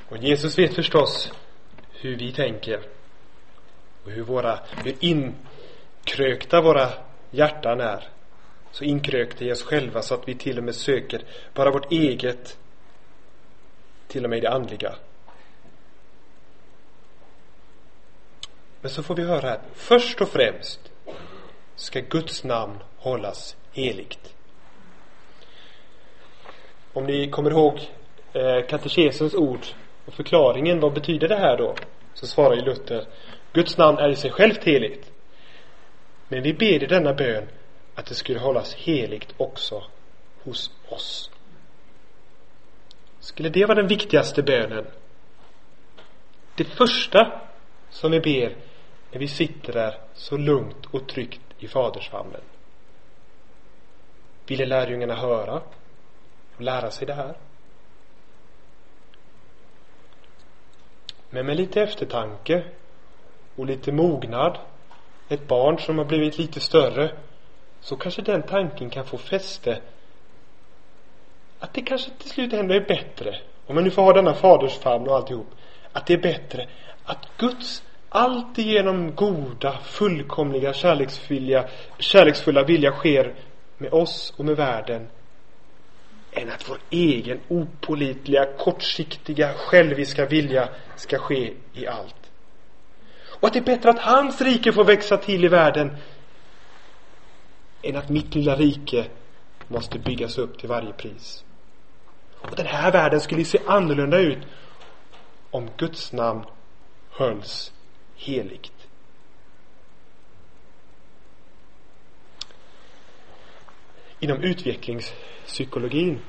Och 0.09 0.17
Jesus 0.17 0.59
vet 0.59 0.75
förstås 0.75 1.33
hur 1.93 2.17
vi 2.17 2.33
tänker 2.33 2.81
och 4.05 4.11
hur 4.11 4.23
våra, 4.23 4.61
hur 4.85 4.95
inkrökta 5.01 6.61
våra 6.61 6.93
hjärtan 7.31 7.81
är. 7.81 8.09
Så 8.71 8.85
inkrökta 8.85 9.45
i 9.45 9.53
oss 9.53 9.63
själva 9.63 10.03
så 10.03 10.15
att 10.15 10.29
vi 10.29 10.35
till 10.35 10.59
och 10.59 10.65
med 10.65 10.75
söker 10.75 11.23
bara 11.55 11.71
vårt 11.71 11.93
eget, 11.93 12.59
till 14.07 14.25
och 14.25 14.31
med 14.31 14.43
det 14.43 14.51
andliga. 14.51 14.95
Men 18.81 18.91
så 18.91 19.03
får 19.03 19.15
vi 19.15 19.23
höra 19.23 19.49
här, 19.49 19.61
först 19.75 20.21
och 20.21 20.29
främst 20.29 20.81
ska 21.77 22.01
Guds 22.01 22.45
namn 22.45 22.79
hållas 22.97 23.57
heligt. 23.73 24.35
Om 26.93 27.07
ni 27.07 27.31
kommer 27.31 27.51
ihåg 27.51 27.91
eh, 28.33 28.67
katekesens 28.69 29.35
ord 29.35 29.67
och 30.09 30.15
förklaringen, 30.15 30.81
vad 30.81 30.93
betyder 30.93 31.29
det 31.29 31.37
här 31.37 31.57
då? 31.57 31.75
Så 32.15 32.27
svarar 32.27 32.55
ju 32.55 32.63
Luther, 32.63 33.05
Guds 33.53 33.79
namn 33.79 33.99
är 33.99 34.09
i 34.09 34.17
sig 34.17 34.31
självt 34.31 34.65
heligt. 34.65 35.13
Men 36.29 36.43
vi 36.43 36.55
ber 36.55 36.83
i 36.83 36.87
denna 36.87 37.15
bön 37.15 37.49
att 37.95 38.07
det 38.07 38.15
skulle 38.15 38.39
hållas 38.39 38.75
heligt 38.75 39.35
också 39.37 39.83
hos 40.43 40.71
oss. 40.89 41.31
Skulle 43.21 43.49
det 43.49 43.67
vara 43.67 43.75
den 43.75 43.87
viktigaste 43.87 44.43
bönen? 44.43 44.87
Det 46.57 46.65
första 46.65 47.41
som 47.91 48.11
vi 48.11 48.21
ber 48.21 48.57
när 49.13 49.19
vi 49.19 49.29
sitter 49.29 49.73
där 49.73 49.95
så 50.15 50.37
lugnt 50.37 50.87
och 50.91 51.09
tryggt 51.09 51.41
i 51.59 51.69
fadersfamnen. 51.69 52.43
Ville 54.47 54.67
lärjungarna 54.67 55.15
höra 55.15 55.63
och 56.57 56.63
lära 56.63 56.91
sig 56.91 57.07
det 57.07 57.15
här? 57.15 57.37
Men 61.31 61.47
med 61.47 61.57
lite 61.57 61.83
eftertanke 61.83 62.65
och 63.57 63.67
lite 63.67 63.93
mognad, 63.93 64.59
ett 65.29 65.49
barn 65.49 65.79
som 65.79 65.99
har 65.99 66.05
blivit 66.05 66.39
lite 66.39 66.61
större, 66.61 67.13
så 67.81 67.97
kanske 67.97 68.23
den 68.23 68.43
tanken 68.43 68.91
kan 68.91 69.05
få 69.05 69.19
fäste. 69.19 69.81
Att 71.59 71.75
det 71.75 71.83
kanske 71.83 72.11
till 72.19 72.31
slut 72.31 72.53
ändå 72.53 72.75
är 72.75 72.81
bättre, 72.89 73.37
om 73.67 73.75
man 73.75 73.85
nu 73.85 73.91
får 73.91 74.03
ha 74.03 74.13
denna 74.13 74.35
fadersfamn 74.35 75.09
och 75.09 75.17
alltihop, 75.17 75.47
att 75.93 76.07
det 76.07 76.15
är 76.15 76.23
bättre 76.23 76.69
att 77.05 77.29
Guds 77.37 77.83
alltigenom 78.09 79.15
goda, 79.15 79.79
fullkomliga, 79.83 80.73
kärleksfulla, 80.73 81.69
kärleksfulla 81.99 82.63
vilja 82.63 82.93
sker 82.93 83.35
med 83.79 83.93
oss 83.93 84.35
och 84.37 84.45
med 84.45 84.57
världen 84.57 85.09
än 86.39 86.51
att 86.51 86.69
vår 86.71 86.79
egen 86.91 87.41
opolitliga, 87.49 88.47
kortsiktiga, 88.59 89.55
själviska 89.55 90.27
vilja 90.27 90.69
ska 90.97 91.19
ske 91.19 91.53
i 91.73 91.87
allt. 91.87 92.15
Och 93.41 93.49
att 93.49 93.53
det 93.53 93.59
är 93.59 93.65
bättre 93.65 93.91
att 93.91 93.99
hans 93.99 94.41
rike 94.41 94.73
får 94.73 94.85
växa 94.85 95.17
till 95.17 95.45
i 95.45 95.49
världen 95.49 95.97
än 97.83 97.97
att 97.97 98.09
mitt 98.09 98.35
lilla 98.35 98.57
rike 98.57 99.07
måste 99.69 99.99
byggas 99.99 100.39
upp 100.39 100.59
till 100.59 100.69
varje 100.69 100.93
pris. 100.93 101.45
Och 102.41 102.57
den 102.57 102.67
här 102.67 102.93
världen 102.93 103.21
skulle 103.21 103.45
se 103.45 103.59
annorlunda 103.67 104.19
ut 104.19 104.39
om 105.51 105.71
Guds 105.77 106.13
namn 106.13 106.45
hölls 107.11 107.73
heligt. 108.17 108.78
Inom 114.21 114.43
utvecklingspsykologin, 114.43 116.21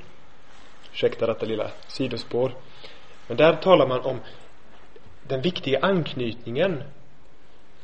ursäkta 0.92 1.28
detta 1.28 1.46
lilla 1.46 1.72
sidospår, 1.88 2.52
Men 3.28 3.38
där 3.38 3.56
talar 3.56 3.88
man 3.88 4.02
om 4.02 4.20
den 5.24 5.42
viktiga 5.42 5.80
anknytningen 5.82 6.84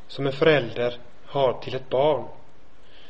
som 0.06 0.26
en 0.26 0.32
förälder 0.32 0.98
har 1.26 1.52
till 1.52 1.74
ett 1.74 1.88
barn. 1.88 2.28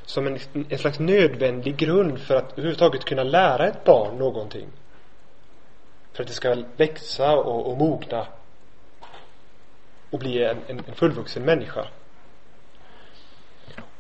Som 0.05 0.27
en, 0.27 0.39
en 0.69 0.79
slags 0.79 0.99
nödvändig 0.99 1.77
grund 1.77 2.21
för 2.21 2.35
att 2.37 2.53
överhuvudtaget 2.53 3.05
kunna 3.05 3.23
lära 3.23 3.67
ett 3.67 3.85
barn 3.85 4.19
någonting. 4.19 4.69
För 6.13 6.23
att 6.23 6.29
det 6.29 6.35
ska 6.35 6.57
växa 6.77 7.37
och, 7.37 7.71
och 7.71 7.79
mogna 7.79 8.27
och 10.11 10.19
bli 10.19 10.45
en, 10.45 10.59
en, 10.67 10.79
en 10.87 10.95
fullvuxen 10.95 11.45
människa. 11.45 11.87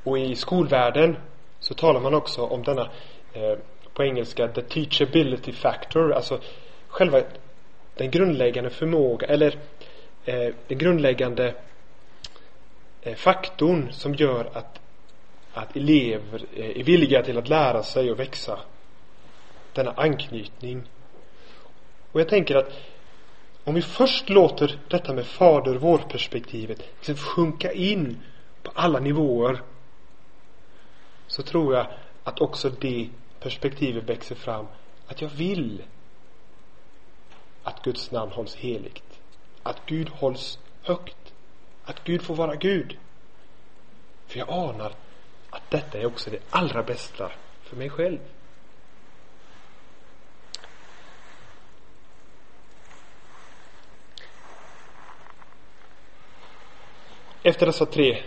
Och 0.04 0.18
i 0.18 0.34
skolvärlden 0.34 1.16
så 1.60 1.74
talar 1.74 2.00
man 2.00 2.14
också 2.14 2.42
om 2.42 2.62
denna 2.62 2.90
eh, 3.32 3.58
på 3.94 4.04
engelska 4.04 4.48
the 4.48 4.62
teachability 4.62 5.52
factor, 5.52 6.12
alltså 6.12 6.40
själva 6.88 7.22
den 7.94 8.10
grundläggande 8.10 8.70
förmåga 8.70 9.26
eller 9.26 9.58
eh, 10.24 10.54
den 10.66 10.78
grundläggande 10.78 11.54
eh, 13.02 13.14
faktorn 13.14 13.92
som 13.92 14.14
gör 14.14 14.50
att, 14.52 14.80
att 15.52 15.76
elever 15.76 16.44
eh, 16.56 16.80
är 16.80 16.84
villiga 16.84 17.22
till 17.22 17.38
att 17.38 17.48
lära 17.48 17.82
sig 17.82 18.10
och 18.10 18.20
växa. 18.20 18.58
Denna 19.72 19.92
anknytning. 19.96 20.82
Och 22.12 22.20
jag 22.20 22.28
tänker 22.28 22.54
att 22.54 22.72
om 23.64 23.74
vi 23.74 23.82
först 23.82 24.28
låter 24.28 24.78
detta 24.88 25.12
med 25.12 25.26
fader 25.26 25.74
vår 25.74 25.98
perspektivet 25.98 26.82
liksom 26.96 27.16
sjunka 27.16 27.72
in 27.72 28.22
på 28.62 28.70
alla 28.74 29.00
nivåer 29.00 29.62
så 31.26 31.42
tror 31.42 31.74
jag 31.74 31.86
att 32.24 32.40
också 32.40 32.70
det 32.70 33.10
perspektivet 33.40 34.04
växer 34.04 34.34
fram 34.34 34.66
att 35.06 35.20
jag 35.20 35.28
vill 35.28 35.82
att 37.62 37.82
Guds 37.82 38.10
namn 38.10 38.32
hålls 38.32 38.54
heligt. 38.54 39.20
Att 39.62 39.86
Gud 39.86 40.08
hålls 40.08 40.58
högt. 40.82 41.34
Att 41.84 42.04
Gud 42.04 42.22
får 42.22 42.34
vara 42.34 42.54
Gud. 42.54 42.98
För 44.26 44.38
jag 44.38 44.48
anar 44.50 44.92
att 45.50 45.70
detta 45.70 45.98
är 45.98 46.06
också 46.06 46.30
det 46.30 46.38
allra 46.50 46.82
bästa 46.82 47.32
för 47.62 47.76
mig 47.76 47.90
själv. 47.90 48.18
Efter 57.42 57.66
dessa 57.66 57.86
tre 57.86 58.22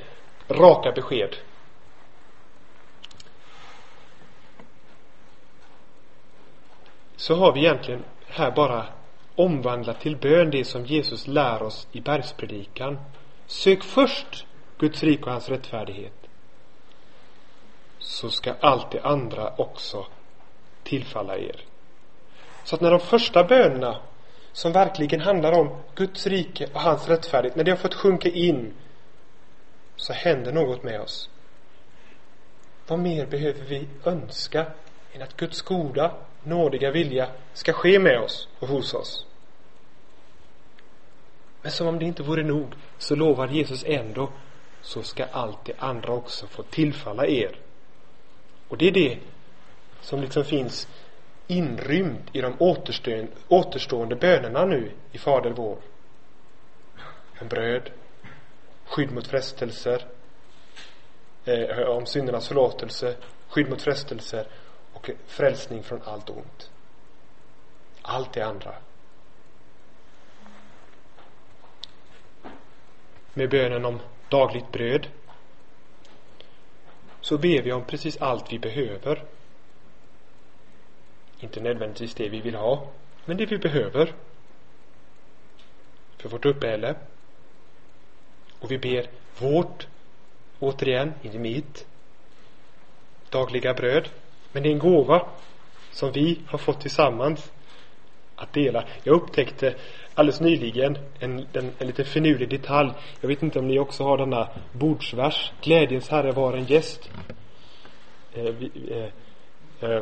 raka 0.49 0.91
besked 0.91 1.35
så 7.19 7.35
har 7.35 7.53
vi 7.53 7.59
egentligen 7.59 8.03
här 8.27 8.51
bara 8.51 8.85
omvandlat 9.35 10.01
till 10.01 10.17
bön 10.17 10.51
det 10.51 10.65
som 10.65 10.85
Jesus 10.85 11.27
lär 11.27 11.61
oss 11.61 11.87
i 11.91 12.01
bergspredikan. 12.01 12.99
Sök 13.45 13.83
först 13.83 14.45
Guds 14.77 15.03
rike 15.03 15.23
och 15.23 15.31
hans 15.31 15.49
rättfärdighet. 15.49 16.13
Så 17.99 18.29
ska 18.29 18.53
allt 18.59 18.91
det 18.91 19.01
andra 19.01 19.53
också 19.57 20.05
tillfalla 20.83 21.37
er. 21.37 21.61
Så 22.63 22.75
att 22.75 22.81
när 22.81 22.91
de 22.91 22.99
första 22.99 23.43
bönerna 23.43 23.97
som 24.51 24.71
verkligen 24.71 25.21
handlar 25.21 25.51
om 25.51 25.77
Guds 25.95 26.27
rike 26.27 26.67
och 26.73 26.81
hans 26.81 27.07
rättfärdighet, 27.07 27.55
när 27.55 27.63
det 27.63 27.71
har 27.71 27.77
fått 27.77 27.95
sjunka 27.95 28.29
in 28.29 28.73
så 29.95 30.13
händer 30.13 30.51
något 30.51 30.83
med 30.83 31.01
oss. 31.01 31.29
Vad 32.87 32.99
mer 32.99 33.25
behöver 33.25 33.63
vi 33.65 33.87
önska 34.05 34.65
än 35.13 35.21
att 35.21 35.37
Guds 35.37 35.61
goda, 35.61 36.15
nådiga 36.43 36.91
vilja 36.91 37.29
ska 37.53 37.73
ske 37.73 37.99
med 37.99 38.19
oss 38.19 38.47
och 38.59 38.67
hos 38.67 38.93
oss? 38.93 39.25
Men 41.61 41.71
som 41.71 41.87
om 41.87 41.99
det 41.99 42.05
inte 42.05 42.23
vore 42.23 42.43
nog 42.43 42.73
så 42.97 43.15
lovar 43.15 43.47
Jesus 43.47 43.83
ändå 43.87 44.29
så 44.81 45.03
ska 45.03 45.25
allt 45.25 45.65
det 45.65 45.73
andra 45.79 46.13
också 46.13 46.47
få 46.47 46.63
tillfalla 46.63 47.27
er. 47.27 47.59
Och 48.67 48.77
det 48.77 48.87
är 48.87 48.91
det 48.91 49.17
som 50.01 50.21
liksom 50.21 50.43
finns 50.43 50.87
inrymt 51.47 52.29
i 52.33 52.41
de 52.41 52.53
återstående, 52.59 53.27
återstående 53.47 54.15
bönerna 54.15 54.65
nu 54.65 54.91
i 55.11 55.17
Fader 55.17 55.51
vår. 55.51 55.77
En 57.39 57.47
bröd, 57.47 57.89
skydd 58.85 59.11
mot 59.11 59.27
frestelser, 59.27 60.05
eh, 61.45 61.79
om 61.79 62.05
syndernas 62.05 62.47
förlåtelse, 62.47 63.15
skydd 63.47 63.69
mot 63.69 63.81
frestelser 63.81 64.47
och 64.99 65.09
frälsning 65.27 65.83
från 65.83 66.01
allt 66.01 66.29
ont. 66.29 66.71
Allt 68.01 68.33
det 68.33 68.41
andra. 68.41 68.75
Med 73.33 73.49
bönen 73.49 73.85
om 73.85 73.99
dagligt 74.29 74.71
bröd 74.71 75.07
så 77.21 77.37
ber 77.37 77.61
vi 77.61 77.71
om 77.71 77.85
precis 77.85 78.17
allt 78.17 78.53
vi 78.53 78.59
behöver. 78.59 79.23
Inte 81.39 81.61
nödvändigtvis 81.61 82.15
det 82.15 82.29
vi 82.29 82.41
vill 82.41 82.55
ha, 82.55 82.87
men 83.25 83.37
det 83.37 83.45
vi 83.45 83.57
behöver 83.57 84.13
för 86.17 86.29
vårt 86.29 86.45
uppehälle. 86.45 86.95
Och 88.59 88.71
vi 88.71 88.77
ber 88.77 89.09
vårt, 89.37 89.87
återigen, 90.59 91.13
inte 91.21 91.39
mitt, 91.39 91.87
dagliga 93.29 93.73
bröd. 93.73 94.09
Men 94.51 94.63
det 94.63 94.69
är 94.69 94.73
en 94.73 94.79
gåva 94.79 95.25
som 95.91 96.11
vi 96.11 96.39
har 96.47 96.57
fått 96.57 96.81
tillsammans 96.81 97.51
att 98.35 98.53
dela. 98.53 98.83
Jag 99.03 99.15
upptäckte 99.15 99.75
alldeles 100.13 100.41
nyligen 100.41 100.97
en, 101.19 101.39
en, 101.53 101.71
en 101.77 101.87
liten 101.87 102.05
finurlig 102.05 102.49
detalj. 102.49 102.91
Jag 103.21 103.27
vet 103.27 103.43
inte 103.43 103.59
om 103.59 103.67
ni 103.67 103.79
också 103.79 104.03
har 104.03 104.17
denna 104.17 104.47
bordsvers. 104.71 105.51
Glädjens 105.61 106.09
Herre 106.09 106.31
var 106.31 106.53
en 106.53 106.65
gäst. 106.65 107.11
Eh, 108.33 108.43
vi, 108.43 108.71
eh, 108.91 109.89
eh, 109.89 110.01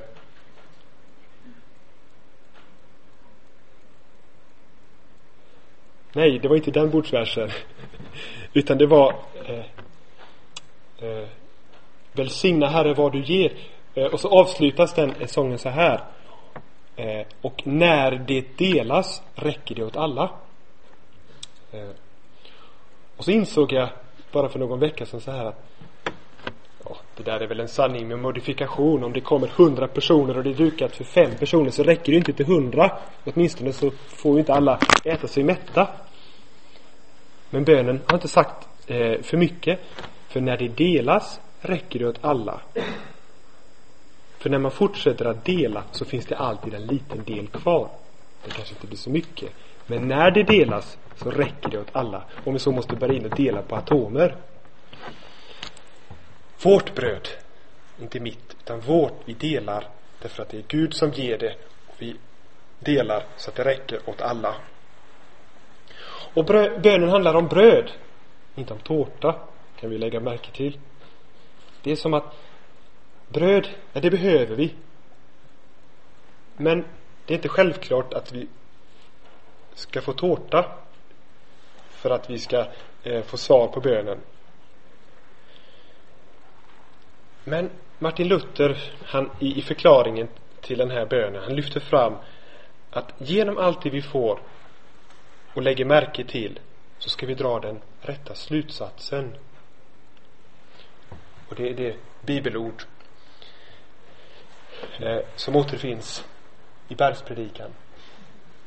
Nej, 6.14 6.40
det 6.40 6.48
var 6.48 6.56
inte 6.56 6.72
den 6.72 6.90
bordsversen. 6.90 7.50
Utan 8.54 8.78
det 8.78 8.86
var 8.86 9.16
eh, 9.46 9.66
eh, 11.10 11.28
Välsigna 12.12 12.68
Herre 12.68 12.94
vad 12.94 13.12
du 13.12 13.24
ger. 13.24 13.52
Eh, 13.98 14.06
och 14.06 14.20
så 14.20 14.40
avslutas 14.42 14.94
den 14.94 15.14
sången 15.28 15.58
så 15.58 15.70
här. 15.70 16.04
Eh, 16.96 17.26
och 17.42 17.62
när 17.68 18.12
det 18.12 18.58
delas 18.58 19.22
räcker 19.36 19.76
det 19.76 19.84
åt 19.84 19.98
alla. 19.98 20.32
Eh, 21.72 21.90
och 23.18 23.26
så 23.26 23.32
insåg 23.32 23.72
jag 23.74 23.90
bara 24.32 24.50
för 24.50 24.60
någon 24.60 24.80
vecka 24.80 25.06
sedan 25.06 25.22
så 25.22 25.32
här 25.32 25.46
att 25.46 25.64
ja, 26.86 26.98
det 27.16 27.24
där 27.24 27.40
är 27.40 27.48
väl 27.48 27.60
en 27.60 27.68
sanning 27.68 28.08
med 28.08 28.20
modifikation. 28.20 29.04
Om 29.04 29.14
det 29.14 29.22
kommer 29.22 29.48
hundra 29.48 29.88
personer 29.88 30.38
och 30.38 30.44
det 30.44 30.50
är 30.50 30.54
dukat 30.54 30.96
för 30.96 31.04
fem 31.04 31.32
personer 31.40 31.70
så 31.70 31.84
räcker 31.84 32.12
det 32.12 32.18
inte 32.18 32.34
till 32.34 32.46
hundra. 32.46 32.92
Åtminstone 33.26 33.74
så 33.74 33.92
får 33.92 34.34
ju 34.34 34.40
inte 34.40 34.54
alla 34.54 34.80
äta 35.04 35.28
sig 35.28 35.44
mätta. 35.44 35.88
Men 37.50 37.64
bönen 37.64 38.02
har 38.06 38.16
inte 38.16 38.28
sagt 38.28 38.68
eh, 38.88 39.22
för 39.22 39.38
mycket. 39.38 39.80
För 40.28 40.42
när 40.42 40.58
det 40.58 40.68
delas 40.68 41.40
räcker 41.62 42.00
det 42.00 42.08
åt 42.08 42.20
alla. 42.22 42.62
För 44.38 44.50
när 44.50 44.58
man 44.58 44.72
fortsätter 44.72 45.26
att 45.26 45.46
dela 45.46 45.84
så 45.92 46.06
finns 46.06 46.26
det 46.26 46.38
alltid 46.38 46.74
en 46.74 46.86
liten 46.86 47.24
del 47.24 47.48
kvar. 47.48 47.90
Det 48.44 48.52
kanske 48.52 48.74
inte 48.74 48.88
blir 48.88 48.98
så 48.98 49.10
mycket. 49.10 49.52
Men 49.86 50.08
när 50.08 50.32
det 50.32 50.44
delas 50.44 50.98
så 51.16 51.32
räcker 51.32 51.70
det 51.70 51.80
åt 51.80 51.90
alla. 51.92 52.24
Om 52.44 52.54
vi 52.54 52.60
så 52.60 52.72
måste 52.72 52.96
börja 52.96 53.14
in 53.14 53.26
och 53.26 53.36
dela 53.36 53.62
på 53.62 53.76
atomer. 53.76 54.36
Vårt 56.64 56.96
bröd, 56.96 57.28
inte 58.02 58.20
mitt, 58.20 58.56
utan 58.64 58.80
vårt, 58.80 59.14
vi 59.26 59.34
delar 59.34 59.88
därför 60.22 60.44
att 60.44 60.50
det 60.50 60.58
är 60.58 60.64
Gud 60.68 60.94
som 60.94 61.12
ger 61.12 61.38
det. 61.38 61.56
Och 61.88 61.96
vi 61.98 62.16
delar 62.80 63.24
så 63.38 63.50
att 63.50 63.56
det 63.56 63.64
räcker 63.64 64.00
åt 64.06 64.22
alla. 64.22 64.56
Och 66.34 66.46
bönen 66.82 67.10
handlar 67.10 67.34
om 67.34 67.48
bröd, 67.48 67.92
inte 68.56 68.74
om 68.74 68.80
tårta, 68.80 69.36
kan 69.80 69.90
vi 69.90 69.98
lägga 69.98 70.20
märke 70.20 70.52
till. 70.52 70.80
Det 71.82 71.92
är 71.92 71.96
som 71.96 72.14
att 72.14 72.36
bröd, 73.30 73.68
ja 73.94 74.02
det 74.02 74.10
behöver 74.10 74.56
vi. 74.56 74.76
Men 76.58 76.86
det 77.26 77.34
är 77.34 77.36
inte 77.36 77.50
självklart 77.50 78.14
att 78.14 78.32
vi 78.32 78.48
ska 79.74 80.02
få 80.02 80.14
tårta 80.14 80.66
för 81.90 82.10
att 82.10 82.30
vi 82.30 82.40
ska 82.40 82.66
eh, 83.04 83.24
få 83.24 83.38
svar 83.38 83.68
på 83.68 83.80
bönen. 83.80 84.18
Men 87.44 87.70
Martin 88.00 88.28
Luther, 88.28 88.92
han 89.06 89.30
i, 89.40 89.60
i 89.60 89.62
förklaringen 89.62 90.28
till 90.62 90.78
den 90.78 90.92
här 90.92 91.06
bönen, 91.06 91.44
han 91.44 91.56
lyfter 91.56 91.80
fram 91.80 92.16
att 92.90 93.14
genom 93.18 93.58
allt 93.58 93.82
det 93.82 93.90
vi 93.90 94.02
får 94.02 94.40
och 95.54 95.62
lägger 95.62 95.86
märke 95.86 96.24
till 96.24 96.60
så 97.00 97.10
ska 97.10 97.26
vi 97.26 97.34
dra 97.34 97.60
den 97.60 97.82
rätta 98.02 98.36
slutsatsen. 98.36 99.36
Och 101.50 101.56
det 101.56 101.70
är 101.70 101.74
det 101.74 101.96
bibelord 102.22 102.84
eh, 105.00 105.20
som 105.36 105.56
återfinns 105.56 106.26
i 106.88 106.96
bergspredikan. 106.96 107.70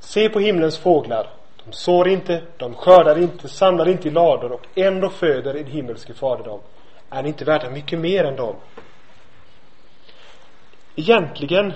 Se 0.00 0.28
på 0.28 0.40
himlens 0.40 0.78
fåglar. 0.78 1.30
De 1.64 1.72
sår 1.72 2.08
inte, 2.08 2.42
de 2.56 2.74
skördar 2.74 3.18
inte, 3.18 3.48
samlar 3.48 3.88
inte 3.88 4.08
i 4.08 4.11
lador 4.11 4.52
och 4.52 4.66
ändå 4.74 5.08
föder 5.08 5.54
en 5.54 5.66
himmelske 5.66 6.14
fader 6.14 6.44
dem. 6.44 6.61
Är 7.11 7.22
ni 7.22 7.28
inte 7.28 7.44
värda 7.44 7.70
mycket 7.70 7.98
mer 7.98 8.24
än 8.24 8.36
dem? 8.36 8.56
Egentligen 10.96 11.72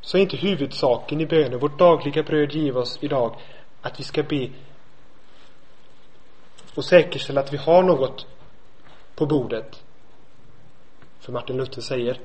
så 0.00 0.16
är 0.16 0.22
inte 0.22 0.36
huvudsaken 0.36 1.20
i 1.20 1.26
bönen, 1.26 1.58
vårt 1.58 1.78
dagliga 1.78 2.22
bröd 2.22 2.52
giv 2.52 2.76
oss 2.76 2.98
idag, 3.00 3.36
att 3.82 4.00
vi 4.00 4.04
ska 4.04 4.22
be 4.22 4.48
och 6.74 6.84
säkerställa 6.84 7.40
att 7.40 7.52
vi 7.52 7.56
har 7.56 7.82
något 7.82 8.26
på 9.14 9.26
bordet. 9.26 9.84
För 11.20 11.32
Martin 11.32 11.56
Luther 11.56 11.82
säger, 11.82 12.20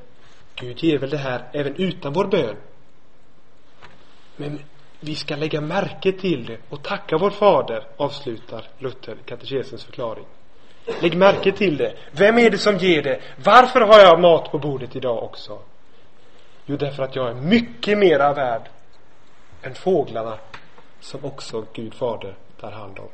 Gud 0.56 0.84
ger 0.84 0.98
väl 0.98 1.10
det 1.10 1.18
här 1.18 1.50
även 1.54 1.76
utan 1.76 2.14
vår 2.14 2.26
bön. 2.26 2.56
Men 4.36 4.60
vi 5.00 5.16
ska 5.16 5.36
lägga 5.36 5.62
märke 5.62 6.12
till 6.12 6.46
det 6.46 6.58
och 6.70 6.84
tacka 6.84 7.18
vår 7.18 7.30
fader, 7.30 7.88
avslutar 7.98 8.68
Luther 8.78 9.18
katekesens 9.26 9.84
förklaring. 9.84 10.26
Lägg 11.02 11.18
märke 11.18 11.52
till 11.52 11.78
det. 11.78 11.96
Vem 12.12 12.38
är 12.38 12.50
det 12.50 12.58
som 12.58 12.78
ger 12.78 13.04
det? 13.04 13.22
Varför 13.44 13.82
har 13.82 14.00
jag 14.00 14.22
mat 14.22 14.52
på 14.52 14.60
bordet 14.60 14.96
idag 14.96 15.24
också? 15.24 15.60
Jo, 16.66 16.78
därför 16.78 17.04
att 17.04 17.16
jag 17.16 17.30
är 17.30 17.34
mycket 17.34 17.98
mera 17.98 18.34
värd 18.34 18.70
än 19.62 19.76
fåglarna 19.76 20.40
som 21.00 21.26
också 21.26 21.66
Gud 21.74 21.94
fader 21.94 22.36
tar 22.60 22.72
hand 22.72 23.00
om. 23.00 23.10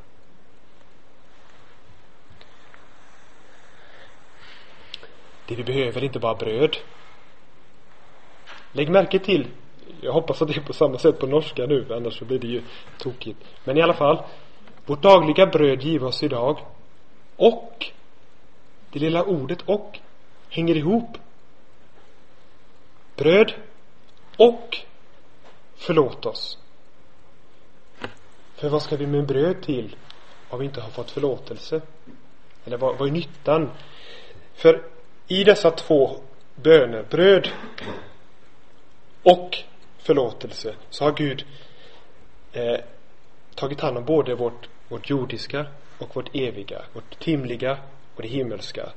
Det 5.46 5.56
vi 5.56 5.64
behöver 5.64 6.02
är 6.02 6.06
inte 6.06 6.20
bara 6.20 6.36
bröd. 6.36 6.78
Lägg 8.72 8.90
märke 8.90 9.20
till, 9.20 9.48
jag 10.02 10.14
hoppas 10.14 10.42
att 10.42 10.48
det 10.48 10.58
är 10.58 10.62
på 10.62 10.74
samma 10.74 10.98
sätt 10.98 11.20
på 11.20 11.28
norska 11.28 11.66
nu, 11.66 11.86
annars 11.92 12.20
så 12.20 12.26
blir 12.26 12.40
det 12.40 12.48
ju 12.48 12.62
tokigt. 12.98 13.40
Men 13.64 13.78
i 13.78 13.82
alla 13.82 13.94
fall, 13.94 14.24
vårt 14.86 15.02
dagliga 15.02 15.46
bröd 15.46 15.84
giv 15.84 16.04
oss 16.04 16.24
idag. 16.24 16.60
Och, 17.36 17.86
det 18.92 19.00
lilla 19.00 19.24
ordet 19.24 19.62
och 19.62 20.00
hänger 20.50 20.76
ihop. 20.76 21.18
Bröd 23.16 23.54
och 24.38 24.78
förlåt 25.76 26.26
oss. 26.26 26.58
För 28.56 28.70
vad 28.70 28.82
ska 28.82 28.96
vi 28.96 29.08
med 29.08 29.26
bröd 29.26 29.62
till 29.62 29.96
om 30.50 30.60
vi 30.60 30.66
inte 30.66 30.82
har 30.82 30.90
fått 30.90 31.12
förlåtelse? 31.12 31.82
Eller 32.66 32.78
vad, 32.78 32.98
vad 32.98 33.08
är 33.08 33.12
nyttan? 33.12 33.70
För 34.54 34.84
i 35.28 35.44
dessa 35.44 35.72
två 35.72 36.18
böner, 36.56 37.06
bröd 37.10 37.50
och 39.28 39.58
förlåtelse, 39.98 40.76
så 40.90 41.04
har 41.04 41.12
Gud 41.12 41.46
eh, 42.52 42.80
tagit 43.56 43.82
hand 43.82 43.98
om 43.98 44.06
både 44.06 44.36
vårt, 44.36 44.70
vårt 44.88 45.10
jordiska 45.10 45.66
och 45.98 46.16
vårt 46.16 46.36
eviga, 46.36 46.82
vårt 46.94 47.20
timliga 47.20 47.78
och 48.16 48.22
det 48.22 48.28
himmelska. 48.28 48.90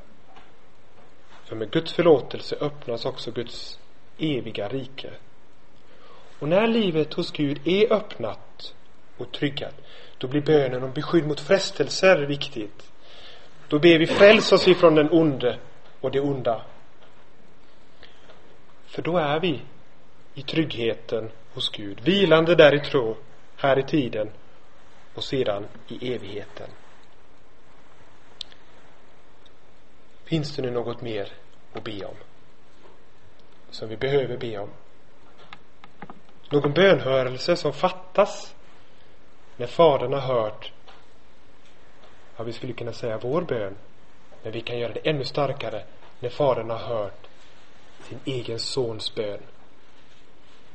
För 1.45 1.57
med 1.57 1.71
Guds 1.71 1.93
förlåtelse 1.93 2.57
öppnas 2.61 3.05
också 3.05 3.31
Guds 3.31 3.79
eviga 4.19 4.69
rike. 4.69 5.11
Och 6.39 6.49
när 6.49 6.67
livet 6.67 7.15
hos 7.15 7.33
Gud 7.33 7.69
är 7.69 7.93
öppnat 7.93 8.75
och 9.17 9.33
tryggat, 9.33 9.75
då 10.19 10.29
blir 10.29 10.41
bönen 10.41 10.83
om 10.83 10.93
beskydd 10.93 11.27
mot 11.27 11.41
frestelser 11.41 12.17
viktigt. 12.17 12.93
Då 13.69 13.79
ber 13.79 13.99
vi 13.99 14.07
fräls 14.07 14.53
oss 14.53 14.69
ifrån 14.69 14.95
den 14.95 15.11
onde 15.13 15.59
och 16.01 16.11
det 16.11 16.21
onda. 16.21 16.63
För 18.87 19.03
då 19.03 19.17
är 19.17 19.41
vi 19.41 19.61
i 20.41 20.43
tryggheten 20.43 21.31
hos 21.55 21.71
Gud, 21.71 22.01
vilande 22.01 22.55
där 22.55 22.75
i 22.75 22.81
tro, 22.81 23.17
här 23.57 23.79
i 23.79 23.83
tiden 23.83 24.31
och 25.15 25.25
sedan 25.25 25.67
i 25.89 26.15
evigheten. 26.15 26.71
Finns 30.25 30.57
det 30.57 30.63
nu 30.63 30.71
något 30.71 31.01
mer 31.01 31.33
att 31.73 31.85
be 31.85 32.05
om? 32.05 32.15
Som 33.71 33.89
vi 33.89 33.97
behöver 33.97 34.37
be 34.37 34.59
om? 34.59 34.71
Någon 36.51 36.73
bönhörelse 36.73 37.57
som 37.57 37.73
fattas 37.73 38.55
när 39.57 39.67
Fadern 39.67 40.13
har 40.13 40.21
hört, 40.21 40.73
ja, 42.37 42.45
vi 42.45 42.53
skulle 42.53 42.73
kunna 42.73 42.93
säga 42.93 43.19
vår 43.19 43.43
bön, 43.43 43.77
men 44.43 44.53
vi 44.53 44.61
kan 44.61 44.79
göra 44.79 44.93
det 44.93 45.11
ännu 45.11 45.25
starkare 45.25 45.85
när 46.21 46.29
Fadern 46.29 46.71
har 46.71 46.79
hört 46.79 47.27
sin 48.03 48.19
egen 48.25 48.59
sons 48.59 49.15
bön. 49.15 49.41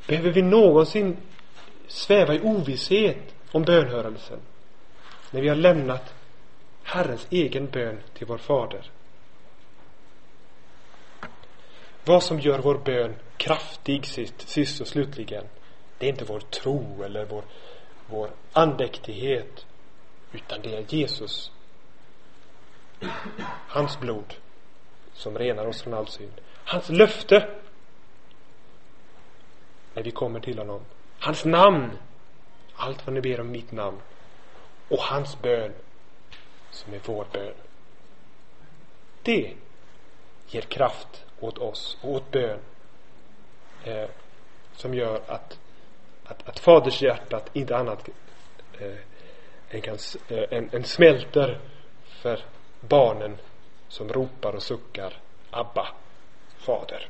Behöver 0.07 0.31
vi 0.31 0.41
någonsin 0.41 1.17
sväva 1.87 2.33
i 2.33 2.41
ovisshet 2.41 3.35
om 3.51 3.63
bönhörelsen? 3.63 4.39
När 5.31 5.41
vi 5.41 5.49
har 5.49 5.55
lämnat 5.55 6.13
Herrens 6.83 7.27
egen 7.29 7.65
bön 7.69 7.99
till 8.13 8.27
vår 8.27 8.37
Fader. 8.37 8.91
Vad 12.05 12.23
som 12.23 12.39
gör 12.39 12.59
vår 12.59 12.77
bön 12.77 13.15
kraftig 13.37 14.05
sist, 14.05 14.49
sist 14.49 14.81
och 14.81 14.87
slutligen, 14.87 15.43
det 15.97 16.05
är 16.05 16.09
inte 16.09 16.25
vår 16.25 16.39
tro 16.39 17.03
eller 17.03 17.25
vår, 17.25 17.43
vår 18.07 18.29
andäktighet, 18.53 19.65
utan 20.31 20.61
det 20.61 20.75
är 20.75 20.85
Jesus 20.87 21.51
Hans 23.67 23.99
blod 23.99 24.33
som 25.13 25.37
renar 25.37 25.65
oss 25.65 25.81
från 25.81 25.93
all 25.93 26.07
synd. 26.07 26.41
Hans 26.65 26.89
löfte 26.89 27.49
när 29.95 30.03
vi 30.03 30.11
kommer 30.11 30.39
till 30.39 30.57
honom. 30.57 30.81
Hans 31.19 31.45
namn. 31.45 31.91
Allt 32.75 33.05
vad 33.05 33.13
ni 33.13 33.21
ber 33.21 33.39
om 33.39 33.51
mitt 33.51 33.71
namn. 33.71 33.97
Och 34.89 34.99
hans 34.99 35.41
bön 35.41 35.73
som 36.71 36.93
är 36.93 36.99
vår 37.05 37.25
bön. 37.31 37.53
Det 39.23 39.53
ger 40.47 40.61
kraft 40.61 41.25
åt 41.39 41.57
oss 41.57 41.97
och 42.01 42.11
åt 42.11 42.31
bön 42.31 42.59
eh, 43.83 44.09
som 44.73 44.93
gör 44.93 45.21
att, 45.27 45.59
att, 46.23 46.49
att 46.49 46.59
fadershjärtat 46.59 47.49
inte 47.53 47.77
annat 47.77 48.09
eh, 48.79 48.95
än, 49.69 49.81
kan, 49.81 49.97
eh, 50.27 50.57
än, 50.57 50.69
än 50.73 50.83
smälter 50.83 51.59
för 52.05 52.39
barnen 52.79 53.37
som 53.87 54.09
ropar 54.09 54.55
och 54.55 54.63
suckar 54.63 55.13
Abba, 55.51 55.87
Fader. 56.57 57.09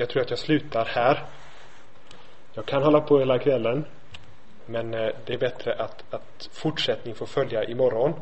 Jag 0.00 0.08
tror 0.08 0.22
att 0.22 0.30
jag 0.30 0.38
slutar 0.38 0.84
här. 0.84 1.24
Jag 2.52 2.66
kan 2.66 2.82
hålla 2.82 3.00
på 3.00 3.18
hela 3.18 3.38
kvällen. 3.38 3.84
Men 4.66 4.94
eh, 4.94 5.10
det 5.24 5.34
är 5.34 5.38
bättre 5.38 5.74
att, 5.74 6.14
att 6.14 6.48
fortsättning 6.52 7.14
får 7.14 7.26
följa 7.26 7.64
imorgon. 7.64 8.12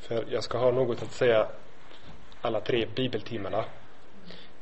För 0.00 0.24
jag 0.28 0.44
ska 0.44 0.58
ha 0.58 0.70
något 0.70 1.02
att 1.02 1.12
säga 1.12 1.48
alla 2.40 2.60
tre 2.60 2.86
bibeltimmarna. 2.94 3.64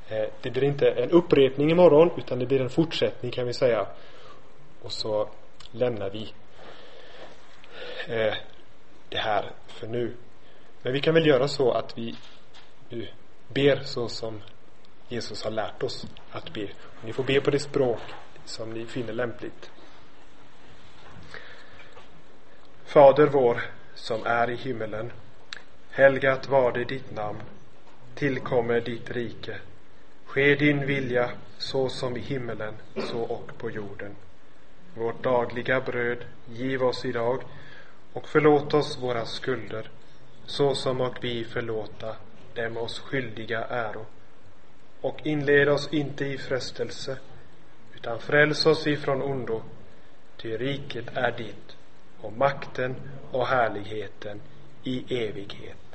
Eh, 0.08 0.24
det 0.42 0.50
blir 0.50 0.64
inte 0.64 0.90
en 0.90 1.10
upprepning 1.10 1.70
imorgon 1.70 2.10
utan 2.16 2.38
det 2.38 2.46
blir 2.46 2.60
en 2.60 2.70
fortsättning 2.70 3.32
kan 3.32 3.46
vi 3.46 3.52
säga. 3.52 3.86
Och 4.82 4.92
så 4.92 5.28
lämnar 5.70 6.10
vi 6.10 6.32
eh, 8.06 8.34
det 9.08 9.18
här 9.18 9.50
för 9.66 9.86
nu. 9.86 10.16
Men 10.82 10.92
vi 10.92 11.00
kan 11.00 11.14
väl 11.14 11.26
göra 11.26 11.48
så 11.48 11.72
att 11.72 11.98
vi 11.98 12.14
nu 12.88 13.08
ber 13.48 13.76
så 13.76 14.08
som 14.08 14.42
Jesus 15.08 15.44
har 15.44 15.50
lärt 15.50 15.82
oss 15.82 16.06
att 16.30 16.54
be. 16.54 16.68
Ni 17.04 17.12
får 17.12 17.24
be 17.24 17.40
på 17.40 17.50
det 17.50 17.58
språk 17.58 18.00
som 18.44 18.70
ni 18.70 18.86
finner 18.86 19.12
lämpligt. 19.12 19.70
Fader 22.84 23.26
vår 23.26 23.62
som 23.94 24.26
är 24.26 24.50
i 24.50 24.56
himmelen. 24.56 25.12
Helgat 25.90 26.48
var 26.48 26.72
det 26.72 26.84
ditt 26.84 27.14
namn. 27.14 27.42
Tillkommer 28.14 28.80
ditt 28.80 29.10
rike. 29.10 29.56
Ske 30.24 30.54
din 30.54 30.86
vilja 30.86 31.30
så 31.58 31.88
som 31.88 32.16
i 32.16 32.20
himmelen, 32.20 32.74
så 32.96 33.20
och 33.20 33.58
på 33.58 33.70
jorden. 33.70 34.16
Vårt 34.94 35.22
dagliga 35.22 35.80
bröd 35.80 36.24
giv 36.46 36.82
oss 36.82 37.04
idag 37.04 37.42
och 38.12 38.28
förlåt 38.28 38.74
oss 38.74 38.98
våra 38.98 39.24
skulder 39.26 39.90
så 40.46 40.74
som 40.74 41.00
och 41.00 41.24
vi 41.24 41.44
förlåta 41.44 42.16
dem 42.54 42.76
oss 42.76 42.98
skyldiga 42.98 43.64
äro 43.64 44.06
och 45.00 45.26
inled 45.26 45.68
oss 45.68 45.88
inte 45.92 46.24
i 46.24 46.38
frestelse 46.38 47.18
utan 47.94 48.18
fräls 48.18 48.66
oss 48.66 48.86
ifrån 48.86 49.22
ondo. 49.22 49.62
Ty 50.36 50.56
riket 50.56 51.16
är 51.16 51.32
ditt 51.32 51.76
och 52.20 52.32
makten 52.32 52.94
och 53.32 53.46
härligheten 53.46 54.40
i 54.82 55.24
evighet. 55.24 55.85